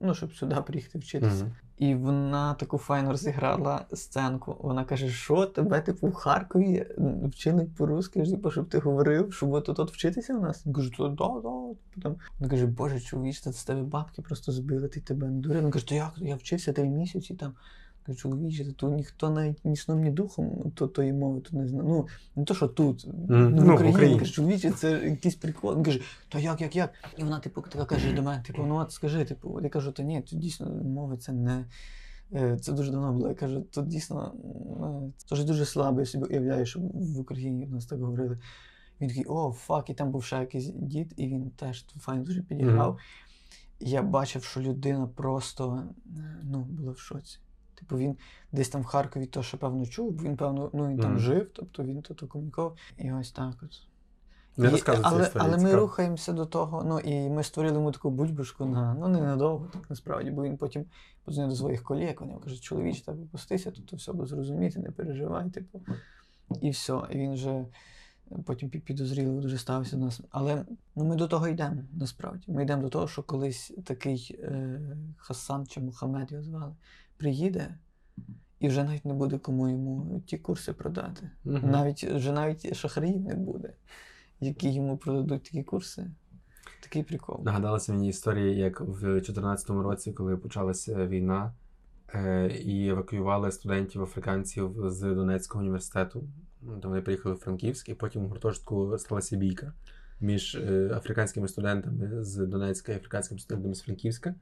Ну, 0.00 0.14
щоб 0.14 0.34
сюди 0.34 0.56
приїхати 0.56 0.98
вчитися. 0.98 1.44
Мгм. 1.44 1.52
І 1.78 1.94
вона 1.94 2.54
таку 2.54 2.78
файно 2.78 3.10
розіграла 3.10 3.84
сценку. 3.92 4.56
Вона 4.60 4.84
каже: 4.84 5.08
що 5.08 5.46
тебе, 5.46 5.80
типу, 5.80 6.08
в 6.08 6.14
Харкові 6.14 6.86
вчили 7.24 7.64
по-русски, 7.76 8.22
типу, 8.22 8.50
щоб 8.50 8.68
ти 8.68 8.78
говорив, 8.78 9.34
щоб 9.34 9.52
от 9.52 9.64
тут 9.64 9.90
вчитися 9.90 10.34
у 10.34 10.40
нас? 10.40 10.62
Я 10.66 10.72
кажу, 10.72 10.90
то 10.90 11.08
да, 11.08 11.28
да. 11.42 11.74
Потім. 11.94 12.16
Вона 12.38 12.50
каже, 12.50 12.66
боже, 12.66 13.00
чоловіч, 13.00 13.40
це 13.40 13.52
з 13.52 13.64
тебе 13.64 13.82
бабки 13.82 14.22
просто 14.22 14.52
збили, 14.52 14.88
ти 14.88 15.00
тебе 15.00 15.26
не 15.26 15.48
Він 15.48 15.70
каже, 15.70 15.86
то 15.86 15.94
як? 15.94 16.12
Я 16.16 16.36
вчився 16.36 16.72
три 16.72 16.84
місяці 16.84 17.34
там. 17.34 17.52
Чоловіче, 18.16 18.72
тут 18.72 18.92
ніхто 18.94 19.30
навіть 19.30 19.64
ні 19.64 19.76
сном, 19.76 20.02
ні 20.02 20.10
духом 20.10 20.72
то, 20.74 20.86
тої 20.86 21.12
мови 21.12 21.40
тут 21.40 21.52
не 21.52 21.68
знає. 21.68 21.88
Ну, 21.88 22.06
не 22.36 22.44
то, 22.44 22.54
що 22.54 22.68
тут, 22.68 23.06
ну, 23.28 23.50
ну, 23.50 23.62
в 23.62 23.90
Україні. 23.90 24.18
Каже, 24.18 24.32
чоловіче, 24.32 24.70
це 24.70 24.90
якийсь 24.92 25.34
прикол. 25.34 25.76
Він 25.76 25.84
каже, 25.84 26.00
то 26.28 26.38
як, 26.38 26.60
як, 26.60 26.76
як? 26.76 26.90
І 27.16 27.22
вона, 27.24 27.38
типу, 27.40 27.60
така 27.60 27.84
каже 27.84 28.12
до 28.12 28.22
мене, 28.22 28.42
типу, 28.46 28.62
ну 28.66 28.76
от 28.76 28.92
скажи, 28.92 29.24
типу, 29.24 29.60
я 29.62 29.68
кажу, 29.68 29.92
то 29.92 30.02
ні, 30.02 30.20
тут 30.22 30.38
дійсно 30.38 30.66
мови 30.84 31.16
це 31.16 31.32
не. 31.32 31.64
е, 32.32 32.58
Це 32.58 32.72
дуже 32.72 32.90
давно 32.92 33.12
було. 33.12 33.28
Я 33.28 33.34
кажу, 33.34 33.60
тут 33.60 33.86
дійсно 33.86 34.34
е, 35.08 35.12
це 35.16 35.34
вже 35.34 35.44
дуже 35.44 35.64
слабо, 35.64 36.00
я 36.00 36.06
собі 36.06 36.24
уявляю, 36.24 36.66
що 36.66 36.80
в 36.94 37.18
Україні 37.18 37.66
в 37.66 37.70
нас 37.70 37.86
так 37.86 38.00
говорили. 38.00 38.38
Він 39.00 39.08
такий, 39.08 39.24
о, 39.28 39.52
фак, 39.52 39.90
і 39.90 39.94
там 39.94 40.10
був 40.10 40.24
ще 40.24 40.36
якийсь 40.36 40.66
дід, 40.66 41.14
і 41.16 41.26
він 41.28 41.50
теж 41.50 41.84
файно 42.00 42.24
дуже 42.24 42.42
підіграв. 42.42 42.98
І 43.80 43.90
я 43.90 44.02
бачив, 44.02 44.44
що 44.44 44.60
людина 44.60 45.06
просто 45.14 45.82
е, 46.06 46.40
ну, 46.42 46.60
була 46.60 46.92
в 46.92 46.98
шоці. 46.98 47.38
Типу 47.74 47.98
він 47.98 48.16
десь 48.52 48.68
там 48.68 48.82
в 48.82 48.84
Харкові 48.84 49.26
то 49.26 49.42
ще 49.42 49.56
певно 49.56 49.86
чув, 49.86 50.22
він, 50.22 50.36
певно, 50.36 50.70
ну 50.72 50.88
він 50.88 50.98
там 50.98 51.18
жив, 51.18 51.50
тобто 51.54 51.84
він 51.84 52.02
тут 52.02 52.20
комунікував. 52.20 52.76
І 52.98 53.12
ось 53.12 53.32
так 53.32 53.54
от. 53.62 53.82
Не 54.56 54.68
І- 54.68 54.82
але, 55.02 55.30
але 55.34 55.58
ми 55.58 55.74
рухаємося 55.74 56.32
до 56.32 56.46
того, 56.46 56.84
ну 56.84 56.98
і 56.98 57.30
ми 57.30 57.42
створили 57.42 57.76
йому 57.76 57.92
таку 57.92 58.10
бульбашку 58.10 58.64
на 58.64 58.94
ну 58.94 59.08
ненадовго, 59.08 59.66
так 59.72 59.90
насправді, 59.90 60.30
бо 60.30 60.42
він 60.42 60.56
потім 60.56 60.84
подзвонив 61.24 61.50
до 61.50 61.56
своїх 61.56 61.82
колег, 61.82 62.16
вони 62.20 62.34
кажуть, 62.44 62.60
чоловіч, 62.60 63.00
та 63.00 63.12
випустися, 63.12 63.70
тут 63.70 63.92
все 63.92 64.12
буде 64.12 64.26
зрозуміти, 64.26 64.78
не 64.78 64.90
переживай, 64.90 65.50
типу. 65.50 65.80
І 66.60 66.70
все. 66.70 67.00
І 67.10 67.18
він 67.18 67.34
вже 67.34 67.64
потім 68.44 68.68
пі- 68.68 68.80
підозріливо 68.80 69.40
дуже 69.40 69.58
ставився 69.58 69.96
до 69.96 70.04
нас. 70.04 70.20
Але 70.30 70.64
ну, 70.96 71.04
ми 71.04 71.16
до 71.16 71.28
того 71.28 71.48
йдемо, 71.48 71.76
насправді. 71.92 72.52
Ми 72.52 72.62
йдемо 72.62 72.82
до 72.82 72.88
того, 72.88 73.08
що 73.08 73.22
колись 73.22 73.72
такий 73.84 74.36
е, 74.42 74.80
Хасан 75.16 75.66
чи 75.66 75.80
Мухаммед 75.80 76.32
його 76.32 76.44
звали, 76.44 76.74
приїде. 77.16 77.74
І 78.60 78.68
вже 78.68 78.84
навіть 78.84 79.04
не 79.04 79.14
буде 79.14 79.38
кому 79.38 79.68
йому 79.68 80.22
ті 80.26 80.38
курси 80.38 80.72
продати. 80.72 81.30
Мгм. 81.44 81.70
Навіть 81.70 82.04
вже 82.04 82.32
навіть 82.32 82.76
шахраїв 82.76 83.20
не 83.20 83.34
буде, 83.34 83.72
які 84.40 84.72
йому 84.72 84.96
продадуть 84.96 85.42
такі 85.42 85.62
курси. 85.62 86.10
Такий 86.82 87.02
прикол. 87.02 87.40
Нагадалася 87.44 87.92
мені 87.92 88.08
історія, 88.08 88.52
як 88.52 88.80
в 88.80 89.00
2014 89.00 89.70
році, 89.70 90.12
коли 90.12 90.36
почалася 90.36 91.06
війна, 91.06 91.52
е, 92.14 92.48
і 92.48 92.88
евакуювали 92.88 93.52
студентів 93.52 94.02
африканців 94.02 94.74
з 94.84 95.00
Донецького 95.00 95.62
університету. 95.62 96.24
Там 96.60 96.90
вони 96.90 97.00
приїхали 97.00 97.34
в 97.34 97.38
Франківськ, 97.38 97.88
і 97.88 97.94
потім 97.94 98.24
у 98.24 98.28
гуртожитку 98.28 98.98
сталася 98.98 99.36
бійка 99.36 99.72
між 100.20 100.54
е, 100.54 100.90
африканськими 100.94 101.48
студентами 101.48 102.24
з 102.24 102.46
Донецька 102.46 102.92
і 102.92 102.96
африканськими 102.96 103.40
студентами 103.40 103.74
з 103.74 103.80
Франківська, 103.80 104.34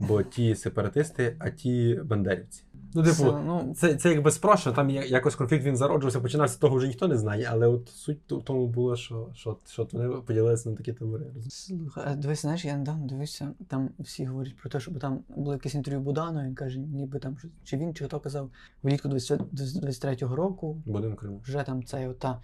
бо 0.00 0.22
ті 0.22 0.54
сепаратисти, 0.54 1.36
а 1.38 1.50
ті 1.50 2.00
бандерівці. 2.04 2.62
Ну, 2.94 3.02
типу, 3.02 3.14
Це, 3.14 3.32
ну, 3.46 3.74
це, 3.76 3.94
це 3.94 4.10
якби 4.10 4.30
спрощено, 4.30 4.76
там 4.76 4.90
якось 4.90 5.34
конфлікт 5.34 5.64
він 5.64 5.76
зароджувався, 5.76 6.20
починався 6.20 6.58
того 6.58 6.76
вже 6.76 6.86
ніхто 6.86 7.08
не 7.08 7.16
знає, 7.16 7.48
але 7.50 7.66
от 7.66 7.88
суть 7.88 8.32
в 8.32 8.42
тому 8.42 8.66
була, 8.66 8.96
що, 8.96 9.28
що, 9.34 9.56
що 9.66 9.88
вони 9.92 10.08
поділилися 10.08 10.70
на 10.70 10.76
такі 10.76 10.92
табори. 10.92 11.26
Слухай, 11.48 12.16
дивись, 12.16 12.42
знаєш, 12.42 12.64
я 12.64 12.76
недавно 12.76 13.06
дивився, 13.06 13.50
там 13.68 13.90
всі 13.98 14.24
говорять 14.24 14.56
про 14.56 14.70
те, 14.70 14.80
що 14.80 14.90
там 14.92 15.20
було 15.36 15.52
якесь 15.52 15.74
інтерв'ю 15.74 16.00
Буданова, 16.00 16.46
він 16.46 16.54
каже, 16.54 16.78
ніби 16.78 17.18
там 17.18 17.36
чи 17.64 17.76
він, 17.76 17.94
чи 17.94 18.04
хто 18.04 18.20
казав 18.20 18.50
влітку 18.82 19.08
20 19.08 19.40
23-го 19.40 20.36
року, 20.36 20.82
Будемо 20.86 21.14
в 21.14 21.16
Криму. 21.16 21.40
вже 21.44 21.62
там 21.62 21.84
цей 21.84 22.08
ота. 22.08 22.40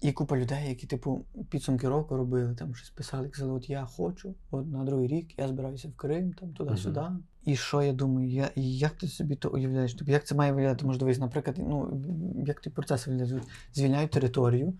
І 0.00 0.12
купа 0.12 0.36
людей, 0.36 0.68
які, 0.68 0.86
типу, 0.86 1.24
підсумки 1.50 1.88
року 1.88 2.16
робили, 2.16 2.54
там 2.54 2.74
щось 2.74 2.90
писали, 2.90 3.28
казали, 3.28 3.52
от 3.52 3.70
я 3.70 3.84
хочу, 3.84 4.34
от 4.50 4.66
на 4.66 4.84
другий 4.84 5.08
рік 5.08 5.38
я 5.38 5.48
збираюся 5.48 5.88
в 5.88 5.96
Крим, 5.96 6.32
там 6.32 6.52
туди-сюди. 6.52 7.00
І 7.44 7.56
що 7.56 7.82
я 7.82 7.92
думаю, 7.92 8.28
я, 8.28 8.50
як 8.56 8.92
ти 8.92 9.08
собі 9.08 9.34
то 9.34 9.48
уявляєш? 9.48 9.94
Тобі 9.94 10.12
як 10.12 10.26
це 10.26 10.34
має 10.34 10.52
виглядати? 10.52 10.86
Може, 10.86 10.98
дивись, 10.98 11.18
наприклад, 11.18 11.56
ну 11.58 12.02
як 12.46 12.60
ти 12.60 12.70
процес 12.70 13.06
виглядає? 13.06 13.42
Звільняють 13.74 14.10
територію, 14.10 14.74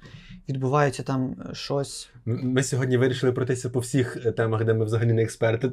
відбувається 0.49 1.03
там 1.03 1.37
е, 1.51 1.55
щось. 1.55 2.11
Ми 2.25 2.62
сьогодні 2.62 2.97
вирішили 2.97 3.33
пройтися 3.33 3.71
по 3.71 3.81
всіх 3.81 4.27
е, 4.27 4.33
темах, 4.33 4.64
де 4.64 4.75
ми 4.75 4.85
взагалі 4.85 5.12
не 5.12 5.23
експерти. 5.23 5.71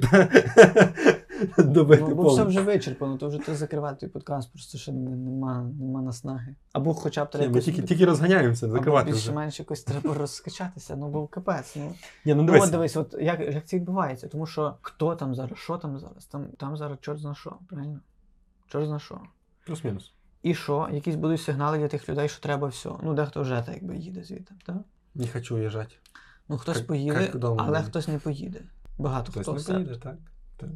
Добити 1.58 2.04
Ну, 2.08 2.14
бо 2.14 2.28
все 2.28 2.44
вже 2.44 2.60
вичерпано, 2.60 3.16
то 3.16 3.28
вже 3.28 3.38
ти 3.38 3.54
закривати 3.56 3.96
той 4.00 4.08
подкаст, 4.08 4.50
просто 4.52 4.78
ще 4.78 4.92
нема, 4.92 5.62
нема 5.80 6.02
наснаги. 6.02 6.54
Або 6.72 6.94
хоча 6.94 7.24
б 7.24 7.28
Ні, 7.34 7.38
треба 7.38 7.54
Ми 7.54 7.60
тільки, 7.60 7.82
тільки 7.82 8.04
розганяємося, 8.04 8.68
закривати 8.68 9.10
вже. 9.12 9.20
більш-менш 9.26 9.58
якось 9.58 9.82
треба 9.84 10.14
розкачатися, 10.14 10.96
ну 10.96 11.08
бо 11.08 11.26
капець. 11.26 11.76
Ну. 11.76 11.94
Ні, 12.24 12.34
ну 12.34 12.42
Ну, 12.42 12.46
дивись. 12.46 12.64
от 12.64 12.70
дивись, 12.70 12.96
от 12.96 13.14
як, 13.20 13.40
як 13.40 13.66
це 13.66 13.76
відбувається? 13.76 14.28
Тому 14.28 14.46
що 14.46 14.74
хто 14.80 15.14
там 15.16 15.34
зараз, 15.34 15.58
що 15.58 15.78
там 15.78 15.98
зараз? 15.98 16.24
Там, 16.26 16.46
там 16.58 16.76
зараз 16.76 16.98
чорт 17.00 17.20
зна 17.20 17.34
що, 17.34 17.56
правильно? 17.68 18.00
Чорт 18.68 18.86
зна 18.86 18.98
що. 18.98 19.20
Плюс-мінус. 19.66 20.12
І 20.42 20.54
що? 20.54 20.88
Якісь 20.92 21.14
будуть 21.14 21.40
сигнали 21.40 21.78
для 21.78 21.88
тих 21.88 22.08
людей, 22.08 22.28
що 22.28 22.40
треба 22.42 22.68
все. 22.68 22.90
Ну, 23.02 23.14
дехто 23.14 23.40
вже 23.42 23.62
так 23.66 23.74
якби 23.74 23.96
їде 23.96 24.24
звідти, 24.24 24.54
так? 24.66 24.76
Не 25.14 25.28
хочу 25.28 25.56
уїжджати. 25.56 25.94
Ну, 26.48 26.58
хтось 26.58 26.76
Як- 26.76 26.86
поїде, 26.86 27.30
але 27.42 27.56
буде. 27.56 27.82
хтось 27.82 28.08
не 28.08 28.18
поїде. 28.18 28.60
Багато 28.98 29.32
Хтось 29.32 29.42
хто 29.42 29.52
не 29.52 29.58
все. 29.58 29.72
поїде, 29.72 29.96
так. 29.96 30.16
так. 30.56 30.68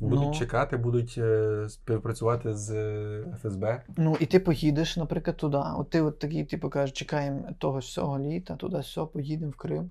Будуть 0.00 0.24
Ну. 0.26 0.34
чекати, 0.34 0.76
будуть 0.76 1.14
е, 1.18 1.66
співпрацювати 1.68 2.54
з 2.54 2.70
е, 2.70 3.24
ФСБ. 3.42 3.82
Ну, 3.96 4.16
і 4.20 4.26
ти 4.26 4.40
поїдеш, 4.40 4.96
наприклад, 4.96 5.36
туди. 5.36 5.58
От 5.76 5.90
ти 5.90 6.02
от 6.02 6.18
такий, 6.18 6.44
типу, 6.44 6.70
кажеш, 6.70 6.92
чекаємо 6.98 7.48
того 7.58 7.80
ж 7.80 7.88
цього 7.88 8.18
літа, 8.18 8.56
туди 8.56 8.78
все, 8.78 9.04
поїдемо 9.04 9.50
в 9.50 9.56
Крим. 9.56 9.90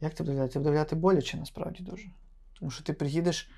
Як 0.00 0.14
це 0.14 0.24
буде? 0.24 0.48
Це 0.48 0.58
виглядати 0.58 0.96
боляче 0.96 1.36
насправді 1.36 1.82
дуже. 1.82 2.08
Тому 2.58 2.70
що 2.70 2.84
ти 2.84 2.92
приїдеш, 2.92 3.50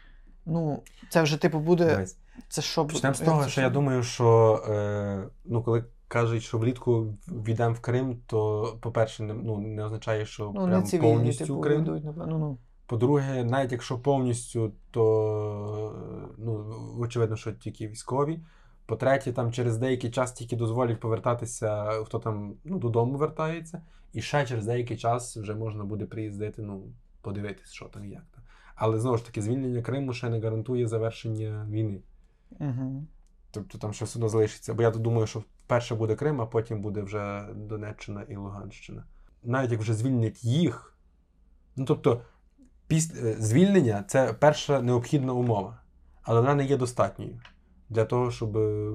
ну, 0.47 0.83
це 1.11 1.23
вже, 1.23 1.37
типу, 1.37 1.59
буде. 1.59 1.87
Дивись. 1.87 2.19
Це 2.49 2.63
що 2.63 2.87
Почнемо 2.87 3.15
з 3.15 3.21
того, 3.21 3.49
що 3.49 3.61
я 3.61 3.71
думаю, 3.71 4.03
що 4.03 4.55
е, 4.69 5.29
ну, 5.45 5.63
коли 5.63 5.85
кажуть, 6.09 6.43
що 6.43 6.59
влітку 6.59 7.15
війдемо 7.29 7.75
в 7.75 7.81
Крим, 7.81 8.21
то, 8.27 8.63
по-перше, 8.81 9.23
не, 9.23 9.35
ну, 9.35 9.59
не 9.59 9.85
означає, 9.85 10.27
що 10.27 10.53
Ну, 10.55 10.67
не 10.67 10.73
прям 10.73 10.85
цивільні, 10.85 11.13
повністю 11.15 11.47
типу, 11.47 11.61
Крим. 11.61 11.85
напевно. 11.85 12.27
Ну, 12.27 12.59
По-друге, 12.89 13.45
навіть 13.45 13.73
якщо 13.73 13.99
повністю, 13.99 14.73
то 14.91 15.95
е, 16.29 16.35
ну, 16.39 16.77
очевидно, 16.99 17.37
що 17.37 17.53
тільки 17.53 17.89
військові. 17.89 18.41
По-третє, 18.87 19.33
там 19.33 19.53
через 19.53 19.79
деякий 19.79 20.11
час 20.11 20.33
тільки 20.33 20.57
дозволять 20.57 21.01
повертатися, 21.01 21.91
хто 22.05 22.19
там 22.19 22.55
ну, 22.65 22.79
додому 22.79 23.19
вертається. 23.19 23.83
І 24.13 24.23
ще 24.23 24.47
через 24.47 24.67
деякий 24.67 24.97
час 24.97 25.37
вже 25.37 25.55
можна 25.55 25.85
буде 25.85 26.07
приїздити, 26.07 26.63
ну, 26.63 26.83
подивитись, 27.23 27.73
що 27.73 27.85
там 27.85 28.05
і 28.05 28.11
як 28.11 28.25
там. 28.35 28.45
Але 28.75 28.99
знову 28.99 29.17
ж 29.17 29.27
таки, 29.27 29.43
звільнення 29.43 29.83
Криму 29.83 30.13
ще 30.13 30.29
не 30.29 30.41
гарантує 30.41 30.89
завершення 30.89 31.67
війни. 31.71 32.03
угу. 32.51 33.07
Тобто 33.51 33.79
там 33.79 33.93
ще 33.93 34.05
все 34.05 34.19
одно 34.19 34.29
залишиться. 34.29 34.75
Бо 34.75 34.83
я 34.83 34.91
тут 34.91 35.03
думаю, 35.03 35.27
що 35.27 35.45
перше 35.67 35.95
буде 35.95 36.15
Крим, 36.15 36.41
а 36.41 36.47
потім 36.47 36.83
буде 36.83 37.03
вже 37.03 37.49
Донеччина 37.55 38.23
і 38.29 38.37
Луганщина. 38.37 39.05
Навіть 39.45 39.71
як 39.71 39.81
вже 39.81 39.95
звільнять 39.95 40.45
їх. 40.45 40.97
Ну 41.77 41.85
тобто, 41.85 42.23
після 42.89 43.33
звільнення 43.33 44.05
це 44.09 44.33
перша 44.33 44.83
необхідна 44.83 45.33
умова, 45.33 45.81
але 46.23 46.41
вона 46.41 46.55
не 46.55 46.65
є 46.65 46.77
достатньою 46.77 47.41
для 47.91 48.05
того, 48.05 48.31
щоб 48.31 48.57
е, 48.57 48.93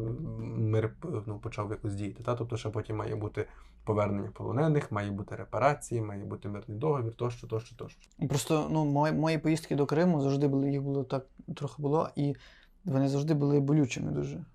мир 0.57 0.95
е, 1.05 1.07
ну, 1.25 1.39
почав 1.39 1.71
якось 1.71 1.95
діяти. 1.95 2.23
Та? 2.23 2.35
Тобто, 2.35 2.57
ще 2.57 2.69
потім 2.69 2.95
має 2.95 3.15
бути 3.15 3.45
повернення 3.83 4.29
полонених, 4.33 4.91
має 4.91 5.11
бути 5.11 5.35
репарації, 5.35 6.01
має 6.01 6.23
бути 6.25 6.49
мирний 6.49 6.77
договір, 6.77 7.13
тощо, 7.13 7.47
тощо, 7.47 7.75
тощо. 7.75 8.09
Просто 8.29 8.67
ну, 8.71 8.85
мої, 8.85 9.13
мої 9.13 9.37
поїздки 9.37 9.75
до 9.75 9.85
Криму 9.85 10.21
завжди 10.21 10.47
були, 10.47 10.71
їх 10.71 10.81
було 10.81 11.03
так 11.03 11.25
трохи 11.55 11.81
було, 11.81 12.09
і 12.15 12.35
вони 12.85 13.07
завжди 13.07 13.33
були 13.33 13.59
болючими 13.59 14.11
дуже. 14.11 14.45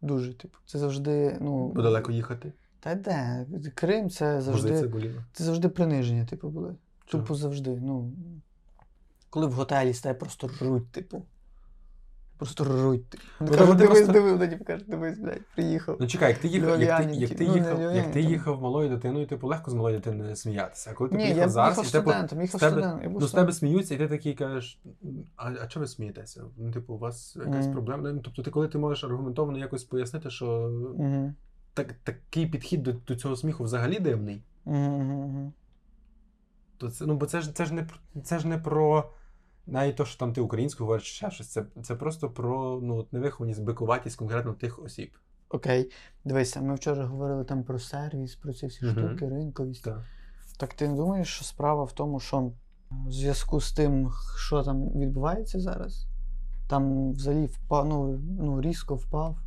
Дуже, 0.00 0.34
типу. 0.34 0.58
Це 0.66 0.78
завжди, 0.78 1.36
ну. 1.40 1.68
Бо 1.68 1.82
далеко 1.82 2.12
їхати. 2.12 2.52
Та 2.80 2.94
де? 2.94 3.46
Крим 3.74 4.10
це 4.10 4.40
завжди. 4.40 4.80
Це. 4.80 4.90
Це 5.32 5.44
завжди 5.44 5.68
приниження, 5.68 6.24
типу, 6.24 6.48
були. 6.48 6.74
Тупо 7.06 7.34
завжди. 7.34 7.78
Ну, 7.82 8.12
коли 9.36 9.46
в 9.46 9.52
готелі 9.52 9.94
стає 9.94 10.14
просто 10.14 10.50
руть, 10.60 10.90
типу. 10.92 11.22
Просто 12.38 12.64
руть. 12.64 13.08
Типу. 13.08 13.24
Ну, 13.40 13.46
вони 13.46 13.74
дивись, 13.74 13.98
просто- 13.98 14.12
дивись, 14.12 14.32
вони 14.32 14.48
типу 14.48 14.84
дивись, 14.88 15.18
блядь, 15.18 15.40
приїхав. 15.54 15.96
Ну 16.00 16.06
чекай, 16.06 16.28
як 16.30 16.38
ти 16.38 16.48
їхав, 16.48 16.80
як 16.82 17.06
ти, 17.06 17.12
як 17.14 17.30
ти 17.34 17.46
Ну, 17.48 17.54
їхав, 17.56 17.80
як 17.96 18.12
ти 18.12 18.20
їхав 18.20 18.62
малою 18.62 18.88
дитиною, 18.88 19.26
типу 19.26 19.46
легко 19.48 19.70
з 19.70 19.74
малої 19.74 19.96
дитини 19.96 20.36
сміятися. 20.36 20.90
А 20.90 20.94
коли 20.94 21.10
ти 21.10 21.16
Ні, 21.16 21.22
приїхав 21.22 21.42
я 21.42 21.48
зараз, 21.48 21.70
їхав 21.70 21.84
і 21.88 21.92
типу, 21.92 22.10
студентом, 22.10 22.40
їхав 22.42 22.60
з 22.60 22.62
тебе- 22.62 22.72
студентом. 22.72 23.02
Я 23.02 23.08
був 23.08 23.20
ну, 23.20 23.26
з 23.26 23.28
студентом. 23.30 23.46
тебе 23.54 23.58
сміються, 23.58 23.94
і 23.94 23.98
ти 23.98 24.08
такий 24.08 24.34
кажеш, 24.34 24.80
а, 25.36 25.52
а 25.62 25.66
чого 25.66 25.84
ви 25.84 25.88
смієтеся? 25.88 26.42
Ну, 26.56 26.72
типу, 26.72 26.94
у 26.94 26.98
вас 26.98 27.36
якась 27.36 27.64
Мгм. 27.64 27.72
проблема. 27.72 28.12
Ну, 28.12 28.20
Тобто, 28.24 28.42
ти 28.42 28.50
коли 28.50 28.68
ти 28.68 28.78
можеш 28.78 29.04
аргументовано 29.04 29.58
якось 29.58 29.84
пояснити, 29.84 30.30
що 30.30 30.46
Угу. 30.96 31.34
так, 31.74 31.92
такий 31.92 32.46
підхід 32.46 32.82
до, 32.82 32.92
до 32.92 33.16
цього 33.16 33.36
сміху 33.36 33.64
взагалі 33.64 33.98
дивний, 33.98 34.42
Угу, 34.64 34.76
угу. 34.78 35.52
то 36.78 36.90
це, 36.90 37.06
ну, 37.06 37.16
бо 37.16 37.26
це 37.26 37.40
ж, 37.40 37.54
це 37.54 37.64
ж 37.64 37.74
не 37.74 37.82
про- 37.82 38.22
це 38.22 38.38
ж 38.38 38.48
не 38.48 38.58
про. 38.58 39.10
Навіть 39.66 39.96
то, 39.96 40.04
що 40.04 40.18
там 40.18 40.32
ти 40.32 40.40
українською 40.40 40.86
говориш, 40.86 41.06
ще 41.06 41.30
щось, 41.30 41.48
це, 41.48 41.64
це 41.82 41.94
просто 41.94 42.30
про 42.30 42.80
ну, 42.82 42.96
от 42.96 43.12
невихованість, 43.12 43.62
бикуватість 43.62 44.16
конкретно 44.16 44.52
тих 44.52 44.82
осіб. 44.82 45.10
Окей. 45.48 45.90
Дивися, 46.24 46.60
ми 46.60 46.74
вчора 46.74 47.06
говорили 47.06 47.44
там 47.44 47.64
про 47.64 47.78
сервіс, 47.78 48.34
про 48.34 48.52
ці 48.52 48.66
всі 48.66 48.84
Мгм. 48.84 48.94
штуки, 48.94 49.28
ринковість. 49.28 49.84
Так. 49.84 50.00
Так 50.58 50.74
ти 50.74 50.88
не 50.88 50.96
думаєш, 50.96 51.28
що 51.28 51.44
справа 51.44 51.84
в 51.84 51.92
тому, 51.92 52.20
що 52.20 52.52
в 52.90 53.12
зв'язку 53.12 53.60
з 53.60 53.72
тим, 53.72 54.10
що 54.36 54.62
там 54.62 54.88
відбувається 54.88 55.60
зараз, 55.60 56.06
там 56.68 57.12
взагалі 57.12 57.46
впав, 57.46 57.86
ну, 57.88 58.20
ну, 58.40 58.60
різко 58.60 58.94
впав 58.94 59.38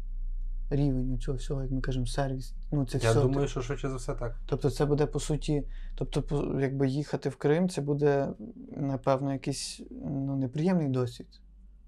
рівень 0.69 1.19
цього 1.19 1.37
всього, 1.37 1.61
як 1.61 1.71
ми 1.71 1.81
кажемо, 1.81 2.05
сервіс. 2.05 2.53
Ну, 2.71 2.85
це 2.85 2.97
Я 2.97 3.11
все. 3.11 3.21
думаю, 3.21 3.47
що 3.47 3.61
швидше 3.61 3.89
за 3.89 3.95
все 3.95 4.13
так. 4.13 4.39
Тобто 4.45 4.69
це 4.69 4.85
буде 4.85 5.05
по 5.05 5.19
суті, 5.19 5.63
тобто, 5.95 6.57
якби 6.61 6.87
їхати 6.87 7.29
в 7.29 7.35
Крим, 7.35 7.69
це 7.69 7.81
буде, 7.81 8.29
напевно, 8.77 9.33
якийсь 9.33 9.81
ну, 10.05 10.35
неприємний 10.35 10.89
досвід 10.89 11.27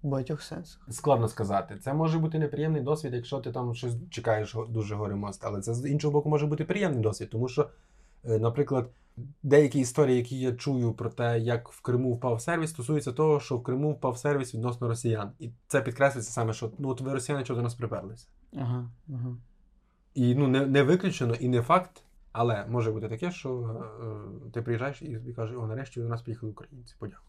в 0.03 0.07
багатьох 0.07 0.41
сенсах. 0.41 0.87
Складно 0.89 1.27
сказати. 1.27 1.77
Це 1.83 1.93
може 1.93 2.19
бути 2.19 2.39
неприємний 2.39 2.81
досвід, 2.81 3.13
якщо 3.13 3.39
ти 3.39 3.51
там 3.51 3.75
щось 3.75 3.93
чекаєш 4.09 4.55
дуже 4.69 4.95
горе 4.95 5.15
мост. 5.15 5.41
Але 5.45 5.61
це 5.61 5.73
з 5.73 5.89
іншого 5.89 6.11
боку 6.11 6.29
може 6.29 6.45
бути 6.45 6.65
приємний 6.65 7.01
досвід, 7.01 7.29
тому 7.29 7.47
що, 7.47 7.69
е, 8.25 8.39
наприклад, 8.39 8.89
деякі 9.43 9.79
історії, 9.79 10.17
які 10.17 10.39
я 10.39 10.51
чую 10.51 10.93
про 10.93 11.09
те, 11.09 11.39
як 11.39 11.69
в 11.71 11.81
Криму 11.81 12.13
впав 12.13 12.41
сервіс, 12.41 12.69
стосуються 12.69 13.11
того, 13.11 13.39
що 13.39 13.57
в 13.57 13.63
Криму 13.63 13.91
впав 13.91 14.17
сервіс 14.17 14.55
відносно 14.55 14.87
росіян. 14.87 15.31
І 15.39 15.49
це 15.67 15.81
підкреслюється 15.81 16.31
саме, 16.31 16.53
що 16.53 16.71
ну 16.77 16.89
от 16.89 17.01
ви 17.01 17.13
росіяни 17.13 17.43
чого 17.43 17.57
до 17.57 17.63
нас 17.63 17.75
приперлися. 17.75 18.27
Ага, 18.57 18.89
ага. 19.09 19.35
І 20.13 20.35
ну 20.35 20.47
не, 20.47 20.65
не 20.65 20.83
виключено 20.83 21.33
і 21.33 21.49
не 21.49 21.61
факт. 21.61 22.03
Але 22.31 22.65
може 22.69 22.91
бути 22.91 23.09
таке, 23.09 23.31
що 23.31 23.79
е, 24.45 24.51
ти 24.51 24.61
приїжджаєш 24.61 25.01
і, 25.01 25.05
і 25.27 25.33
кажеш, 25.33 25.55
о, 25.57 25.67
нарешті 25.67 25.99
до 26.01 26.07
нас 26.07 26.21
приїхали 26.21 26.51
українці. 26.51 26.95
Подякую. 26.99 27.27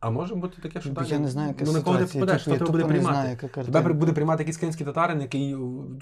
А 0.00 0.10
може 0.10 0.34
бути 0.34 0.62
таке, 0.62 0.80
що 0.80 0.90
далі, 0.90 1.08
я 1.08 1.18
не 1.18 1.28
знаю, 1.28 1.48
яка 1.48 1.64
ну, 1.64 1.72
на 1.72 1.82
кого 1.82 1.98
ти 1.98 2.04
попадеш, 2.04 2.42
хто 2.42 2.52
тебе 2.56 2.70
буде 2.70 2.84
приймати. 2.84 3.14
знаю, 3.14 3.30
яка 3.42 3.64
Тебе 3.64 3.92
буде 3.92 4.12
приймати 4.12 4.42
якийсь 4.42 4.56
кримський 4.56 4.86
татарин, 4.86 5.20
який 5.20 5.56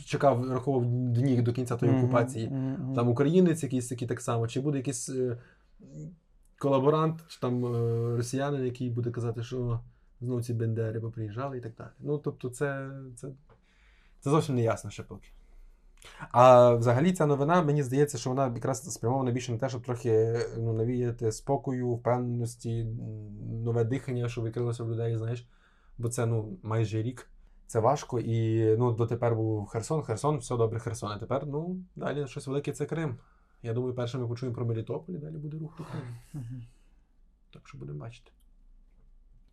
чекав, 0.05 0.51
рахував 0.51 0.85
дні 0.87 1.43
до 1.43 1.53
кінця 1.53 1.77
тої 1.77 1.93
Мгм, 1.93 2.05
окупації. 2.05 2.49
мгм, 2.49 2.95
Там 2.95 3.09
українець 3.09 3.63
якийсь 3.63 3.89
такий 3.89 4.09
так 4.09 4.21
само, 4.21 4.49
чи 4.49 4.61
буде 4.61 4.79
якийсь 4.79 5.09
е, 5.09 5.39
колаборант, 6.59 7.25
чи 7.29 7.41
там 7.41 7.65
е, 7.67 8.17
росіянин, 8.17 8.65
який 8.65 8.91
буде 8.91 9.11
казати, 9.11 9.43
що 9.43 9.81
знову 10.21 10.43
ці 10.43 10.55
бендери 10.55 11.01
поприїжджали 11.01 11.59
і 11.59 11.61
так 11.61 11.73
далі. 11.79 11.89
Ну, 12.01 12.19
тобто, 12.19 12.49
це, 12.51 12.91
це, 13.17 13.29
це 14.21 14.31
зовсім 14.31 14.55
не 14.55 14.63
ясно 14.63 14.91
ще 14.91 15.03
поки. 15.03 15.29
А 16.33 16.75
взагалі 16.75 17.13
ця 17.13 17.27
новина, 17.27 17.63
мені 17.63 17.83
здається, 17.83 18.19
що 18.19 18.31
вона 18.31 18.47
якраз 18.55 18.95
спрямована 18.95 19.31
більше 19.31 19.53
на 19.53 19.59
те, 19.59 19.69
щоб 19.69 19.83
трохи 19.83 20.39
ну, 20.59 20.73
навіяти 20.73 21.33
спокою, 21.33 21.91
впевненості, 21.91 22.85
нове 23.65 23.85
дихання, 23.85 24.29
що 24.29 24.43
відкрилося 24.43 24.85
в 24.85 24.91
людей, 24.91 25.17
знаєш. 25.17 25.47
Бо 25.99 26.09
це 26.09 26.27
ну, 26.27 26.59
майже 26.63 27.03
рік. 27.03 27.31
Це 27.67 27.81
важко. 27.81 28.21
І 28.21 28.65
ну, 28.77 28.93
дотепер 28.93 29.35
був 29.35 29.67
Херсон, 29.67 30.03
Херсон, 30.03 30.39
все 30.39 30.57
добре, 30.57 30.81
Херсон. 30.81 31.11
А 31.11 31.19
тепер 31.19 31.47
ну, 31.47 31.77
далі 31.97 32.27
щось 32.27 32.47
велике 32.47 32.73
це 32.73 32.87
Крим. 32.87 33.19
Я 33.63 33.73
думаю, 33.73 33.95
перше 33.95 34.19
ми 34.19 34.29
почуємо 34.29 34.55
про 34.55 34.67
Мелітополь, 34.67 35.15
і 35.15 35.19
далі 35.19 35.37
буде 35.37 35.59
рух 35.59 35.79
до 35.79 35.85
Криму. 35.85 36.07
Так 37.53 37.69
що 37.69 37.79
будемо 37.79 37.99
бачити. 37.99 38.31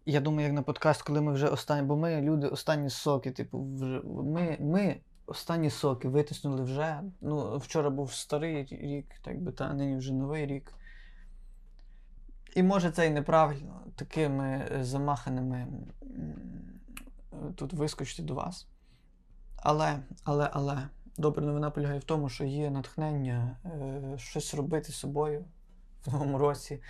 Я 0.05 0.19
думаю, 0.21 0.47
як 0.47 0.53
на 0.53 0.61
подкаст, 0.61 1.01
коли 1.01 1.21
ми 1.21 1.33
вже 1.33 1.47
останні, 1.47 1.87
бо 1.87 1.95
ми 1.95 2.21
люди 2.21 2.47
останні 2.47 2.89
соки, 2.89 3.31
типу, 3.31 3.73
вже 3.75 4.01
ми, 4.05 4.57
ми 4.59 4.99
останні 5.25 5.69
соки 5.69 6.07
витиснули 6.07 6.63
вже. 6.63 7.01
Ну, 7.21 7.57
вчора 7.57 7.89
був 7.89 8.13
старий 8.13 8.65
рік, 8.65 9.05
так 9.21 9.41
би 9.41 9.51
та 9.51 9.73
нині 9.73 9.97
вже 9.97 10.13
новий 10.13 10.45
рік. 10.45 10.73
І 12.55 12.63
може 12.63 12.91
це 12.91 13.07
і 13.07 13.09
неправильно 13.09 13.81
такими 13.95 14.67
замаханими 14.81 15.67
тут 17.55 17.73
вискочити 17.73 18.23
до 18.23 18.33
вас. 18.33 18.67
Але, 19.55 19.99
але, 20.23 20.49
але, 20.53 20.87
добра 21.17 21.45
новина 21.45 21.71
полягає 21.71 21.99
в 21.99 22.03
тому, 22.03 22.29
що 22.29 22.43
є 22.43 22.69
натхнення 22.71 23.57
е, 23.65 24.17
щось 24.17 24.53
робити 24.53 24.91
з 24.91 24.95
собою 24.95 25.45
в 26.05 26.13
новому 26.13 26.37
році. 26.37 26.81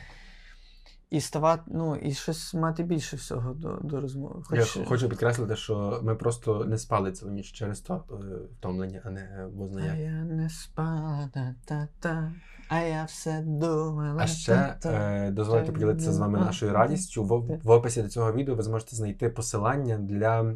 І 1.16 1.22
ставати, 1.22 1.64
ну, 1.68 1.96
і 1.96 2.14
щось 2.14 2.54
мати 2.54 2.84
більше 2.84 3.16
всього 3.16 3.54
до, 3.54 3.80
до 3.84 4.02
розмови. 4.02 4.42
Хоч, 4.44 4.78
Я 4.78 4.86
хочу 4.86 5.10
підкреслити, 5.10 5.56
що 5.56 6.00
ми 6.04 6.16
просто 6.16 6.66
не 6.66 6.78
спали 6.78 7.12
цілу 7.12 7.32
ніч 7.32 7.52
через 7.52 7.80
то 7.80 8.04
е, 8.12 8.16
втомлення, 8.60 9.02
а 9.06 9.10
не 9.10 9.22
е, 9.22 9.50
а 9.92 9.96
я 9.96 10.12
не 10.12 10.50
спала, 10.50 11.30
та-та-та, 11.34 12.34
а 12.70 12.80
я 12.80 13.04
все 13.04 13.42
думала. 13.46 14.24
А 14.24 14.28
ще 14.28 14.56
та-та. 14.56 14.90
е, 14.92 15.32
дозвольте 15.32 15.72
поділитися 15.72 16.14
з 16.14 16.18
вами 16.18 16.40
нашою 16.40 16.74
радістю. 16.74 17.24
В, 17.24 17.60
в 17.64 17.70
описі 17.70 18.02
до 18.02 18.10
цього 18.10 18.34
відео 18.34 18.56
ви 18.56 18.64
зможете 18.64 18.96
знайти 18.96 19.30
посилання 19.30 19.98
для 19.98 20.56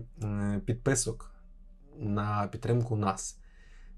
підписок 0.66 1.32
на 1.99 2.47
підтримку 2.51 2.95
нас. 2.95 3.39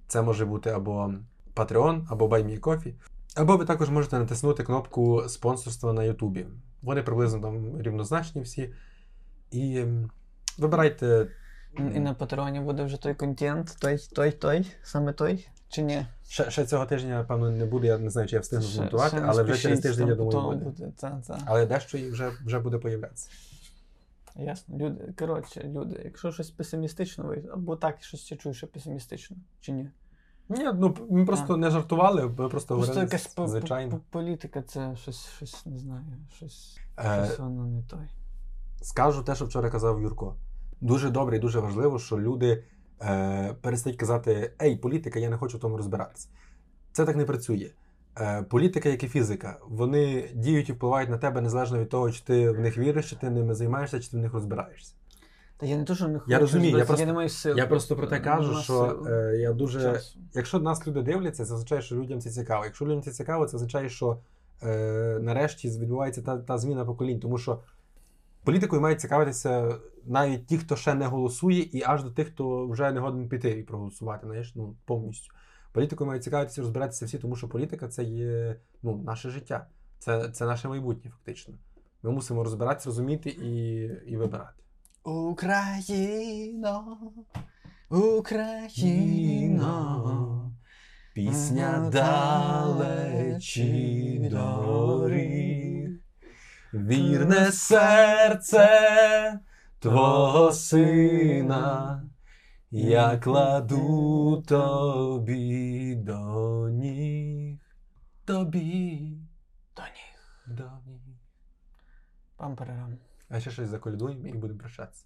Це 0.07 0.21
може 0.21 0.45
бути 0.45 0.69
або 0.69 1.13
Patreon, 1.55 2.05
або 2.09 2.27
BuyMeCoffee. 2.27 2.93
Або 3.35 3.57
ви 3.57 3.65
також 3.65 3.89
можете 3.89 4.19
натиснути 4.19 4.63
кнопку 4.63 5.23
спонсорства 5.27 5.93
на 5.93 6.03
Ютубі. 6.03 6.45
Вони 6.81 7.03
приблизно 7.03 7.41
там 7.41 7.81
рівнозначні 7.81 8.41
всі. 8.41 8.73
І 9.51 9.85
вибирайте. 10.57 11.27
І 11.77 11.99
на 11.99 12.13
Патреоні 12.13 12.59
буде 12.59 12.83
вже 12.83 13.01
той 13.01 13.15
контент, 13.15 13.77
той, 13.79 13.97
той, 13.97 14.31
той, 14.31 14.65
саме 14.83 15.13
той, 15.13 15.47
чи 15.69 15.81
ні? 15.81 16.05
Ще, 16.27 16.51
ще 16.51 16.65
цього 16.65 16.85
тижня, 16.85 17.09
напевно, 17.09 17.51
не 17.51 17.65
буде. 17.65 17.87
Я 17.87 17.97
не 17.97 18.09
знаю, 18.09 18.27
чи 18.27 18.35
я 18.35 18.39
встигну 18.39 18.65
змонтувати, 18.65 19.23
але 19.25 19.43
вже 19.43 19.57
через 19.57 19.79
тиждень, 19.79 20.07
я 20.07 20.15
думаю, 20.15 20.31
потім 20.31 20.59
буде. 20.59 20.91
Та, 20.97 21.21
та. 21.27 21.39
Але 21.45 21.65
дещо 21.65 21.97
і 21.97 22.11
вже, 22.11 22.31
вже 22.45 22.59
буде 22.59 22.77
появлятися. 22.77 23.29
Ясно. 24.35 24.77
Люди, 24.77 25.13
коротше, 25.19 25.63
люди, 25.63 26.01
якщо 26.03 26.31
щось 26.31 26.49
песимістично 26.49 27.35
або 27.53 27.75
так 27.75 28.03
щось 28.03 28.33
чую, 28.37 28.55
що 28.55 28.67
песимістично, 28.67 29.37
чи 29.61 29.71
ні? 29.71 29.89
Ні, 30.49 30.69
ну 30.73 30.95
ми 31.09 31.25
просто 31.25 31.57
не 31.57 31.69
жартували, 31.69 32.21
ми 32.21 32.27
просто 32.29 32.49
Просто 32.49 32.73
говорили 32.75 33.01
якась 33.01 33.27
по- 33.27 33.41
по- 33.41 33.47
звичайно. 33.47 33.91
по- 33.91 33.99
політика, 34.09 34.61
це 34.61 34.95
щось, 34.95 35.29
щось 35.35 35.65
не 35.65 35.77
знаю, 35.77 36.05
щось, 36.35 36.79
Е, 36.99 37.25
щось 37.25 37.39
воно 37.39 37.65
не 37.65 37.81
той. 37.83 38.09
Скажу 38.81 39.23
те, 39.23 39.35
що 39.35 39.45
вчора 39.45 39.69
казав 39.69 40.01
Юрко. 40.01 40.35
Дуже 40.81 41.09
добре 41.09 41.37
і 41.37 41.39
дуже 41.39 41.59
важливо, 41.59 41.99
що 41.99 42.19
люди 42.19 42.63
е, 43.01 43.55
перестають 43.61 43.99
казати: 43.99 44.53
Ей, 44.61 44.75
політика, 44.75 45.19
я 45.19 45.29
не 45.29 45.37
хочу 45.37 45.57
в 45.57 45.59
тому 45.59 45.77
розбиратися. 45.77 46.27
Це 46.91 47.05
так 47.05 47.15
не 47.15 47.25
працює. 47.25 47.71
Е, 48.19 48.43
політика, 48.43 48.89
як 48.89 49.03
і 49.03 49.07
фізика, 49.07 49.59
вони 49.67 50.29
діють 50.35 50.69
і 50.69 50.73
впливають 50.73 51.09
на 51.09 51.17
тебе 51.17 51.41
незалежно 51.41 51.79
від 51.79 51.89
того, 51.89 52.11
чи 52.11 52.23
ти 52.23 52.49
в 52.51 52.59
них 52.59 52.77
віриш, 52.77 53.09
чи 53.09 53.15
ти 53.15 53.29
ними 53.29 53.55
займаєшся, 53.55 53.99
чи 53.99 54.11
ти 54.11 54.17
в 54.17 54.19
них 54.19 54.33
розбираєшся. 54.33 54.93
Та 55.61 55.67
я 55.67 55.77
не 55.77 55.83
то, 55.83 55.95
що 55.95 56.07
не 56.07 56.19
хочу, 56.19 56.31
Я 56.31 56.39
розумію, 56.39 56.77
я 56.77 56.85
просто- 56.85 57.01
я 57.01 57.07
не 57.07 57.13
маю 57.13 57.29
сил. 57.29 57.57
Я 57.57 57.67
просто 57.67 57.95
про 57.95 58.07
те 58.07 58.19
кажу, 58.19 58.61
що 58.61 59.03
е, 59.07 59.37
я 59.37 59.53
дуже. 59.53 59.81
часу. 59.81 60.19
Якщо 60.33 60.59
нас 60.59 60.87
люди 60.87 61.01
дивляться, 61.01 61.45
це 61.45 61.53
означає, 61.53 61.81
що 61.81 61.95
людям 61.95 62.21
це 62.21 62.29
цікаво. 62.29 62.65
Якщо 62.65 62.85
людям 62.85 63.01
це 63.01 63.11
цікаво, 63.11 63.45
це 63.45 63.57
означає, 63.57 63.89
що 63.89 64.17
е, 64.63 65.19
нарешті 65.21 65.69
відбувається 65.69 66.21
та, 66.21 66.37
та 66.37 66.57
зміна 66.57 66.85
поколінь. 66.85 67.19
Тому 67.19 67.37
що 67.37 67.59
політикою 68.43 68.81
мають 68.81 69.01
цікавитися 69.01 69.75
навіть 70.05 70.47
ті, 70.47 70.57
хто 70.57 70.75
ще 70.75 70.93
не 70.93 71.05
голосує, 71.05 71.61
і 71.61 71.83
аж 71.85 72.03
до 72.03 72.11
тих, 72.11 72.27
хто 72.27 72.67
вже 72.67 72.91
не 72.91 72.99
годен 72.99 73.29
піти 73.29 73.51
і 73.51 73.63
проголосувати, 73.63 74.27
знаєш, 74.27 74.55
ну, 74.55 74.75
повністю. 74.85 75.33
Політикою 75.73 76.07
мають 76.07 76.23
цікавитися, 76.23 76.61
розбиратися 76.61 77.05
всі, 77.05 77.17
тому 77.17 77.35
що 77.35 77.47
політика 77.47 77.87
це 77.87 78.03
є 78.03 78.55
ну, 78.83 78.97
наше 79.05 79.29
життя, 79.29 79.67
це, 79.99 80.29
це 80.29 80.45
наше 80.45 80.67
майбутнє, 80.67 81.11
фактично. 81.11 81.53
Ми 82.03 82.11
мусимо 82.11 82.43
розбиратися, 82.43 82.89
розуміти 82.89 83.29
і, 83.29 83.75
і 84.11 84.17
вибирати. 84.17 84.61
Україна, 85.03 86.97
Україна, 87.89 89.71
Пісня 91.13 91.89
далечі 91.93 93.49
доріг, 94.31 95.89
вірне 96.73 97.51
серце 97.51 98.69
твого 99.79 100.51
сина, 100.51 102.03
я 102.71 103.17
кладу 103.17 104.41
тобі 104.47 105.95
до 105.95 106.69
ніг, 106.69 107.57
тобі 108.25 109.17
До 109.75 109.81
них. 109.81 110.47
до 110.47 110.63
ніг. 110.63 111.01
Пам-парарам. 112.37 113.10
А 113.31 113.39
ще 113.39 113.51
щось 113.51 113.69
заколядуємо 113.69 114.27
і 114.27 114.33
будемо 114.33 114.59
прощатися. 114.59 115.05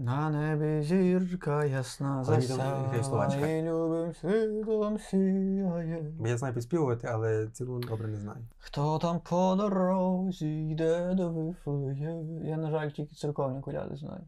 На 0.00 0.30
небі 0.30 0.82
зірка 0.82 1.64
ясна 1.64 2.24
засяє, 2.24 3.58
і 3.58 3.62
любим 3.62 4.14
світом 4.14 4.98
сіяє. 4.98 6.12
Бо 6.18 6.28
я 6.28 6.36
знаю 6.38 6.54
підспівувати, 6.54 7.08
але 7.12 7.48
цілу 7.48 7.78
добре 7.80 8.08
не 8.08 8.16
знаю. 8.16 8.38
Хто 8.58 8.98
там 8.98 9.20
по 9.20 9.54
дорозі 9.54 10.68
йде 10.68 11.14
до 11.14 11.30
Вифлеє? 11.30 12.24
Я, 12.44 12.56
на 12.56 12.70
жаль, 12.70 12.90
тільки 12.90 13.14
церковні 13.14 13.60
коляди 13.60 13.96
знаю. 13.96 14.20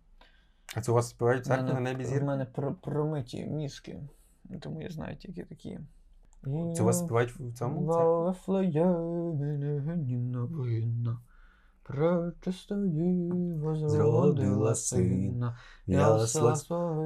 А 0.76 0.80
це 0.80 0.92
у 0.92 0.94
вас 0.94 1.08
співають 1.08 1.46
В 1.46 1.50
на 1.50 1.62
мене- 1.62 1.80
небі 1.80 2.04
В 2.04 2.06
зірка? 2.06 2.24
мене 2.26 2.44
про- 2.44 2.74
промиті 2.74 3.44
мізки, 3.44 4.00
тому 4.60 4.82
я 4.82 4.90
знаю 4.90 5.16
тільки 5.16 5.44
такі. 5.44 5.78
Це 6.76 6.82
у 6.82 6.86
вас 6.86 6.98
співають 6.98 7.30
в 7.32 7.52
цьому? 7.52 7.74
церкві? 7.74 7.84
Во 7.86 8.24
Вифлеємі 8.24 9.80
Пречистої 11.90 13.32
Зродила 13.86 14.74
сина. 14.74 15.02
сина. 15.04 15.56
Ясла 15.86 16.56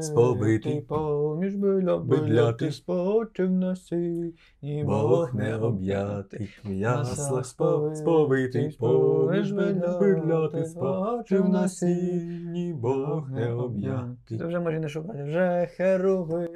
сповитий, 0.01 0.81
поміж 0.81 1.55
биля 1.55 1.99
биляти, 1.99 2.73
спочив 2.73 3.51
на 3.51 3.77
сіні, 3.77 4.85
Бог 4.85 5.35
не 5.35 5.57
об'ятий, 5.57 6.49
в 6.65 6.73
яслах 6.73 7.47
сповитий, 7.47 8.77
поміж 8.81 9.53
поміж 9.53 9.53
бидляти, 10.01 10.65
спочив 10.65 11.49
на 11.49 11.69
сіні, 11.69 12.75
Бог 12.75 13.31
не 13.31 13.53
об'ятий. 13.53 14.39
Це 14.39 14.47
вже 14.47 14.61
може 14.61 14.81
не 14.81 14.89
шукати, 14.89 15.23
вже 15.23 15.69
херуби 15.77 16.51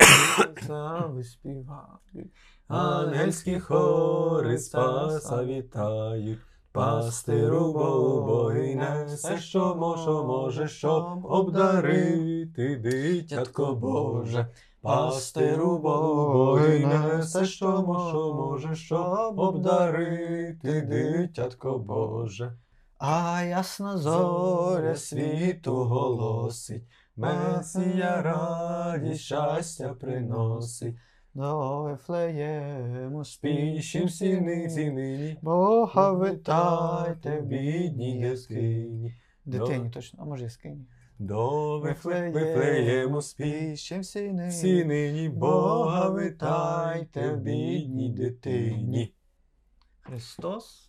слави 0.67 1.25
співають. 1.25 2.33
Ангельські 2.69 3.61
хори 3.61 4.59
спаса 4.59 5.45
вітають, 5.45 6.39
пастиру 6.79 7.73
Богої 7.73 8.75
несе, 8.75 9.39
що 9.39 9.75
може, 9.75 10.11
може, 10.11 10.69
щоб 10.69 11.25
обдарити 11.25 12.77
дитятко 12.77 13.75
Боже. 13.75 14.49
Пастиру 14.83 15.79
Богої 15.79 16.87
несе, 16.87 17.45
що 17.45 17.83
може, 17.83 18.17
може, 18.17 18.75
щоб 18.75 19.39
обдарити 19.39 20.81
дитятко 20.81 21.79
Боже. 21.79 22.53
А 22.99 23.43
ясна 23.43 23.97
зоря 23.99 24.97
світу 24.97 25.75
голосить, 25.75 26.85
Месія 27.17 28.23
радість, 28.23 29.21
щастя 29.21 29.95
приносить. 30.01 30.95
До 31.35 31.83
Вифлеєму 31.83 33.25
Спішім 33.25 34.07
всі 34.07 34.41
ниці 34.41 34.91
нині, 34.91 35.39
Бога 35.43 36.13
витайте 36.13 37.41
в 37.41 37.45
бідній 37.45 38.21
яскині. 38.21 39.15
Дитині 39.45 39.91
точно, 39.91 40.19
а 40.23 40.25
може 40.25 40.45
яскині. 40.45 40.87
До 41.19 41.81
Вифле- 41.81 42.33
Вифлеєму 42.33 43.23
спі, 43.23 43.43
Спішим 43.43 44.01
всі 44.01 44.33
нині. 44.33 45.29
Бога 45.29 46.09
витайте 46.09 47.33
бідній 47.41 48.11
дитині. 48.13 49.15
Христос. 50.01 50.88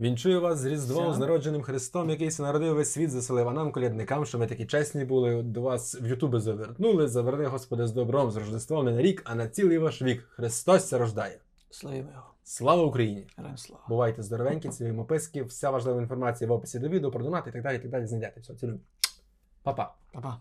Вінчую 0.00 0.40
вас 0.40 0.58
з 0.58 0.64
Різдвом, 0.64 1.14
з 1.14 1.18
народженим 1.18 1.62
Христом, 1.62 2.10
який 2.10 2.30
се 2.30 2.42
народив 2.42 2.74
весь 2.74 2.92
світ, 2.92 3.10
заселив, 3.10 3.48
а 3.48 3.52
нам, 3.52 3.72
колядникам, 3.72 4.26
що 4.26 4.38
ми 4.38 4.46
такі 4.46 4.66
чесні 4.66 5.04
були. 5.04 5.42
До 5.42 5.60
вас 5.60 6.00
в 6.00 6.06
Ютубі 6.06 6.38
завернули. 6.38 7.08
Заверни, 7.08 7.46
Господи, 7.46 7.86
з 7.86 7.92
добром, 7.92 8.30
з 8.30 8.36
Рождеством 8.36 8.84
не 8.84 8.92
на 8.92 9.02
рік, 9.02 9.22
а 9.24 9.34
на 9.34 9.48
цілий 9.48 9.78
ваш 9.78 10.02
вік. 10.02 10.28
Христос 10.30 10.88
це 10.88 10.98
рождає. 10.98 11.38
Слава 11.70 12.22
Слава 12.44 12.82
Україні! 12.82 13.26
Слава. 13.56 13.82
Бувайте 13.88 14.22
здоровенькі, 14.22 14.68
цілуємо 14.68 15.04
писки. 15.04 15.42
Вся 15.42 15.70
важлива 15.70 16.00
інформація 16.00 16.50
в 16.50 16.52
описі 16.52 16.78
до 16.78 16.88
відео, 16.88 17.10
про 17.10 17.24
донати 17.24 17.50
і 17.50 17.52
так 17.52 17.62
далі. 17.62 17.76
і 17.76 17.80
так 17.80 17.90
далі 17.90 18.06
Знайдете 18.06 18.40
все. 18.40 18.54
Цілюємо. 18.54 18.80
Па-па. 19.62 19.94
Па-па. 20.12 20.36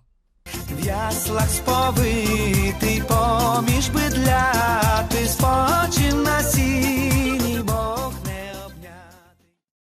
В 0.45 0.85
яслах 0.85 1.49
сповитий 1.49 3.03
поміж 3.07 3.89
бидляти 3.89 5.25
спочин 5.25 6.23
на 6.23 6.43
сіль. 6.43 7.06